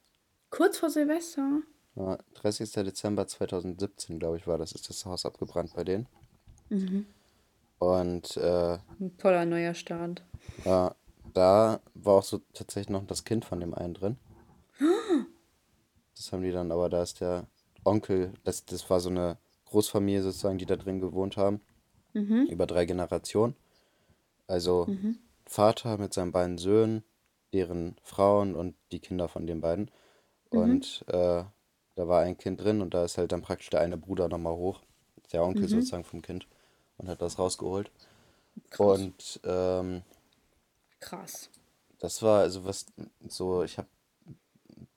kurz 0.50 0.78
vor 0.78 0.90
Silvester. 0.90 1.60
ja, 1.96 2.18
30. 2.34 2.70
Dezember 2.72 3.26
2017, 3.26 4.18
glaube 4.18 4.38
ich, 4.38 4.46
war 4.46 4.58
das, 4.58 4.72
ist 4.72 4.88
das 4.88 5.04
Haus 5.04 5.26
abgebrannt 5.26 5.72
bei 5.74 5.84
denen. 5.84 6.06
Und 7.78 8.36
äh, 8.36 8.78
Ein 9.00 9.16
toller 9.18 9.44
neuer 9.44 9.74
Start. 9.74 10.22
ja, 10.64 10.94
da 11.34 11.80
war 11.94 12.14
auch 12.14 12.22
so 12.22 12.40
tatsächlich 12.54 12.90
noch 12.90 13.06
das 13.06 13.24
Kind 13.24 13.44
von 13.44 13.60
dem 13.60 13.74
einen 13.74 13.94
drin. 13.94 14.16
Das 16.22 16.32
haben 16.32 16.44
die 16.44 16.52
dann, 16.52 16.70
aber 16.70 16.88
da 16.88 17.02
ist 17.02 17.20
der 17.20 17.48
Onkel, 17.84 18.32
das, 18.44 18.64
das 18.64 18.88
war 18.88 19.00
so 19.00 19.10
eine 19.10 19.38
Großfamilie 19.66 20.22
sozusagen, 20.22 20.56
die 20.56 20.66
da 20.66 20.76
drin 20.76 21.00
gewohnt 21.00 21.36
haben, 21.36 21.60
über 22.48 22.66
drei 22.66 22.84
Generationen. 22.84 23.56
Also 24.46 24.86
Vater 25.46 25.98
mit 25.98 26.14
seinen 26.14 26.30
beiden 26.30 26.58
Söhnen, 26.58 27.02
deren 27.52 27.96
Frauen 28.04 28.54
und 28.54 28.76
die 28.92 29.00
Kinder 29.00 29.26
von 29.26 29.48
den 29.48 29.60
beiden. 29.60 29.90
Und 30.50 31.04
äh, 31.08 31.42
da 31.96 32.08
war 32.08 32.20
ein 32.20 32.38
Kind 32.38 32.62
drin 32.62 32.82
und 32.82 32.94
da 32.94 33.04
ist 33.04 33.18
halt 33.18 33.32
dann 33.32 33.42
praktisch 33.42 33.70
der 33.70 33.80
eine 33.80 33.96
Bruder 33.96 34.28
nochmal 34.28 34.54
hoch, 34.54 34.80
der 35.32 35.42
Onkel 35.42 35.66
sozusagen 35.66 36.04
vom 36.04 36.22
Kind, 36.22 36.46
und 36.98 37.08
hat 37.08 37.20
das 37.20 37.40
rausgeholt. 37.40 37.90
Krass. 38.70 39.00
Und 39.00 39.40
ähm, 39.42 40.02
Krass. 41.00 41.50
das 41.98 42.22
war 42.22 42.42
also 42.42 42.64
was 42.64 42.86
so, 43.26 43.64
ich 43.64 43.76
habe 43.76 43.88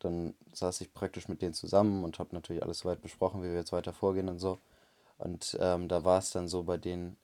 dann 0.05 0.33
saß 0.53 0.81
ich 0.81 0.93
praktisch 0.93 1.27
mit 1.27 1.41
denen 1.41 1.53
zusammen 1.53 2.03
und 2.03 2.19
habe 2.19 2.33
natürlich 2.33 2.63
alles 2.63 2.79
soweit 2.79 3.01
besprochen, 3.01 3.41
wie 3.43 3.47
wir 3.49 3.55
jetzt 3.55 3.73
weiter 3.73 3.93
vorgehen 3.93 4.29
und 4.29 4.39
so. 4.39 4.59
Und 5.17 5.57
ähm, 5.59 5.87
da 5.87 6.03
war 6.03 6.19
es 6.19 6.31
dann 6.31 6.47
so, 6.47 6.63
bei 6.63 6.77
denen 6.77 7.17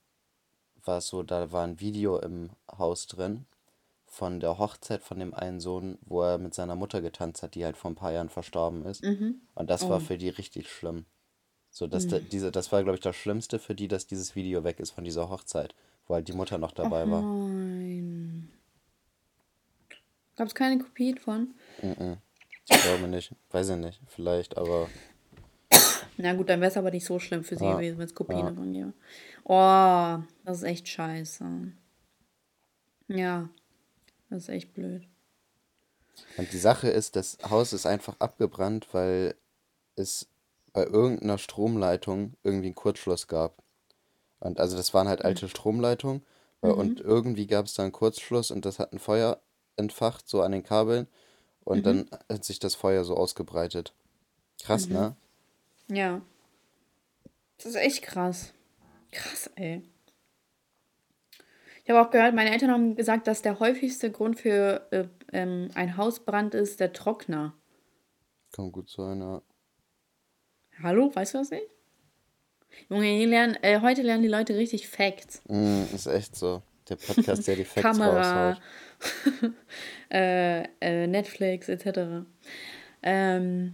war 0.84 0.98
es 0.98 1.08
so, 1.08 1.24
da 1.24 1.52
war 1.52 1.64
ein 1.66 1.80
Video 1.80 2.18
im 2.20 2.50
Haus 2.78 3.08
drin 3.08 3.46
von 4.06 4.40
der 4.42 4.58
Hochzeit 4.58 5.04
von 5.04 5.20
dem 5.20 5.34
einen 5.34 5.62
Sohn, 5.62 5.98
wo 6.02 6.22
er 6.24 6.38
mit 6.38 6.54
seiner 6.54 6.76
Mutter 6.76 7.02
getanzt 7.02 7.44
hat, 7.44 7.56
die 7.56 7.64
halt 7.64 7.78
vor 7.78 7.92
ein 7.92 7.96
paar 7.96 8.12
Jahren 8.12 8.30
verstorben 8.30 8.86
ist. 8.86 9.04
Und 9.56 9.70
das 9.70 9.88
war 9.90 9.98
Oh. 9.98 10.02
für 10.02 10.18
die 10.18 10.30
richtig 10.30 10.70
schlimm. 10.70 11.06
So, 11.70 11.88
dass 11.88 12.08
da, 12.08 12.20
diese, 12.20 12.52
das 12.52 12.72
war, 12.74 12.84
glaube 12.84 12.96
ich, 12.98 13.02
das 13.02 13.16
Schlimmste 13.16 13.58
für 13.58 13.74
die, 13.76 13.88
dass 13.88 14.08
dieses 14.08 14.36
Video 14.36 14.66
weg 14.66 14.82
ist 14.82 14.92
von 14.92 15.06
dieser 15.06 15.30
Hochzeit, 15.30 15.74
wo 16.08 16.16
halt 16.16 16.28
die 16.28 16.34
Mutter 16.34 16.58
noch 16.58 16.74
dabei 16.74 17.10
war. 17.10 17.22
Nein. 17.22 18.50
Gab 20.36 20.48
es 20.48 20.56
keine 20.56 20.84
Kopien 20.84 21.18
von? 21.18 21.54
Mhm. 21.82 22.18
Ich 22.70 22.82
glaube 22.82 23.08
nicht. 23.08 23.34
Weiß 23.50 23.70
ich 23.70 23.78
nicht. 23.78 24.02
Vielleicht, 24.08 24.58
aber 24.58 24.88
Na 26.18 26.34
gut, 26.34 26.50
dann 26.50 26.62
wäre 26.62 26.72
es 26.72 26.78
aber 26.78 26.92
nicht 26.92 27.06
so 27.06 27.20
schlimm 27.20 27.44
für 27.44 27.58
sie 27.58 27.66
ja, 27.66 27.74
gewesen, 27.74 27.98
wenn 27.98 28.06
es 28.06 28.16
Kopien 28.16 28.40
ja. 28.40 28.50
davon 28.50 28.74
gäbe. 28.74 28.94
Oh, 29.44 30.20
das 30.46 30.58
ist 30.58 30.64
echt 30.64 30.88
scheiße. 30.88 31.46
Ja, 33.08 33.50
das 34.30 34.44
ist 34.44 34.50
echt 34.50 34.74
blöd. 34.74 35.08
Und 36.38 36.52
die 36.54 36.58
Sache 36.58 36.90
ist, 36.90 37.16
das 37.16 37.38
Haus 37.50 37.74
ist 37.74 37.86
einfach 37.86 38.16
abgebrannt, 38.20 38.88
weil 38.94 39.36
es 39.96 40.28
bei 40.74 40.86
irgendeiner 40.86 41.38
Stromleitung 41.38 42.34
irgendwie 42.44 42.68
einen 42.68 42.76
Kurzschluss 42.76 43.28
gab. 43.28 43.62
Und 44.40 44.60
also 44.60 44.78
das 44.78 44.94
waren 44.94 45.08
halt 45.08 45.24
alte 45.24 45.50
Stromleitungen 45.50 46.26
äh, 46.62 46.68
und 46.68 47.00
irgendwie 47.00 47.48
gab 47.48 47.66
es 47.66 47.74
da 47.74 47.84
einen 47.84 47.92
Kurzschluss 47.92 48.52
und 48.52 48.66
das 48.66 48.80
hat 48.80 48.94
ein 48.94 49.00
Feuer 49.00 49.42
entfacht, 49.76 50.28
so 50.28 50.42
an 50.42 50.52
den 50.52 50.64
Kabeln. 50.64 51.08
Und 51.64 51.86
dann 51.86 52.10
hat 52.30 52.44
sich 52.44 52.60
das 52.60 52.76
Feuer 52.76 53.04
so 53.04 53.16
ausgebreitet. 53.16 53.94
Krass, 54.64 54.88
ne? 54.88 55.16
Ja. 55.88 56.22
Das 57.58 57.68
ist 57.68 57.76
echt 57.76 58.02
krass. 58.02 58.54
Krass, 59.12 59.50
ey. 59.56 59.82
Ich 61.84 61.90
habe 61.90 62.02
auch 62.02 62.12
gehört, 62.12 62.36
meine 62.36 62.52
Eltern 62.52 62.72
haben 62.72 62.96
gesagt, 62.96 63.28
dass 63.28 63.42
der 63.42 63.60
häufigste 63.60 64.12
Grund 64.12 64.40
für 64.40 64.88
äh, 64.92 65.06
ähm, 65.34 65.70
ein 65.74 65.98
Hausbrand 65.98 66.54
ist 66.54 66.80
der 66.80 66.94
Trockner. 66.94 67.54
Kann 68.52 68.72
gut 68.72 68.90
sein, 68.90 69.20
ja. 69.22 69.42
Hallo, 70.82 71.14
weißt 71.14 71.34
du 71.34 71.38
das 71.40 71.52
nicht? 71.52 71.68
Junge, 72.90 73.26
lernen, 73.26 73.58
äh, 73.62 73.82
heute 73.82 74.02
lernen 74.02 74.24
die 74.24 74.30
Leute 74.30 74.56
richtig 74.56 74.88
Facts. 74.88 75.42
Mm, 75.48 75.84
ist 75.94 76.08
echt 76.08 76.36
so. 76.36 76.62
Der 76.90 76.96
Podcast, 76.96 77.48
der 77.48 77.56
die 77.56 77.66
Facts 77.66 77.82
Kamera, 77.82 78.52
raushaut. 78.52 78.62
äh, 80.12 80.64
äh, 80.82 81.08
Netflix 81.08 81.70
etc. 81.70 82.26
Ähm, 83.04 83.74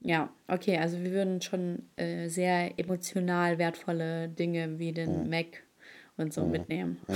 ja, 0.00 0.30
okay, 0.48 0.78
also 0.78 1.02
wir 1.02 1.10
würden 1.10 1.42
schon 1.42 1.90
äh, 1.96 2.28
sehr 2.28 2.78
emotional 2.78 3.58
wertvolle 3.58 4.28
Dinge 4.28 4.78
wie 4.78 4.92
den 4.92 5.28
Mac 5.28 5.62
und 6.16 6.32
so 6.32 6.46
mitnehmen. 6.46 6.98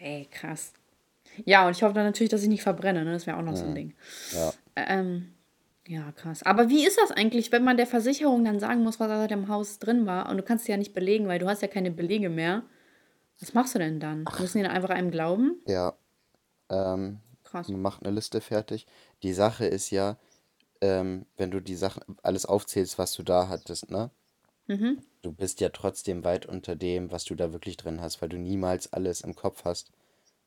Ey, 0.00 0.28
krass. 0.30 0.72
Ja, 1.44 1.66
und 1.66 1.76
ich 1.76 1.82
hoffe 1.82 1.94
dann 1.94 2.04
natürlich, 2.04 2.30
dass 2.30 2.42
ich 2.42 2.48
nicht 2.48 2.62
verbrenne, 2.62 3.04
ne? 3.04 3.12
Das 3.12 3.26
wäre 3.26 3.36
auch 3.36 3.42
noch 3.42 3.56
so 3.56 3.64
ein 3.64 3.74
Ding. 3.74 3.94
Ja. 4.32 4.52
Ähm, 4.76 5.32
ja, 5.86 6.12
krass. 6.12 6.42
Aber 6.42 6.68
wie 6.68 6.86
ist 6.86 6.98
das 6.98 7.12
eigentlich, 7.12 7.50
wenn 7.50 7.64
man 7.64 7.76
der 7.76 7.86
Versicherung 7.86 8.44
dann 8.44 8.60
sagen 8.60 8.82
muss, 8.82 9.00
was 9.00 9.08
da 9.08 9.24
im 9.24 9.48
Haus 9.48 9.78
drin 9.78 10.06
war 10.06 10.28
und 10.28 10.36
du 10.36 10.42
kannst 10.42 10.62
es 10.62 10.68
ja 10.68 10.76
nicht 10.76 10.94
belegen, 10.94 11.28
weil 11.28 11.38
du 11.38 11.48
hast 11.48 11.62
ja 11.62 11.68
keine 11.68 11.90
Belege 11.90 12.28
mehr? 12.28 12.62
Was 13.40 13.54
machst 13.54 13.74
du 13.74 13.78
denn 13.78 14.00
dann? 14.00 14.24
Müssen 14.38 14.58
die 14.58 14.64
dann 14.64 14.72
einfach 14.72 14.90
einem 14.90 15.10
glauben? 15.10 15.60
Ja. 15.66 15.94
Ähm, 16.70 17.20
Krass. 17.44 17.68
man 17.68 17.80
macht 17.82 18.02
eine 18.02 18.14
Liste 18.14 18.40
fertig. 18.40 18.86
Die 19.22 19.32
Sache 19.32 19.66
ist 19.66 19.90
ja, 19.90 20.16
ähm, 20.80 21.26
wenn 21.36 21.50
du 21.50 21.60
die 21.60 21.76
Sachen 21.76 22.02
alles 22.22 22.46
aufzählst, 22.46 22.98
was 22.98 23.12
du 23.14 23.22
da 23.22 23.48
hattest, 23.48 23.90
ne? 23.90 24.10
Mhm. 24.66 25.02
Du 25.22 25.32
bist 25.32 25.60
ja 25.60 25.70
trotzdem 25.70 26.24
weit 26.24 26.46
unter 26.46 26.76
dem, 26.76 27.10
was 27.10 27.24
du 27.24 27.34
da 27.34 27.52
wirklich 27.52 27.76
drin 27.76 28.00
hast, 28.00 28.22
weil 28.22 28.28
du 28.28 28.38
niemals 28.38 28.92
alles 28.92 29.22
im 29.22 29.34
Kopf 29.34 29.64
hast, 29.64 29.90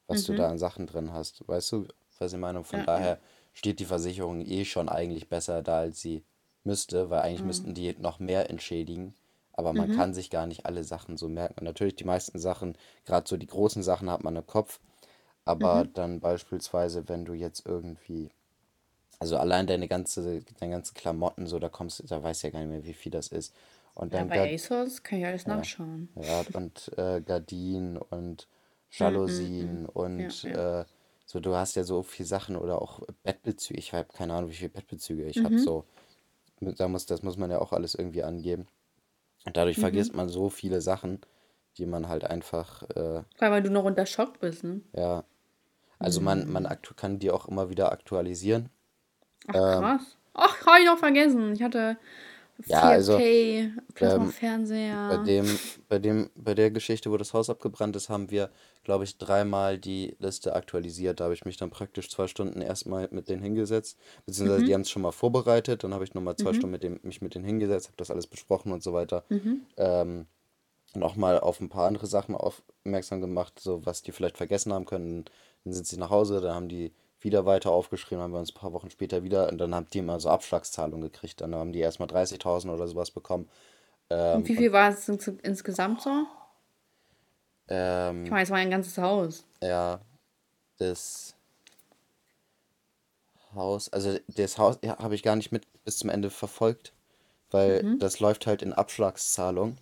was 0.08 0.24
du 0.24 0.34
da 0.34 0.50
an 0.50 0.58
Sachen 0.58 0.88
drin 0.88 1.12
hast. 1.12 1.48
Weißt 1.48 1.72
du, 1.72 1.88
was 2.20 2.34
ich 2.34 2.40
meine? 2.40 2.64
Von 2.64 2.80
Mhm. 2.80 2.86
Ja, 2.86 2.92
ja. 2.92 2.98
daher 2.98 3.20
steht 3.54 3.80
die 3.80 3.86
Versicherung 3.86 4.42
eh 4.42 4.64
schon 4.64 4.88
eigentlich 4.88 5.28
besser 5.28 5.62
da, 5.62 5.80
als 5.80 6.00
sie 6.02 6.24
müsste, 6.64 7.10
weil 7.10 7.22
eigentlich 7.22 7.44
müssten 7.44 7.74
die 7.74 7.94
noch 7.98 8.20
mehr 8.20 8.50
entschädigen. 8.50 9.14
Aber 9.54 9.74
man 9.74 9.92
kann 9.92 10.14
sich 10.14 10.30
gar 10.30 10.48
nicht 10.48 10.66
alle 10.66 10.84
Sachen 10.84 11.18
so 11.18 11.28
merken. 11.28 11.60
Und 11.60 11.66
natürlich 11.66 11.96
die 11.96 12.06
meisten 12.06 12.40
Sachen, 12.40 12.78
gerade 13.06 13.28
so 13.28 13.36
die 13.38 13.48
großen 13.48 13.84
Sachen 13.84 14.10
hat 14.10 14.24
man 14.24 14.36
im 14.36 14.46
Kopf. 14.48 14.80
Aber 15.46 15.86
dann 15.86 16.20
beispielsweise, 16.20 17.08
wenn 17.10 17.26
du 17.26 17.34
jetzt 17.34 17.66
irgendwie, 17.66 18.32
also 19.20 19.38
allein 19.38 19.68
deine 19.68 19.88
ganze, 19.88 20.44
deine 20.60 20.74
ganzen 20.74 20.96
Klamotten, 20.96 21.48
so, 21.48 21.60
da 21.60 21.70
kommst 21.70 22.00
du, 22.02 22.06
da 22.08 22.24
weißt 22.24 22.44
du 22.44 22.48
ja 22.48 22.52
gar 22.54 22.60
nicht 22.62 22.70
mehr, 22.70 22.86
wie 22.86 22.94
viel 22.94 23.12
das 23.12 23.30
ist. 23.30 23.56
Und 23.96 24.14
Ja, 24.14 24.24
dann 24.24 24.30
bei 24.30 24.40
Gard 24.42 24.54
ASOS 24.54 25.02
kann 25.04 25.20
ich 25.20 25.26
alles 25.26 25.48
nachschauen. 25.48 26.10
ja, 26.16 26.42
und 26.54 26.92
äh, 26.98 27.22
Gardinen 27.22 27.98
und 27.98 28.48
Mhm, 29.00 29.00
Jalousien 29.00 29.86
und 29.88 30.44
ja. 30.44 30.54
äh, 30.54 30.86
so, 31.26 31.40
du 31.40 31.56
hast 31.56 31.76
ja 31.76 31.84
so 31.84 32.04
viel 32.04 32.26
Sachen 32.26 32.58
oder 32.58 32.82
auch 32.82 33.00
Bettbezüge. 33.24 33.80
Ich 33.80 33.94
habe 33.94 34.10
keine 34.14 34.34
Ahnung, 34.34 34.50
wie 34.50 34.56
viele 34.56 34.70
Bettbezüge 34.70 35.24
ich 35.26 35.44
Mhm. 35.44 35.46
habe. 35.46 35.58
So, 35.60 35.86
da 36.62 36.88
muss, 36.90 37.06
das 37.08 37.24
muss 37.24 37.38
man 37.38 37.52
ja 37.52 37.60
auch 37.60 37.74
alles 37.74 37.96
irgendwie 37.96 38.24
angeben. 38.24 38.68
Und 39.46 39.58
dadurch 39.58 39.78
Mhm. 39.78 39.80
vergisst 39.80 40.16
man 40.16 40.30
so 40.30 40.50
viele 40.50 40.82
Sachen, 40.82 41.22
die 41.78 41.86
man 41.88 42.10
halt 42.10 42.26
einfach, 42.26 42.84
äh, 42.92 43.24
Vor 43.36 43.44
allem, 43.48 43.52
weil 43.56 43.64
du 43.64 43.70
noch 43.70 43.84
unter 43.84 44.06
Schock 44.06 44.40
bist, 44.40 44.64
ne? 44.64 44.80
ja, 44.94 45.24
also 46.04 46.22
man, 46.22 46.46
Mhm. 46.46 46.54
man 46.54 46.66
aktu 46.66 46.94
kann 46.96 47.20
die 47.20 47.32
auch 47.32 47.48
immer 47.48 47.70
wieder 47.70 47.92
aktualisieren. 47.92 48.70
Ach, 49.48 49.54
Ähm, 49.56 49.62
krass. 49.82 50.18
Ach, 50.34 50.66
habe 50.66 50.80
ich 50.80 50.86
noch 50.86 50.98
vergessen. 50.98 51.54
Ich 51.54 51.62
hatte 51.62 51.98
ja, 52.66 52.82
also 52.82 53.18
4K, 53.18 53.72
Plasma 53.96 54.24
ähm, 54.26 54.30
bei 54.30 54.32
Fernseher. 54.32 55.24
dem, 55.26 55.60
bei 55.90 56.00
dem, 56.00 56.30
bei 56.36 56.54
der 56.54 56.72
Geschichte, 56.72 57.12
wo 57.12 57.18
das 57.18 57.34
Haus 57.34 57.50
abgebrannt 57.50 57.96
ist, 57.96 58.10
haben 58.10 58.30
wir, 58.32 58.50
glaube 58.84 59.04
ich, 59.04 59.18
dreimal 59.18 59.78
die 59.78 60.16
Liste 60.20 60.56
aktualisiert. 60.56 61.20
Da 61.20 61.26
habe 61.26 61.34
ich 61.34 61.44
mich 61.46 61.58
dann 61.58 61.70
praktisch 61.70 62.10
zwei 62.10 62.28
Stunden 62.28 62.62
erstmal 62.62 63.08
mit 63.12 63.28
denen 63.28 63.42
hingesetzt, 63.42 63.98
beziehungsweise 64.26 64.64
die 64.64 64.74
haben 64.74 64.82
es 64.82 64.90
schon 64.92 65.02
mal 65.02 65.12
vorbereitet. 65.12 65.84
Dann 65.84 65.94
habe 65.94 66.04
ich 66.04 66.14
nochmal 66.14 66.36
zwei 66.36 66.54
Stunden 66.54 66.72
mit 66.72 66.84
dem, 66.84 67.00
mich 67.04 67.22
mit 67.22 67.36
denen 67.36 67.46
hingesetzt, 67.46 67.88
habe 67.88 67.98
das 67.98 68.12
alles 68.12 68.28
besprochen 68.28 68.72
und 68.72 68.84
so 68.84 68.94
weiter. 68.94 69.26
Ähm, 69.78 70.28
nochmal 70.94 71.40
auf 71.40 71.60
ein 71.62 71.70
paar 71.70 71.88
andere 71.88 72.08
Sachen 72.08 72.36
aufmerksam 72.36 73.22
gemacht, 73.22 73.60
so 73.60 73.86
was 73.86 74.02
die 74.02 74.12
vielleicht 74.12 74.38
vergessen 74.38 74.74
haben 74.74 74.86
können. 74.86 75.26
Dann 75.64 75.74
sind 75.74 75.88
sie 75.88 75.98
nach 75.98 76.10
Hause, 76.10 76.42
dann 76.42 76.56
haben 76.56 76.70
die 76.70 76.94
wieder 77.22 77.46
weiter 77.46 77.72
aufgeschrieben, 77.72 78.24
haben 78.24 78.34
wir 78.34 78.40
uns 78.40 78.52
ein 78.52 78.56
paar 78.60 78.74
Wochen 78.74 78.90
später 78.90 79.24
wieder 79.24 79.50
und 79.50 79.58
dann 79.60 79.76
haben 79.76 79.88
die 79.94 80.00
immer 80.00 80.20
so 80.20 80.30
Abschlagszahlungen 80.30 81.02
gekriegt. 81.12 81.42
Dann 81.42 81.56
haben 81.56 81.72
die 81.74 81.80
erstmal 81.80 82.08
30.000 82.08 82.74
oder 82.74 82.88
sowas 82.88 83.12
bekommen. 83.12 83.50
Und 84.34 84.46
Ähm, 84.46 84.48
wie 84.48 84.56
viel 84.58 84.72
war 84.74 84.90
es 84.90 85.08
ins 85.08 85.28
insgesamt 85.28 86.02
so? 86.02 86.26
ähm, 87.70 88.26
Ich 88.26 88.32
meine, 88.32 88.44
es 88.44 88.50
war 88.50 88.58
ja 88.58 88.64
ein 88.64 88.72
ganzes 88.72 88.98
Haus. 88.98 89.46
Ja, 89.62 90.02
das 90.78 91.36
Haus, 93.56 93.90
also 93.90 94.18
das 94.28 94.58
Haus 94.58 94.78
ja, 94.84 94.98
habe 95.00 95.16
ich 95.16 95.24
gar 95.24 95.36
nicht 95.36 95.52
mit 95.52 95.66
bis 95.84 95.98
zum 95.98 96.10
Ende 96.10 96.30
verfolgt, 96.30 96.94
weil 97.52 97.86
das 98.00 98.20
läuft 98.20 98.48
halt 98.48 98.62
in 98.64 98.74
Abschlagszahlung. 98.74 99.78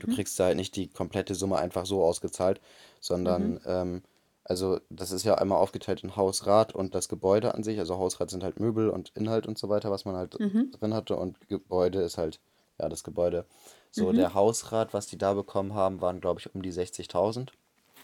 Du 0.00 0.08
kriegst 0.08 0.38
da 0.40 0.46
halt 0.46 0.56
nicht 0.56 0.76
die 0.76 0.88
komplette 0.88 1.34
Summe 1.36 1.58
einfach 1.58 1.86
so 1.86 2.04
ausgezahlt, 2.04 2.60
sondern 3.00 3.60
ähm, 3.66 4.02
Also 4.44 4.80
das 4.90 5.12
ist 5.12 5.24
ja 5.24 5.36
einmal 5.36 5.58
aufgeteilt 5.58 6.02
in 6.02 6.16
Hausrat 6.16 6.74
und 6.74 6.94
das 6.94 7.08
Gebäude 7.08 7.54
an 7.54 7.62
sich. 7.62 7.78
Also 7.78 7.96
Hausrat 7.98 8.30
sind 8.30 8.42
halt 8.42 8.58
Möbel 8.58 8.90
und 8.90 9.10
Inhalt 9.14 9.46
und 9.46 9.56
so 9.58 9.68
weiter, 9.68 9.90
was 9.90 10.04
man 10.04 10.16
halt 10.16 10.38
Mhm. 10.40 10.72
drin 10.72 10.94
hatte. 10.94 11.16
Und 11.16 11.48
Gebäude 11.48 12.00
ist 12.02 12.18
halt, 12.18 12.40
ja, 12.80 12.88
das 12.88 13.04
Gebäude. 13.04 13.46
So, 13.92 14.06
Mhm. 14.10 14.16
der 14.16 14.34
Hausrat, 14.34 14.94
was 14.94 15.06
die 15.06 15.16
da 15.18 15.34
bekommen 15.34 15.74
haben, 15.74 16.00
waren, 16.00 16.20
glaube 16.20 16.40
ich, 16.40 16.52
um 16.54 16.62
die 16.62 16.72
60.000. 16.72 17.52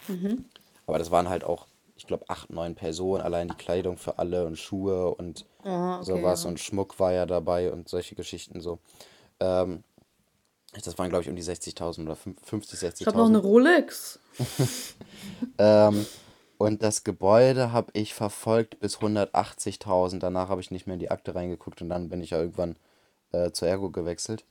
Mhm. 0.07 0.45
Aber 0.87 0.99
das 0.99 1.11
waren 1.11 1.29
halt 1.29 1.43
auch, 1.45 1.67
ich 1.97 2.07
glaube, 2.07 2.25
acht, 2.29 2.51
neun 2.51 2.77
Personen. 2.77 3.23
Allein 3.23 3.49
die 3.49 3.57
Kleidung 3.57 3.97
für 3.99 4.19
alle 4.21 4.47
und 4.47 4.57
Schuhe 4.57 5.13
und 5.15 5.45
Oh, 5.65 5.69
okay, 5.97 6.05
sowas. 6.05 6.45
ja. 6.45 6.51
Und 6.51 6.61
Schmuck 6.61 7.01
war 7.01 7.13
ja 7.13 7.27
dabei 7.27 7.73
und 7.73 7.89
solche 7.89 8.15
Geschichten 8.15 8.61
so. 8.61 8.79
Ähm, 9.41 9.83
das 10.85 10.97
waren, 10.99 11.09
glaube 11.09 11.23
ich, 11.25 11.29
um 11.29 11.35
die 11.35 11.43
60.000 11.43 12.07
oder 12.07 12.15
fünf- 12.17 12.41
50, 12.45 12.81
Ich 13.01 13.07
habe 13.07 13.17
noch 13.17 13.27
eine 13.27 13.39
60.000. 13.39 13.43
Rolex. 13.43 14.19
Ähm, 15.59 16.07
und 16.59 16.83
das 16.83 17.05
Gebäude 17.05 17.73
habe 17.73 17.91
ich 17.95 18.15
verfolgt 18.15 18.81
bis 18.81 18.99
180.000. 18.99 20.19
Danach 20.19 20.49
habe 20.49 20.61
ich 20.61 20.71
nicht 20.71 20.87
mehr 20.87 20.95
in 20.95 21.01
die 21.01 21.11
Akte 21.11 21.35
reingeguckt 21.35 21.81
und 21.83 21.89
dann 21.89 22.09
bin 22.09 22.21
ich 22.21 22.31
ja 22.31 22.39
irgendwann 22.41 22.77
äh, 23.33 23.51
zur 23.53 23.69
Ergo 23.69 23.91
gewechselt. 23.91 24.45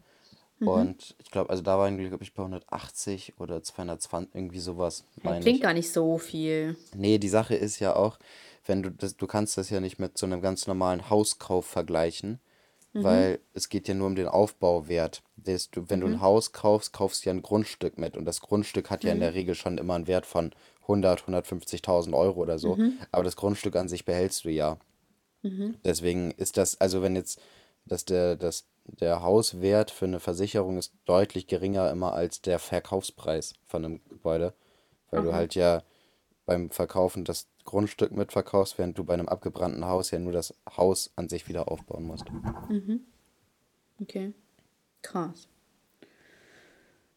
Mhm. 0.60 0.68
Und 0.68 1.16
ich 1.20 1.30
glaube, 1.32 1.50
also 1.50 1.62
da 1.62 1.78
waren 1.78 1.98
wir, 1.98 2.08
glaube 2.10 2.24
ich, 2.24 2.34
bei 2.34 2.42
180 2.44 3.34
oder 3.40 3.62
220, 3.62 4.34
irgendwie 4.34 4.60
sowas, 4.60 5.04
Ja, 5.24 5.40
klingt 5.40 5.58
ich. 5.58 5.62
gar 5.62 5.74
nicht 5.74 5.92
so 5.92 6.18
viel. 6.18 6.76
Nee, 6.96 7.18
die 7.20 7.30
Sache 7.30 7.56
ist 7.56 7.80
ja 7.80 7.96
auch, 7.96 8.18
wenn 8.66 8.82
du 8.84 8.90
das, 8.92 9.16
du 9.18 9.28
kannst 9.28 9.58
das 9.58 9.70
ja 9.70 9.80
nicht 9.80 10.00
mit 10.00 10.18
so 10.18 10.26
einem 10.26 10.42
ganz 10.42 10.66
normalen 10.68 11.10
Hauskauf 11.10 11.66
vergleichen, 11.66 12.40
Mhm. 12.94 13.04
weil 13.04 13.40
es 13.54 13.70
geht 13.70 13.88
ja 13.88 13.94
nur 13.94 14.08
um 14.08 14.16
den 14.16 14.28
Aufbauwert. 14.28 15.22
Das, 15.36 15.70
du, 15.70 15.90
wenn 15.90 16.00
du 16.00 16.08
Mhm. 16.08 16.14
ein 16.16 16.22
Haus 16.22 16.54
kaufst, 16.54 16.94
kaufst 16.94 17.24
du 17.26 17.30
ja 17.30 17.36
ein 17.36 17.42
Grundstück 17.44 17.98
mit 17.98 18.18
und 18.18 18.26
das 18.26 18.42
Grundstück 18.42 18.90
hat 18.90 19.04
ja 19.04 19.12
in 19.12 19.18
Mhm. 19.18 19.22
der 19.22 19.34
Regel 19.36 19.56
schon 19.56 19.78
immer 19.78 19.94
einen 19.96 20.08
Wert 20.08 20.26
von 20.26 20.52
100, 20.88 21.28
150.000 21.28 22.14
Euro 22.16 22.40
oder 22.40 22.60
so, 22.60 22.76
Mhm. 22.76 22.98
aber 23.12 23.24
das 23.24 23.36
Grundstück 23.36 23.76
an 23.76 23.90
sich 23.90 24.06
behältst 24.06 24.46
du 24.46 24.50
ja. 24.50 24.78
Mhm. 25.42 25.76
Deswegen 25.84 26.32
ist 26.32 26.58
das, 26.58 26.80
also 26.80 27.02
wenn 27.02 27.16
jetzt, 27.16 27.42
dass 27.86 28.06
der, 28.06 28.36
dass 28.36 28.66
der 28.86 29.22
Hauswert 29.22 29.92
für 29.92 30.06
eine 30.06 30.20
Versicherung 30.20 30.78
ist 30.78 30.94
deutlich 31.06 31.48
geringer 31.48 31.92
immer 31.92 32.14
als 32.14 32.42
der 32.42 32.60
Verkaufspreis 32.60 33.54
von 33.66 33.84
einem 33.84 34.02
Gebäude, 34.10 34.54
weil 35.12 35.24
du 35.24 35.30
Aha. 35.30 35.38
halt 35.38 35.56
ja 35.56 35.84
beim 36.46 36.70
Verkaufen 36.70 37.26
das 37.26 37.48
Grundstück 37.66 38.12
mitverkaufst, 38.14 38.78
während 38.78 38.98
du 38.98 39.04
bei 39.04 39.14
einem 39.14 39.28
abgebrannten 39.28 39.86
Haus 39.86 40.12
ja 40.12 40.20
nur 40.20 40.32
das 40.32 40.54
Haus 40.78 41.12
an 41.18 41.28
sich 41.28 41.50
wieder 41.50 41.70
aufbauen 41.70 42.06
musst. 42.06 42.26
Mhm. 42.70 43.02
Okay. 44.02 44.34
Krass. 45.02 45.48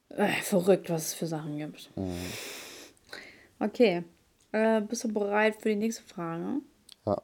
Äh, 0.08 0.42
verrückt, 0.42 0.90
was 0.90 1.08
es 1.08 1.14
für 1.14 1.26
Sachen 1.26 1.56
gibt. 1.56 1.90
Mhm. 1.96 2.16
Okay. 3.60 4.02
Äh, 4.52 4.80
bist 4.80 5.04
du 5.04 5.08
bereit 5.12 5.56
für 5.56 5.68
die 5.68 5.76
nächste 5.76 6.02
Frage? 6.02 6.60
Ja, 7.06 7.22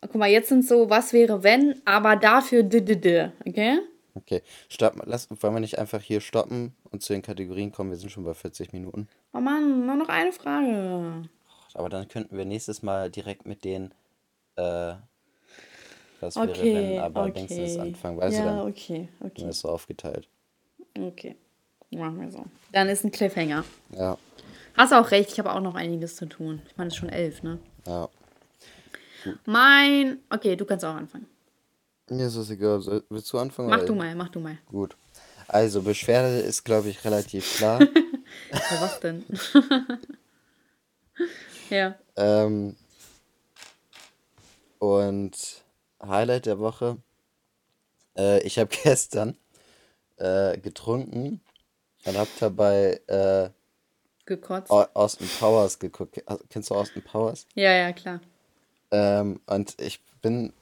Guck 0.00 0.14
mal, 0.16 0.28
jetzt 0.28 0.48
sind 0.50 0.64
so, 0.66 0.90
was 0.90 1.12
wäre 1.12 1.42
wenn, 1.42 1.80
aber 1.84 2.16
dafür 2.16 2.62
d 2.62 2.78
-d 2.78 2.94
-d, 3.00 3.32
okay? 3.46 3.80
okay. 4.14 4.42
Stopp, 4.68 4.94
lass, 5.06 5.28
wollen 5.30 5.54
wir 5.54 5.60
nicht 5.60 5.78
einfach 5.78 6.00
hier 6.02 6.20
stoppen 6.20 6.74
und 6.90 7.02
zu 7.02 7.12
den 7.14 7.22
Kategorien 7.22 7.72
kommen? 7.72 7.90
Wir 7.90 7.96
sind 7.98 8.10
schon 8.10 8.24
bei 8.24 8.34
40 8.34 8.72
Minuten. 8.72 9.08
Oh 9.32 9.40
Mann, 9.40 9.86
nur 9.86 9.96
noch 9.96 10.08
eine 10.08 10.32
Frage. 10.32 11.28
Aber 11.74 11.88
dann 11.88 12.08
könnten 12.08 12.36
wir 12.36 12.44
nächstes 12.44 12.82
Mal 12.82 13.10
direkt 13.10 13.46
mit 13.46 13.64
den, 13.64 13.92
äh, 14.56 14.94
was 16.20 16.36
wäre, 16.36 16.48
wenn, 16.48 16.54
Okay, 16.54 16.98
aber 16.98 17.30
Dingsens 17.30 17.72
okay. 17.76 17.80
anfangen. 17.80 18.18
Weißt 18.18 18.36
du, 18.38 18.42
Ja, 18.42 18.46
dann 18.56 18.68
okay, 18.68 19.08
dann 19.20 19.30
okay, 19.30 19.48
ist 19.48 19.60
so 19.60 19.68
aufgeteilt. 19.68 20.28
okay. 20.98 21.36
Machen 21.90 22.20
wir 22.20 22.30
so. 22.30 22.44
Dann 22.72 22.88
ist 22.88 23.04
ein 23.04 23.10
Cliffhanger. 23.10 23.64
Ja, 23.96 24.18
Hast 24.76 24.92
auch 24.92 25.10
recht, 25.10 25.32
ich 25.32 25.38
habe 25.40 25.52
auch 25.52 25.60
noch 25.60 25.74
einiges 25.74 26.14
zu 26.16 26.26
tun. 26.26 26.62
Ich 26.68 26.76
meine, 26.76 26.88
es 26.88 26.94
ist 26.94 26.98
schon 27.00 27.08
elf, 27.08 27.42
ne? 27.42 27.58
ja. 27.86 28.08
Mein. 29.46 30.20
Okay, 30.30 30.54
du 30.54 30.64
kannst 30.64 30.84
auch 30.84 30.94
anfangen. 30.94 31.26
Mir 32.08 32.28
ist 32.28 32.36
es 32.36 32.50
egal. 32.50 32.80
Soll- 32.80 33.04
Willst 33.10 33.30
du 33.32 33.38
anfangen? 33.38 33.68
Mach 33.68 33.78
oder 33.78 33.86
du 33.86 33.94
mal, 33.96 34.14
mach 34.14 34.28
du 34.28 34.38
mal. 34.40 34.56
Gut. 34.66 34.96
Also, 35.48 35.82
Beschwerde 35.82 36.38
ist, 36.38 36.62
glaube 36.64 36.88
ich, 36.88 37.04
relativ 37.04 37.52
klar. 37.56 37.80
Ja, 37.82 38.80
was 38.80 39.00
denn? 39.00 39.24
ja. 41.70 41.94
ähm, 42.16 42.76
und 44.78 45.64
Highlight 46.02 46.46
der 46.46 46.58
Woche. 46.58 46.98
Äh, 48.16 48.40
ich 48.42 48.58
habe 48.58 48.70
gestern 48.84 49.36
äh, 50.16 50.58
getrunken 50.58 51.40
und 52.08 52.16
habe 52.18 52.28
dabei 52.40 53.00
äh, 53.06 53.50
Gekotzt. 54.26 54.70
Au- 54.70 54.86
Austin 54.94 55.28
Powers 55.40 55.78
geguckt. 55.78 56.22
Kennst 56.50 56.70
du 56.70 56.74
Austin 56.74 57.02
Powers? 57.02 57.46
Ja, 57.54 57.72
ja, 57.72 57.92
klar. 57.92 58.20
Ähm, 58.90 59.40
und 59.46 59.80
ich 59.80 60.00
bin 60.20 60.52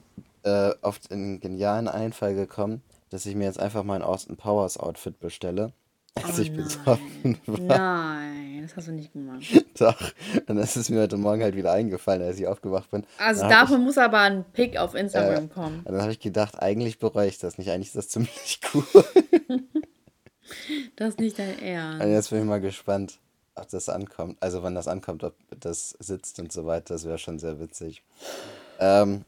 äh, 0.44 0.70
auf 0.82 0.98
den 1.00 1.40
genialen 1.40 1.88
Einfall 1.88 2.34
gekommen, 2.36 2.82
dass 3.10 3.26
ich 3.26 3.34
mir 3.34 3.44
jetzt 3.44 3.58
einfach 3.58 3.82
mein 3.82 4.02
Austin 4.02 4.36
Powers 4.36 4.76
Outfit 4.78 5.18
bestelle, 5.18 5.72
als 6.14 6.38
Oh 6.38 6.42
ich 6.42 6.52
besoffen 6.54 7.38
nein. 7.46 7.68
war. 7.68 7.78
Nein, 7.78 8.62
das 8.62 8.76
hast 8.76 8.86
du 8.88 8.92
nicht 8.92 9.12
gemacht. 9.12 9.42
Doch. 9.78 10.00
Und 10.46 10.56
das 10.56 10.76
ist 10.76 10.88
mir 10.90 11.00
heute 11.02 11.16
Morgen 11.16 11.42
halt 11.42 11.56
wieder 11.56 11.72
eingefallen, 11.72 12.22
als 12.22 12.38
ich 12.38 12.46
aufgewacht 12.46 12.90
bin. 12.92 13.04
Also 13.18 13.42
Dann 13.42 13.50
hab 13.52 13.60
dafür 13.62 13.78
muss 13.78 13.98
aber 13.98 14.20
ein 14.20 14.44
Pick 14.52 14.76
auf 14.76 14.94
ich, 14.94 14.98
äh, 14.98 15.02
Instagram 15.02 15.50
kommen. 15.50 15.78
und 15.84 15.92
dann 15.92 16.02
habe 16.02 16.12
ich 16.12 16.20
gedacht, 16.20 16.60
eigentlich 16.62 16.98
bereue 17.00 17.26
ich 17.28 17.38
das 17.38 17.58
nicht. 17.58 17.70
Eigentlich 17.70 17.88
ist 17.88 17.96
das 17.96 18.08
ziemlich 18.10 18.60
cool. 18.74 18.84
Das 20.96 21.10
ist 21.10 21.20
nicht 21.20 21.38
dein 21.38 21.54
Und 21.54 21.62
Ernst. 21.62 22.06
jetzt 22.06 22.30
bin 22.30 22.40
ich 22.40 22.44
mal 22.44 22.60
gespannt, 22.60 23.18
ob 23.54 23.68
das 23.70 23.88
ankommt. 23.88 24.36
Also 24.40 24.62
wann 24.62 24.74
das 24.74 24.88
ankommt, 24.88 25.24
ob 25.24 25.34
das 25.60 25.90
sitzt 25.98 26.38
und 26.38 26.52
so 26.52 26.66
weiter. 26.66 26.94
Das 26.94 27.04
wäre 27.04 27.18
schon 27.18 27.38
sehr 27.38 27.58
witzig. 27.60 28.02
Ähm, 28.78 29.24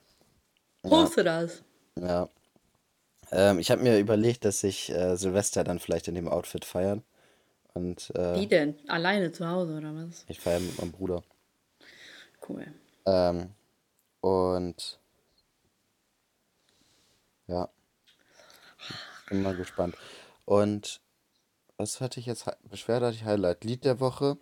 ja, 0.82 0.90
Poste 0.90 1.24
das. 1.24 1.62
ja. 1.96 2.28
Ähm, 3.30 3.58
ich 3.58 3.70
habe 3.70 3.82
mir 3.82 3.98
überlegt, 3.98 4.44
dass 4.46 4.62
ich 4.64 4.90
äh, 4.90 5.16
Silvester 5.16 5.62
dann 5.64 5.78
vielleicht 5.80 6.08
in 6.08 6.14
dem 6.14 6.28
Outfit 6.28 6.64
feiern. 6.64 7.02
Und 7.74 8.10
äh, 8.16 8.34
Wie 8.40 8.46
denn? 8.46 8.74
Alleine 8.88 9.32
zu 9.32 9.46
Hause 9.46 9.76
oder 9.76 9.94
was? 9.94 10.24
ich 10.28 10.40
feiere 10.40 10.60
mit 10.60 10.78
meinem 10.78 10.92
Bruder. 10.92 11.22
Cool. 12.48 12.66
Ähm, 13.04 13.50
und 14.20 14.98
ja, 17.46 17.68
bin 19.28 19.42
mal 19.42 19.54
gespannt. 19.56 19.94
Und 20.46 21.00
was 21.78 22.00
hatte 22.00 22.20
ich 22.20 22.26
jetzt? 22.26 22.44
Beschwerde 22.68 23.06
hatte 23.06 23.16
ich 23.16 23.24
Highlight. 23.24 23.64
Lied 23.64 23.84
der 23.84 24.00
Woche. 24.00 24.36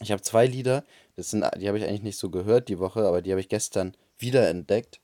Ich 0.00 0.12
habe 0.12 0.22
zwei 0.22 0.46
Lieder. 0.46 0.84
Das 1.16 1.30
sind, 1.30 1.44
die 1.56 1.66
habe 1.66 1.78
ich 1.78 1.84
eigentlich 1.84 2.02
nicht 2.02 2.18
so 2.18 2.30
gehört 2.30 2.68
die 2.68 2.78
Woche, 2.78 3.06
aber 3.06 3.22
die 3.22 3.32
habe 3.32 3.40
ich 3.40 3.48
gestern 3.48 3.96
wiederentdeckt. 4.18 5.00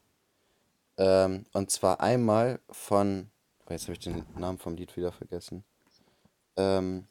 Ähm, 0.98 1.46
und 1.52 1.70
zwar 1.70 2.00
einmal 2.00 2.60
von. 2.70 3.30
Oh, 3.68 3.72
jetzt 3.72 3.84
habe 3.84 3.94
ich 3.94 3.98
den 4.00 4.24
Namen 4.38 4.58
vom 4.58 4.76
Lied 4.76 4.96
wieder 4.96 5.12
vergessen. 5.12 5.64
Ähm, 6.56 7.06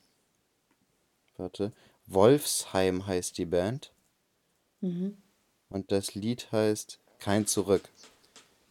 warte. 1.37 1.73
Wolfsheim 2.07 3.07
heißt 3.07 3.37
die 3.37 3.45
Band. 3.45 3.91
Mhm. 4.81 5.17
Und 5.69 5.91
das 5.91 6.13
Lied 6.13 6.51
heißt 6.51 6.99
Kein 7.19 7.47
Zurück. 7.47 7.89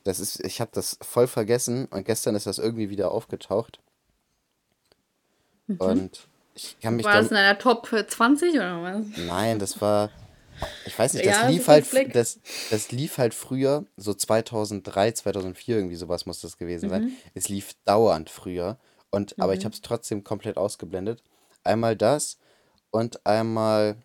Das 0.04 0.20
ist, 0.20 0.44
ich 0.44 0.60
habe 0.60 0.70
das 0.72 0.98
voll 1.02 1.26
vergessen 1.26 1.86
und 1.86 2.04
gestern 2.04 2.34
ist 2.34 2.46
das 2.46 2.58
irgendwie 2.58 2.90
wieder 2.90 3.10
aufgetaucht. 3.10 3.80
Und 5.78 6.28
ich 6.54 6.78
kann 6.80 6.96
mich 6.96 7.04
War 7.06 7.16
das 7.16 7.30
in 7.30 7.36
einer 7.36 7.58
Top 7.58 7.86
20 7.88 8.54
oder 8.54 8.82
was? 8.82 9.06
Nein, 9.16 9.58
das 9.58 9.80
war. 9.80 10.10
Ich 10.86 10.96
weiß 10.96 11.14
nicht, 11.14 11.26
das 11.26 11.36
Ja, 11.42 11.48
lief 11.48 11.66
halt, 11.66 11.84
Flick. 11.86 12.12
das, 12.12 12.38
das 12.70 12.92
lief 12.92 13.18
halt 13.18 13.34
früher, 13.34 13.84
so 13.96 14.14
2003, 14.14 15.12
2004, 15.12 15.76
irgendwie 15.76 15.96
sowas 15.96 16.26
muss 16.26 16.40
das 16.40 16.56
gewesen 16.58 16.90
sein. 16.90 17.12
Es 17.34 17.48
lief 17.48 17.72
dauernd 17.84 18.30
früher. 18.30 18.78
Und, 19.10 19.38
aber 19.40 19.54
ich 19.54 19.64
habe 19.64 19.74
es 19.74 19.80
trotzdem 19.80 20.22
komplett 20.22 20.56
ausgeblendet. 20.56 21.22
Einmal 21.64 21.96
das 21.96 22.38
und 22.90 23.26
einmal 23.26 23.96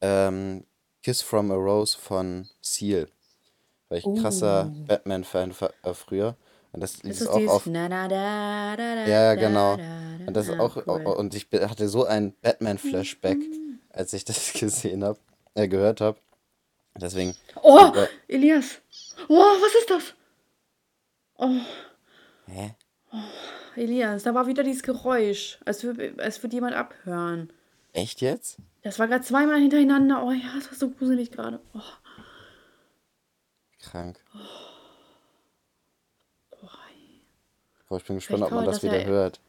ähm, 0.00 0.64
Kiss 1.02 1.22
from 1.22 1.50
a 1.50 1.54
Rose 1.54 1.96
von 1.96 2.48
Seal. 2.60 3.08
Weil 3.88 3.98
ich 3.98 4.06
ein 4.06 4.16
krasser 4.16 4.72
Batman-Fan 4.86 5.54
war 5.60 5.72
äh, 5.82 5.94
früher. 5.94 6.36
Und 6.72 6.80
das 6.80 6.96
Ist 7.00 7.26
auch 7.26 7.46
auf. 7.48 7.66
na, 7.66 7.88
na, 7.88 8.06
da, 8.08 8.76
da, 8.76 8.94
da, 8.94 9.06
Ja, 9.08 9.34
genau. 9.34 9.74
Und 10.26 10.34
das 10.34 10.48
ist 10.48 10.54
da. 10.54 10.60
auch, 10.60 10.76
Ah, 10.76 10.82
cool. 10.86 11.14
und 11.16 11.34
ich 11.34 11.48
hatte 11.52 11.88
so 11.88 12.04
ein 12.04 12.34
Batman-Flashback, 12.42 13.38
als 13.90 14.12
ich 14.12 14.24
das 14.24 14.52
gesehen 14.58 15.02
habe, 15.04 15.18
äh, 15.54 15.66
gehört 15.66 16.00
habe. 16.00 16.18
Deswegen, 16.96 17.34
Oh, 17.62 17.86
super. 17.86 18.08
Elias. 18.28 18.80
Oh, 19.28 19.34
was 19.34 19.74
ist 19.74 19.90
das? 19.90 20.14
Hä? 22.46 22.74
Elias, 23.76 24.22
da 24.24 24.34
war 24.34 24.46
wieder 24.46 24.62
dieses 24.62 24.82
Geräusch, 24.82 25.58
als 25.64 25.82
würde 25.84 26.14
als 26.18 26.42
würd 26.42 26.52
jemand 26.52 26.74
abhören. 26.74 27.52
Echt 27.92 28.20
jetzt? 28.20 28.58
Das 28.82 28.98
war 28.98 29.08
gerade 29.08 29.24
zweimal 29.24 29.58
hintereinander. 29.60 30.22
Oh 30.24 30.30
ja, 30.32 30.52
das 30.56 30.66
war 30.70 30.74
so 30.78 30.90
gruselig 30.90 31.30
gerade. 31.32 31.60
Oh, 31.74 31.80
Krank. 33.80 34.22
boah. 34.32 34.40
Boah, 37.90 37.96
ich 37.96 38.04
bin 38.04 38.16
gespannt, 38.16 38.44
ob 38.44 38.52
man 38.52 38.64
das 38.64 38.84
wieder 38.84 39.00
ja- 39.00 39.06
hört. 39.06 39.40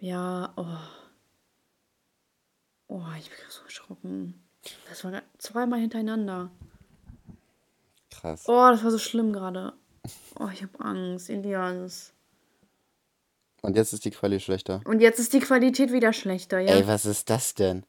Ja, 0.00 0.52
oh. 0.56 0.66
Oh, 2.88 3.02
ich 3.16 3.30
bin 3.30 3.38
so 3.48 3.62
erschrocken. 3.62 4.42
Das 4.88 5.04
war 5.04 5.22
zweimal 5.38 5.78
hintereinander. 5.78 6.50
Krass. 8.10 8.48
Oh, 8.48 8.68
das 8.70 8.82
war 8.82 8.90
so 8.90 8.98
schlimm 8.98 9.32
gerade. 9.32 9.74
Oh, 10.40 10.48
ich 10.52 10.62
habe 10.64 10.84
Angst, 10.84 11.30
Elias. 11.30 12.12
Und 13.62 13.76
jetzt 13.76 13.92
ist 13.92 14.04
die 14.04 14.10
Quali 14.10 14.40
schlechter. 14.40 14.80
Und 14.86 15.00
jetzt 15.00 15.20
ist 15.20 15.32
die 15.32 15.40
Qualität 15.40 15.92
wieder 15.92 16.12
schlechter, 16.12 16.58
ja? 16.58 16.74
Ey, 16.74 16.88
was 16.88 17.06
ist 17.06 17.30
das 17.30 17.54
denn? 17.54 17.86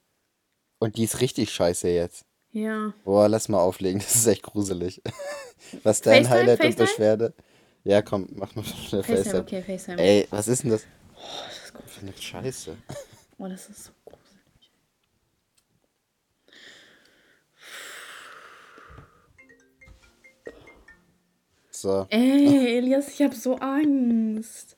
Und 0.78 0.98
die 0.98 1.04
ist 1.04 1.20
richtig 1.20 1.52
scheiße 1.52 1.88
jetzt. 1.88 2.24
Ja. 2.52 2.94
Boah, 3.04 3.28
lass 3.28 3.48
mal 3.48 3.58
auflegen, 3.58 4.00
das 4.00 4.14
ist 4.14 4.26
echt 4.28 4.44
gruselig. 4.44 5.02
Was 5.82 6.00
dein 6.00 6.24
FaceTime, 6.24 6.28
Highlight 6.28 6.60
und 6.60 6.66
FaceTime? 6.66 6.86
Beschwerde? 6.86 7.34
Ja, 7.86 8.02
komm, 8.02 8.26
mach 8.32 8.52
mal 8.56 8.64
schnell 8.64 9.04
FaceTime, 9.04 9.16
FaceTime. 9.24 9.40
okay, 9.42 9.62
FaceTime. 9.62 10.02
Ey, 10.02 10.26
was 10.30 10.48
ist 10.48 10.64
denn 10.64 10.70
das 10.70 10.84
Oh, 11.14 11.20
das 11.46 11.64
ist 11.66 11.72
gruselig. 11.72 11.94
für 11.94 12.00
eine 12.00 12.16
Scheiße? 12.16 12.76
Oh, 13.38 13.46
das 13.48 13.68
ist 13.68 13.84
so 13.84 13.92
gruselig. 14.04 14.72
So. 21.70 22.06
Ey, 22.10 22.78
Elias, 22.78 23.08
ich 23.08 23.22
habe 23.22 23.36
so 23.36 23.56
Angst. 23.56 24.76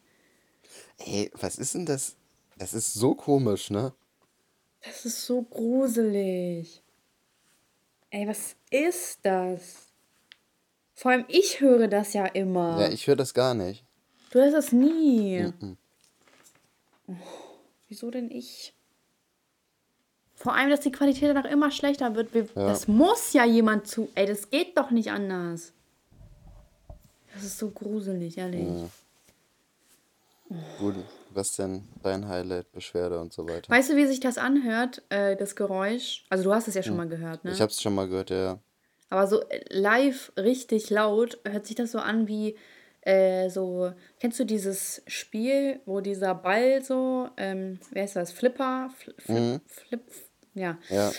Ey, 0.99 1.31
was 1.35 1.57
ist 1.57 1.75
denn 1.75 1.87
das? 1.87 2.17
Das 2.59 2.75
ist 2.75 2.93
so 2.93 3.15
komisch, 3.15 3.71
ne? 3.71 3.95
Das 4.83 5.07
ist 5.07 5.25
so 5.25 5.43
gruselig. 5.43 6.83
Ey, 8.11 8.27
was 8.27 8.55
ist 8.71 9.21
das? 9.23 9.88
Vor 10.99 11.13
allem 11.13 11.25
ich 11.29 11.61
höre 11.61 11.87
das 11.87 12.13
ja 12.13 12.27
immer. 12.27 12.81
Ja, 12.81 12.89
ich 12.89 13.07
höre 13.07 13.15
das 13.15 13.33
gar 13.33 13.55
nicht. 13.55 13.85
Du 14.33 14.41
hörst 14.41 14.57
das 14.57 14.73
nie. 14.73 15.53
Oh, 17.07 17.15
wieso 17.87 18.11
denn 18.11 18.29
ich? 18.33 18.75
Vor 20.35 20.57
allem, 20.57 20.71
dass 20.71 20.81
die 20.81 20.91
Qualität 20.91 21.29
danach 21.29 21.49
immer 21.49 21.71
schlechter 21.71 22.17
wird. 22.17 22.35
Wir, 22.35 22.49
Ja. 22.57 22.67
Das 22.67 22.89
muss 22.89 23.33
ja 23.33 23.45
jemand 23.45 23.87
zu. 23.87 24.09
Ey, 24.17 24.27
das 24.27 24.51
geht 24.51 24.77
doch 24.77 24.91
nicht 24.91 25.13
anders. 25.13 25.73
Das 27.33 27.45
ist 27.45 27.59
so 27.59 27.71
gruselig, 27.71 28.37
ehrlich. 28.37 28.67
Gut, 30.81 30.97
was 31.31 31.55
denn 31.55 31.87
dein 32.03 32.27
Highlight, 32.27 32.73
Beschwerde 32.73 33.21
und 33.21 33.33
so 33.33 33.49
weiter? 33.49 33.71
Weißt 33.71 33.91
du, 33.91 33.95
wie 33.97 34.07
sich 34.07 34.19
das 34.19 34.37
anhört, 34.37 35.03
äh, 35.11 35.37
das 35.37 35.55
Geräusch? 35.55 36.25
Also 36.29 36.43
du 36.43 36.53
hast 36.53 36.67
es 36.67 36.75
ja 36.75 36.83
schon 36.83 36.97
mal 36.97 37.07
gehört, 37.09 37.45
ne? 37.45 37.53
Ich 37.53 37.61
hab's 37.61 37.81
schon 37.81 37.95
mal 37.95 38.09
gehört, 38.09 38.31
ja. 38.31 38.59
Aber 39.11 39.27
so 39.27 39.43
äh, 39.49 39.61
live 39.71 40.33
richtig 40.37 40.91
laut 40.91 41.39
hört 41.47 41.67
sich 41.67 41.77
das 41.77 41.93
so 41.93 41.99
an 41.99 42.29
wie 42.29 42.57
äh, 43.03 43.49
so. 43.49 43.93
Kennst 44.21 44.39
du 44.39 44.45
dieses 44.45 45.03
Spiel, 45.07 45.81
wo 45.87 46.01
dieser 46.01 46.35
Ball 46.35 46.83
so, 46.83 47.31
ähm, 47.37 47.79
wer 47.91 48.05
ist 48.05 48.17
das? 48.17 48.33
Flipper? 48.33 48.91
Fl 48.97 49.15
Flip, 49.19 49.61
Flip, 49.67 50.03
ja. 50.55 50.79
Ja. 50.91 51.13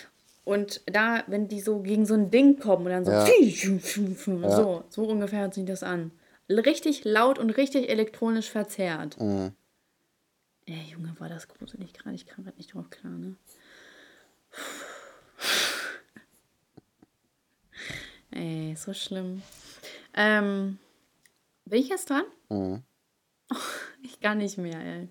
Und 0.43 0.81
da, 0.87 1.23
wenn 1.27 1.47
die 1.47 1.61
so 1.61 1.79
gegen 1.79 2.05
so 2.05 2.15
ein 2.15 2.31
Ding 2.31 2.59
kommen 2.59 2.85
und 2.85 2.91
dann 2.91 3.05
so, 3.05 3.11
Ja. 3.11 4.51
so, 4.55 4.83
so 4.89 5.03
ungefähr 5.03 5.41
hört 5.41 5.53
sich 5.53 5.65
das 5.65 5.83
an. 5.83 6.11
Richtig 6.49 7.03
laut 7.05 7.37
und 7.37 7.51
richtig 7.51 7.89
elektronisch 7.89 8.49
verzerrt. 8.49 9.19
Mhm. 9.19 9.51
Ey, 10.65 10.91
Junge, 10.91 11.15
war 11.19 11.29
das 11.29 11.47
gruselig 11.47 11.93
gerade. 11.93 12.15
Ich 12.15 12.25
kam 12.25 12.43
gerade 12.43 12.57
nicht 12.57 12.73
drauf 12.73 12.89
klar, 12.89 13.11
ne? 13.13 13.35
Ey, 18.31 18.75
so 18.75 18.93
schlimm. 18.93 19.41
Ähm, 20.13 20.77
bin 21.65 21.81
ich 21.81 21.89
jetzt 21.89 22.09
dran? 22.09 22.23
Mhm. 22.49 22.83
Ich 24.01 24.21
kann 24.21 24.37
nicht 24.37 24.57
mehr, 24.57 24.79
ey. 24.79 25.09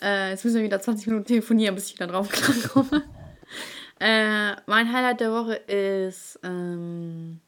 Äh, 0.00 0.30
jetzt 0.30 0.42
müssen 0.42 0.56
wir 0.56 0.64
wieder 0.64 0.80
20 0.80 1.08
Minuten 1.08 1.26
telefonieren, 1.26 1.74
bis 1.74 1.88
ich 1.90 1.96
da 1.96 2.06
drauf 2.06 2.30
komme. 2.72 3.04
äh, 4.00 4.56
mein 4.66 4.90
Highlight 4.90 5.20
der 5.20 5.30
Woche 5.30 5.54
ist 5.54 6.38
ähm, 6.42 7.40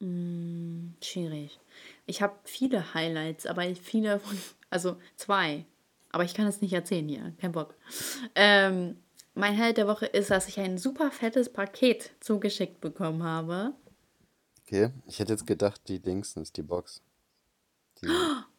mh, 0.00 0.92
schwierig. 1.02 1.58
Ich 2.04 2.20
habe 2.20 2.34
viele 2.44 2.92
Highlights, 2.92 3.46
aber 3.46 3.62
viele 3.74 4.18
von, 4.18 4.38
also 4.68 4.96
zwei. 5.16 5.64
Aber 6.12 6.24
ich 6.24 6.34
kann 6.34 6.46
es 6.46 6.60
nicht 6.60 6.74
erzählen 6.74 7.08
hier, 7.08 7.32
kein 7.40 7.52
Bock. 7.52 7.74
Ähm, 8.34 8.96
mein 9.34 9.56
Highlight 9.56 9.78
der 9.78 9.88
Woche 9.88 10.06
ist, 10.06 10.30
dass 10.30 10.46
ich 10.48 10.60
ein 10.60 10.76
super 10.76 11.10
fettes 11.10 11.50
Paket 11.50 12.10
zugeschickt 12.20 12.80
bekommen 12.80 13.22
habe. 13.22 13.72
Okay, 14.66 14.90
ich 15.06 15.18
hätte 15.18 15.32
jetzt 15.32 15.46
gedacht, 15.46 15.82
die 15.88 16.00
Dingsens, 16.00 16.52
die 16.52 16.62
Box. 16.62 17.02
Die 18.02 18.08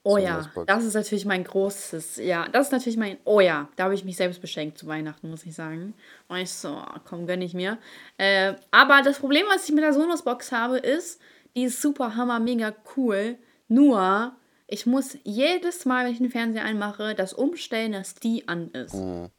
Oh 0.08 0.20
ja, 0.20 0.48
das 0.68 0.84
ist 0.84 0.94
natürlich 0.94 1.26
mein 1.26 1.44
großes, 1.44 2.18
ja, 2.18 2.48
das 2.50 2.68
ist 2.68 2.72
natürlich 2.72 2.96
mein, 2.96 3.18
oh 3.26 3.40
ja, 3.40 3.70
da 3.76 3.86
habe 3.86 3.96
ich 3.96 4.06
mich 4.06 4.18
selbst 4.18 4.40
beschenkt 4.40 4.78
zu 4.78 4.86
Weihnachten, 4.86 5.32
muss 5.32 5.48
ich 5.48 5.56
sagen. 5.56 5.96
Und 6.28 6.38
ich 6.38 6.52
so, 6.52 6.80
komm, 7.06 7.26
gönn 7.26 7.42
ich 7.42 7.56
mir. 7.56 7.80
Äh, 8.18 8.54
aber 8.70 9.02
das 9.02 9.18
Problem, 9.18 9.48
was 9.50 9.68
ich 9.68 9.74
mit 9.74 9.84
der 9.84 9.94
Sonos-Box 9.94 10.52
habe, 10.52 10.78
ist, 10.78 11.20
die 11.56 11.64
ist 11.64 11.82
super 11.82 12.16
hammer, 12.16 12.40
mega 12.40 12.76
cool. 12.96 13.40
Nur, 13.68 14.36
ich 14.68 14.86
muss 14.86 15.18
jedes 15.24 15.86
Mal, 15.86 16.06
wenn 16.06 16.12
ich 16.12 16.20
den 16.20 16.30
Fernseher 16.30 16.66
einmache, 16.66 17.16
das 17.16 17.34
umstellen, 17.34 17.94
dass 17.94 18.14
die 18.14 18.48
an 18.48 18.70
ist. 18.74 18.94
Mhm. 18.94 19.32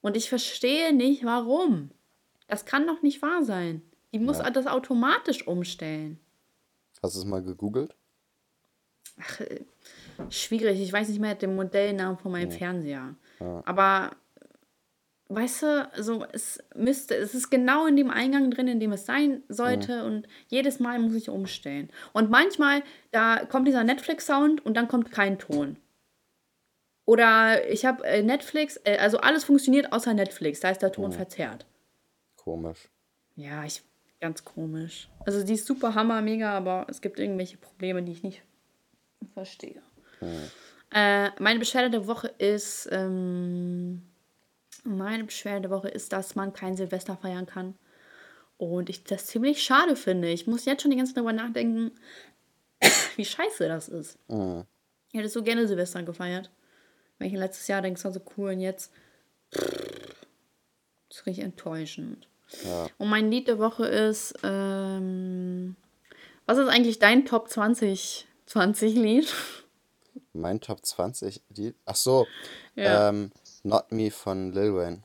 Und 0.00 0.16
ich 0.16 0.30
verstehe 0.30 0.94
nicht, 0.94 1.26
warum. 1.26 1.90
Das 2.48 2.64
kann 2.64 2.86
doch 2.86 3.02
nicht 3.02 3.20
wahr 3.20 3.44
sein. 3.44 3.82
Die 4.16 4.24
muss 4.24 4.38
Ja. 4.38 4.48
das 4.48 4.66
automatisch 4.66 5.46
umstellen. 5.46 6.18
Hast 7.02 7.16
du 7.16 7.18
es 7.20 7.26
mal 7.26 7.42
gegoogelt? 7.42 7.94
Ach, 9.20 9.40
äh, 9.40 9.60
schwierig. 10.30 10.80
Ich 10.80 10.90
weiß 10.90 11.08
nicht 11.10 11.20
mehr 11.20 11.34
den 11.34 11.54
Modellnamen 11.54 12.16
von 12.16 12.32
meinem 12.32 12.50
Fernseher. 12.50 13.14
Aber 13.66 14.12
weißt 15.28 15.62
du, 15.64 15.90
so 15.98 16.24
es 16.32 16.62
müsste, 16.74 17.14
es 17.14 17.34
ist 17.34 17.50
genau 17.50 17.86
in 17.86 17.96
dem 17.96 18.08
Eingang 18.10 18.50
drin, 18.50 18.68
in 18.68 18.80
dem 18.80 18.92
es 18.92 19.04
sein 19.04 19.42
sollte 19.48 20.04
und 20.06 20.26
jedes 20.48 20.80
Mal 20.80 20.98
muss 20.98 21.12
ich 21.14 21.28
umstellen. 21.28 21.90
Und 22.14 22.30
manchmal, 22.30 22.82
da 23.10 23.44
kommt 23.44 23.68
dieser 23.68 23.84
Netflix-Sound 23.84 24.64
und 24.64 24.78
dann 24.78 24.88
kommt 24.88 25.10
kein 25.12 25.38
Ton. 25.38 25.76
Oder 27.04 27.68
ich 27.68 27.84
habe 27.84 28.02
äh, 28.04 28.22
Netflix, 28.22 28.80
äh, 28.84 28.96
also 28.96 29.18
alles 29.18 29.44
funktioniert 29.44 29.92
außer 29.92 30.14
Netflix, 30.14 30.60
da 30.60 30.70
ist 30.70 30.80
der 30.80 30.90
Ton 30.92 31.12
verzerrt. 31.12 31.66
Komisch. 32.36 32.88
Ja, 33.34 33.64
ich, 33.64 33.82
ganz 34.26 34.44
komisch. 34.44 35.08
Also 35.24 35.44
die 35.44 35.54
ist 35.54 35.66
super 35.66 35.94
hammer, 35.94 36.20
mega, 36.20 36.50
aber 36.56 36.86
es 36.88 37.00
gibt 37.00 37.20
irgendwelche 37.20 37.56
Probleme, 37.56 38.02
die 38.02 38.10
ich 38.10 38.24
nicht 38.24 38.42
verstehe. 39.34 39.80
Äh, 40.92 41.30
meine 41.40 41.60
Beschwerde 41.60 41.90
der 41.90 42.08
Woche 42.08 42.26
ist, 42.38 42.88
ähm, 42.90 44.02
meine 44.82 45.22
Beschwerde 45.22 45.62
der 45.62 45.70
Woche 45.70 45.88
ist, 45.88 46.12
dass 46.12 46.34
man 46.34 46.52
kein 46.52 46.76
Silvester 46.76 47.16
feiern 47.16 47.46
kann. 47.46 47.74
Und 48.58 48.90
ich 48.90 49.04
das 49.04 49.26
ziemlich 49.26 49.62
schade 49.62 49.94
finde. 49.94 50.28
Ich 50.28 50.48
muss 50.48 50.64
jetzt 50.64 50.82
schon 50.82 50.90
die 50.90 50.96
ganze 50.96 51.12
Zeit 51.12 51.18
darüber 51.18 51.32
nachdenken, 51.32 51.92
wie 53.16 53.24
scheiße 53.24 53.68
das 53.68 53.88
ist. 53.88 54.18
Mhm. 54.28 54.64
Ich 55.12 55.20
hätte 55.20 55.28
so 55.28 55.44
gerne 55.44 55.68
Silvester 55.68 56.02
gefeiert. 56.02 56.50
Weil 57.18 57.28
ich 57.28 57.34
letztes 57.34 57.68
Jahr 57.68 57.80
denke, 57.80 57.98
es 57.98 58.04
war 58.04 58.12
so 58.12 58.20
cool 58.36 58.50
und 58.50 58.60
jetzt. 58.60 58.92
Das 59.50 59.62
ist 61.10 61.26
richtig 61.26 61.44
enttäuschend. 61.44 62.28
Ja. 62.64 62.86
Und 62.98 63.08
mein 63.08 63.30
Lied 63.30 63.48
der 63.48 63.58
Woche 63.58 63.86
ist. 63.86 64.34
Ähm, 64.42 65.76
was 66.46 66.58
ist 66.58 66.68
eigentlich 66.68 67.00
dein 67.00 67.24
Top 67.26 67.48
20 67.48 68.26
20 68.46 68.94
Lied? 68.94 69.34
Mein 70.32 70.60
Top 70.60 70.84
20 70.84 71.42
Lied. 71.56 71.74
Ach 71.84 71.96
so. 71.96 72.26
Ja. 72.74 73.08
Ähm, 73.08 73.32
Not 73.64 73.90
Me 73.90 74.10
von 74.10 74.52
Lil 74.52 74.74
Wayne. 74.74 75.02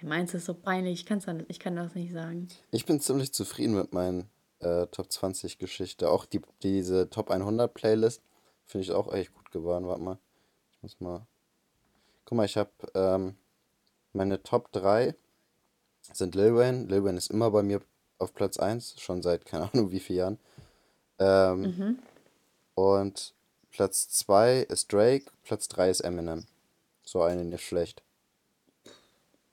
Meins 0.00 0.34
ist 0.34 0.44
so 0.44 0.52
peinlich, 0.52 1.00
ich, 1.00 1.06
kann's 1.06 1.24
dann, 1.24 1.46
ich 1.48 1.58
kann 1.58 1.76
das 1.76 1.94
nicht 1.94 2.12
sagen. 2.12 2.48
Ich 2.70 2.84
bin 2.84 3.00
ziemlich 3.00 3.32
zufrieden 3.32 3.74
mit 3.74 3.94
meinen 3.94 4.28
äh, 4.58 4.86
Top 4.88 5.10
20 5.10 5.58
Geschichte. 5.58 6.10
Auch 6.10 6.26
die, 6.26 6.42
diese 6.62 7.08
Top 7.08 7.30
100 7.30 7.72
Playlist 7.72 8.22
finde 8.66 8.84
ich 8.84 8.92
auch 8.92 9.12
echt 9.12 9.32
gut 9.32 9.50
geworden. 9.50 9.86
Warte 9.86 10.02
mal. 10.02 10.18
Ich 10.72 10.82
muss 10.82 11.00
mal. 11.00 11.26
Guck 12.26 12.36
mal, 12.36 12.44
ich 12.44 12.56
habe 12.58 12.70
ähm, 12.94 13.36
meine 14.12 14.42
Top 14.42 14.72
3 14.72 15.14
sind 16.12 16.34
Lil 16.34 16.54
Wayne. 16.54 16.84
Lil 16.84 17.04
Wayne 17.04 17.18
ist 17.18 17.30
immer 17.30 17.50
bei 17.50 17.62
mir 17.62 17.80
auf 18.18 18.34
Platz 18.34 18.58
1, 18.58 19.00
schon 19.00 19.22
seit 19.22 19.44
keine 19.44 19.70
Ahnung 19.72 19.90
wie 19.90 20.00
vielen 20.00 20.18
Jahren. 20.18 20.38
Ähm, 21.18 21.64
Und 22.74 23.34
Platz 23.70 24.08
2 24.08 24.60
ist 24.68 24.92
Drake, 24.92 25.26
Platz 25.44 25.68
3 25.68 25.90
ist 25.90 26.00
Eminem. 26.00 26.46
So 27.02 27.22
eine 27.22 27.44
nicht 27.44 27.64
schlecht. 27.64 28.02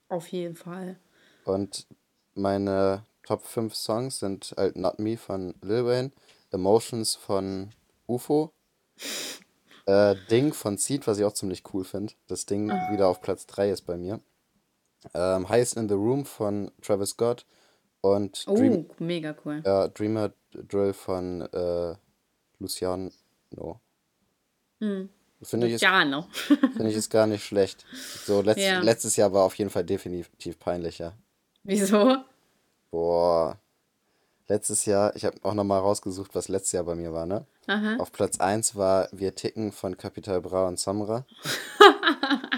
Auf 0.09 0.27
jeden 0.27 0.55
Fall. 0.55 0.97
Und 1.45 1.87
meine 2.33 3.03
Top 3.23 3.45
5 3.45 3.73
Songs 3.75 4.19
sind 4.19 4.53
halt 4.57 4.75
Not 4.75 4.99
Me 4.99 5.17
von 5.17 5.53
Lil 5.61 5.85
Wayne, 5.85 6.11
Emotions 6.51 7.15
von 7.15 7.69
UFO, 8.07 8.51
äh, 9.85 10.15
Ding 10.29 10.53
von 10.53 10.77
Seed, 10.77 11.07
was 11.07 11.17
ich 11.17 11.25
auch 11.25 11.33
ziemlich 11.33 11.63
cool 11.73 11.83
finde. 11.83 12.13
Das 12.27 12.45
Ding 12.45 12.69
wieder 12.91 13.07
auf 13.07 13.21
Platz 13.21 13.45
3 13.47 13.69
ist 13.71 13.81
bei 13.81 13.97
mir. 13.97 14.19
Ähm, 15.13 15.49
Highest 15.49 15.77
in 15.77 15.89
the 15.89 15.95
Room 15.95 16.25
von 16.25 16.71
Travis 16.81 17.11
Scott 17.11 17.45
und 18.01 18.43
Oh, 18.47 18.55
Dream, 18.55 18.85
mega 18.99 19.35
cool. 19.45 19.61
ja, 19.65 19.87
Dreamer 19.87 20.31
Drill 20.53 20.93
von 20.93 21.41
äh, 21.41 21.95
Luciano. 22.59 23.11
Finde 25.43 25.67
ich, 25.67 25.81
noch. 25.81 26.31
finde 26.33 26.89
ich 26.89 26.95
ist 26.95 27.09
gar 27.09 27.25
nicht 27.27 27.43
schlecht. 27.43 27.85
So, 28.25 28.41
letzt, 28.41 28.59
Ja. 28.61 28.79
letztes 28.81 29.15
Jahr 29.15 29.33
war 29.33 29.43
auf 29.43 29.55
jeden 29.55 29.69
Fall 29.69 29.83
definitiv 29.83 30.59
peinlicher. 30.59 31.13
Wieso? 31.63 32.17
Boah. 32.91 33.57
Letztes 34.47 34.85
Jahr, 34.85 35.15
ich 35.15 35.23
habe 35.25 35.37
auch 35.43 35.53
nochmal 35.53 35.79
rausgesucht, 35.79 36.35
was 36.35 36.47
letztes 36.49 36.73
Jahr 36.73 36.83
bei 36.83 36.95
mir 36.95 37.13
war, 37.13 37.25
ne? 37.25 37.45
Aha. 37.67 37.95
Auf 37.97 38.11
Platz 38.11 38.39
1 38.39 38.75
war 38.75 39.07
Wir 39.11 39.33
ticken 39.33 39.71
von 39.71 39.97
Capital 39.97 40.41
Bra 40.41 40.67
und 40.67 40.79
Samra. 40.79 41.25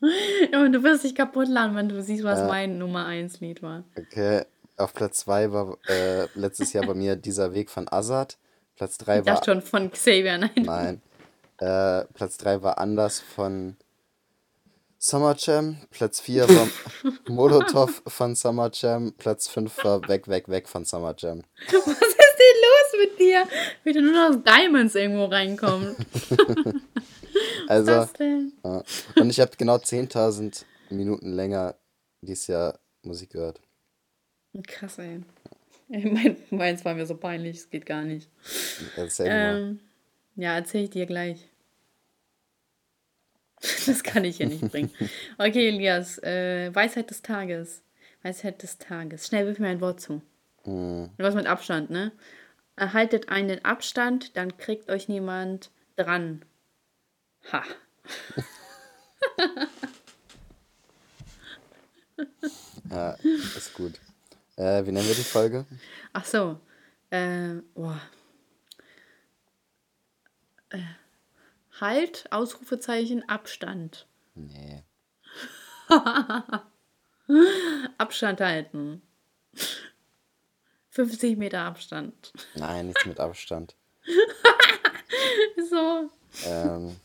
Ja, 0.52 0.60
und 0.62 0.72
du 0.72 0.82
wirst 0.82 1.04
dich 1.04 1.14
kaputt 1.14 1.48
lachen, 1.48 1.74
wenn 1.76 1.88
du 1.88 2.00
siehst, 2.02 2.24
was 2.24 2.46
mein 2.48 2.78
Nummer 2.78 3.06
1 3.06 3.40
Lied 3.40 3.62
war. 3.62 3.84
Okay. 3.96 4.44
Auf 4.76 4.94
Platz 4.94 5.18
2 5.20 5.50
war 5.52 5.76
äh, 5.88 6.26
letztes 6.34 6.72
Jahr 6.72 6.86
bei 6.86 6.94
mir 6.94 7.16
Dieser 7.16 7.52
Weg 7.52 7.68
von 7.70 7.88
Azad. 7.90 8.38
Platz 8.76 8.96
3 8.98 9.18
Ich 9.20 9.26
war. 9.26 9.34
dachte 9.34 9.50
schon 9.50 9.62
von 9.62 9.90
Xavier, 9.90 10.38
nein. 10.38 10.50
Nein. 10.56 11.02
Äh, 11.58 12.04
Platz 12.14 12.36
3 12.38 12.62
war 12.62 12.78
Anders 12.78 13.18
von 13.20 13.76
Summer 14.98 15.34
Jam. 15.36 15.78
Platz 15.90 16.20
4 16.20 16.48
war 16.48 16.68
Molotov 17.28 18.02
von 18.06 18.36
Summer 18.36 18.70
Jam. 18.72 19.12
Platz 19.18 19.48
5 19.48 19.84
war 19.84 20.08
Weg, 20.08 20.28
Weg, 20.28 20.48
Weg 20.48 20.68
von 20.68 20.84
Summer 20.84 21.14
Jam. 21.18 21.42
Was 21.66 21.74
ist 21.74 21.88
denn 21.88 22.60
los 22.62 23.00
mit 23.08 23.18
dir? 23.18 23.44
Wie 23.82 23.92
nur 24.00 24.12
noch 24.12 24.30
aus 24.36 24.42
Diamonds 24.44 24.94
irgendwo 24.94 25.24
reinkommt. 25.24 25.96
Also, 27.68 27.92
Was 27.92 28.12
denn? 28.14 28.52
ja. 28.64 28.82
und 29.16 29.28
ich 29.30 29.40
habe 29.40 29.50
genau 29.58 29.76
10.000 29.76 30.64
Minuten 30.88 31.32
länger 31.32 31.74
dieses 32.22 32.46
Jahr 32.46 32.78
Musik 33.02 33.30
gehört. 33.30 33.60
Krass, 34.66 34.98
ey. 34.98 35.20
Ey, 35.90 36.04
Mein, 36.10 36.36
meins 36.50 36.84
war 36.86 36.94
mir 36.94 37.04
so 37.04 37.14
peinlich, 37.16 37.58
es 37.58 37.70
geht 37.70 37.84
gar 37.84 38.02
nicht. 38.04 38.30
Erzähl 38.96 39.26
mal. 39.26 39.58
Ähm, 39.58 39.80
ja, 40.36 40.54
erzähle 40.54 40.84
ich 40.84 40.90
dir 40.90 41.06
gleich. 41.06 41.48
Das 43.86 44.02
kann 44.02 44.24
ich 44.24 44.36
hier 44.36 44.46
nicht 44.46 44.68
bringen. 44.70 44.90
Okay, 45.36 45.68
Elias, 45.68 46.18
äh, 46.22 46.74
Weisheit 46.74 47.10
des 47.10 47.22
Tages. 47.22 47.82
Weisheit 48.22 48.62
des 48.62 48.78
Tages. 48.78 49.26
Schnell 49.26 49.46
wirf 49.46 49.58
mir 49.58 49.68
ein 49.68 49.80
Wort 49.80 50.00
zu. 50.00 50.22
Hm, 50.64 51.10
Was 51.16 51.34
mit 51.34 51.46
Abstand, 51.46 51.90
ne? 51.90 52.12
Erhaltet 52.76 53.28
einen 53.30 53.64
Abstand, 53.64 54.36
dann 54.36 54.56
kriegt 54.58 54.88
euch 54.90 55.08
niemand 55.08 55.70
dran. 55.96 56.44
Ha. 57.52 57.64
ja, 62.90 63.10
ist 63.56 63.74
gut. 63.74 64.00
Äh, 64.56 64.84
wie 64.86 64.92
nennen 64.92 65.08
wir 65.08 65.14
die 65.14 65.22
Folge? 65.22 65.64
Ach 66.12 66.24
so. 66.24 66.60
Äh, 67.10 67.54
boah. 67.74 68.00
Äh, 70.70 70.80
halt, 71.80 72.26
Ausrufezeichen, 72.30 73.28
Abstand. 73.28 74.06
Nee. 74.34 74.84
Abstand 77.98 78.40
halten. 78.40 79.02
50 80.90 81.38
Meter 81.38 81.60
Abstand. 81.60 82.32
Nein, 82.54 82.88
nichts 82.88 83.06
mit 83.06 83.20
Abstand. 83.20 83.76
So. 85.70 86.10
Ähm, 86.44 86.96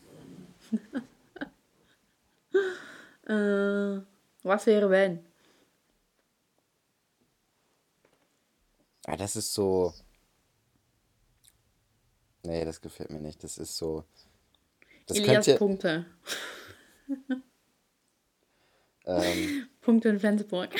Äh, 3.26 4.00
was 4.42 4.66
wäre 4.66 4.90
wenn? 4.90 5.24
ah, 9.06 9.16
das 9.16 9.36
ist 9.36 9.52
so. 9.52 9.92
Nee, 12.42 12.64
das 12.64 12.80
gefällt 12.80 13.10
mir 13.10 13.20
nicht. 13.20 13.42
Das 13.42 13.58
ist 13.58 13.76
so. 13.76 14.04
Das 15.06 15.18
Elias 15.18 15.46
könnte. 15.46 15.58
Punkte. 15.58 16.06
Ähm, 19.06 19.68
Punkte 19.82 20.08
in 20.08 20.18
Flensburg. 20.18 20.74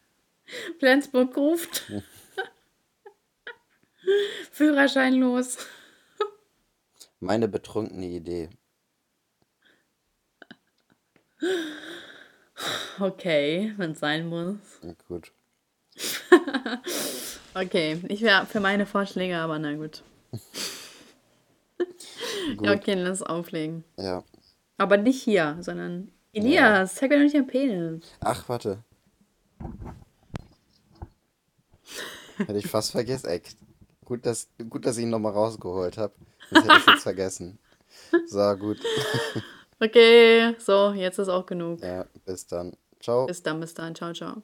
Flensburg 0.80 1.36
ruft. 1.36 1.84
Führerschein 4.50 5.14
los. 5.14 5.58
meine 7.20 7.46
betrunkene 7.46 8.06
Idee. 8.06 8.50
Okay, 13.00 13.74
wenn 13.76 13.92
es 13.92 14.00
sein 14.00 14.28
muss. 14.28 14.56
Ja, 14.82 14.92
Gut. 15.08 15.32
Okay, 17.56 18.00
ich 18.08 18.20
wäre 18.22 18.46
für 18.46 18.58
meine 18.58 18.84
Vorschläge, 18.84 19.36
aber 19.36 19.60
na 19.60 19.74
gut. 19.74 20.02
Gut. 22.56 22.66
Ja, 22.66 22.74
okay, 22.74 22.94
lass 22.94 23.22
auflegen. 23.22 23.84
Ja. 23.96 24.22
Aber 24.76 24.96
nicht 24.96 25.22
hier, 25.22 25.56
sondern 25.60 26.10
Elias, 26.32 26.96
zeig 26.96 27.10
mir 27.10 27.16
doch 27.16 27.22
nicht 27.22 27.34
den 27.34 27.46
Penis. 27.46 28.04
Ach, 28.20 28.48
warte. 28.48 28.82
Hätte 32.36 32.58
ich 32.58 32.66
fast 32.66 32.90
vergessen. 32.90 33.28
Ey, 33.28 33.40
gut, 34.04 34.26
dass, 34.26 34.48
gut, 34.68 34.84
dass 34.84 34.96
ich 34.98 35.04
ihn 35.04 35.10
nochmal 35.10 35.32
rausgeholt 35.32 35.96
habe. 35.96 36.12
Das 36.50 36.64
hätte 36.64 36.76
ich 36.76 36.86
jetzt 36.86 37.02
vergessen. 37.04 37.58
So, 38.26 38.56
gut. 38.56 38.78
Okay, 39.80 40.54
so, 40.58 40.92
jetzt 40.92 41.18
ist 41.18 41.28
auch 41.28 41.46
genug. 41.46 41.80
Ja, 41.82 42.06
bis 42.24 42.46
dann. 42.46 42.76
Ciao. 43.00 43.26
Bis 43.26 43.42
dann, 43.42 43.60
bis 43.60 43.74
dann. 43.74 43.94
Ciao, 43.94 44.12
ciao. 44.12 44.42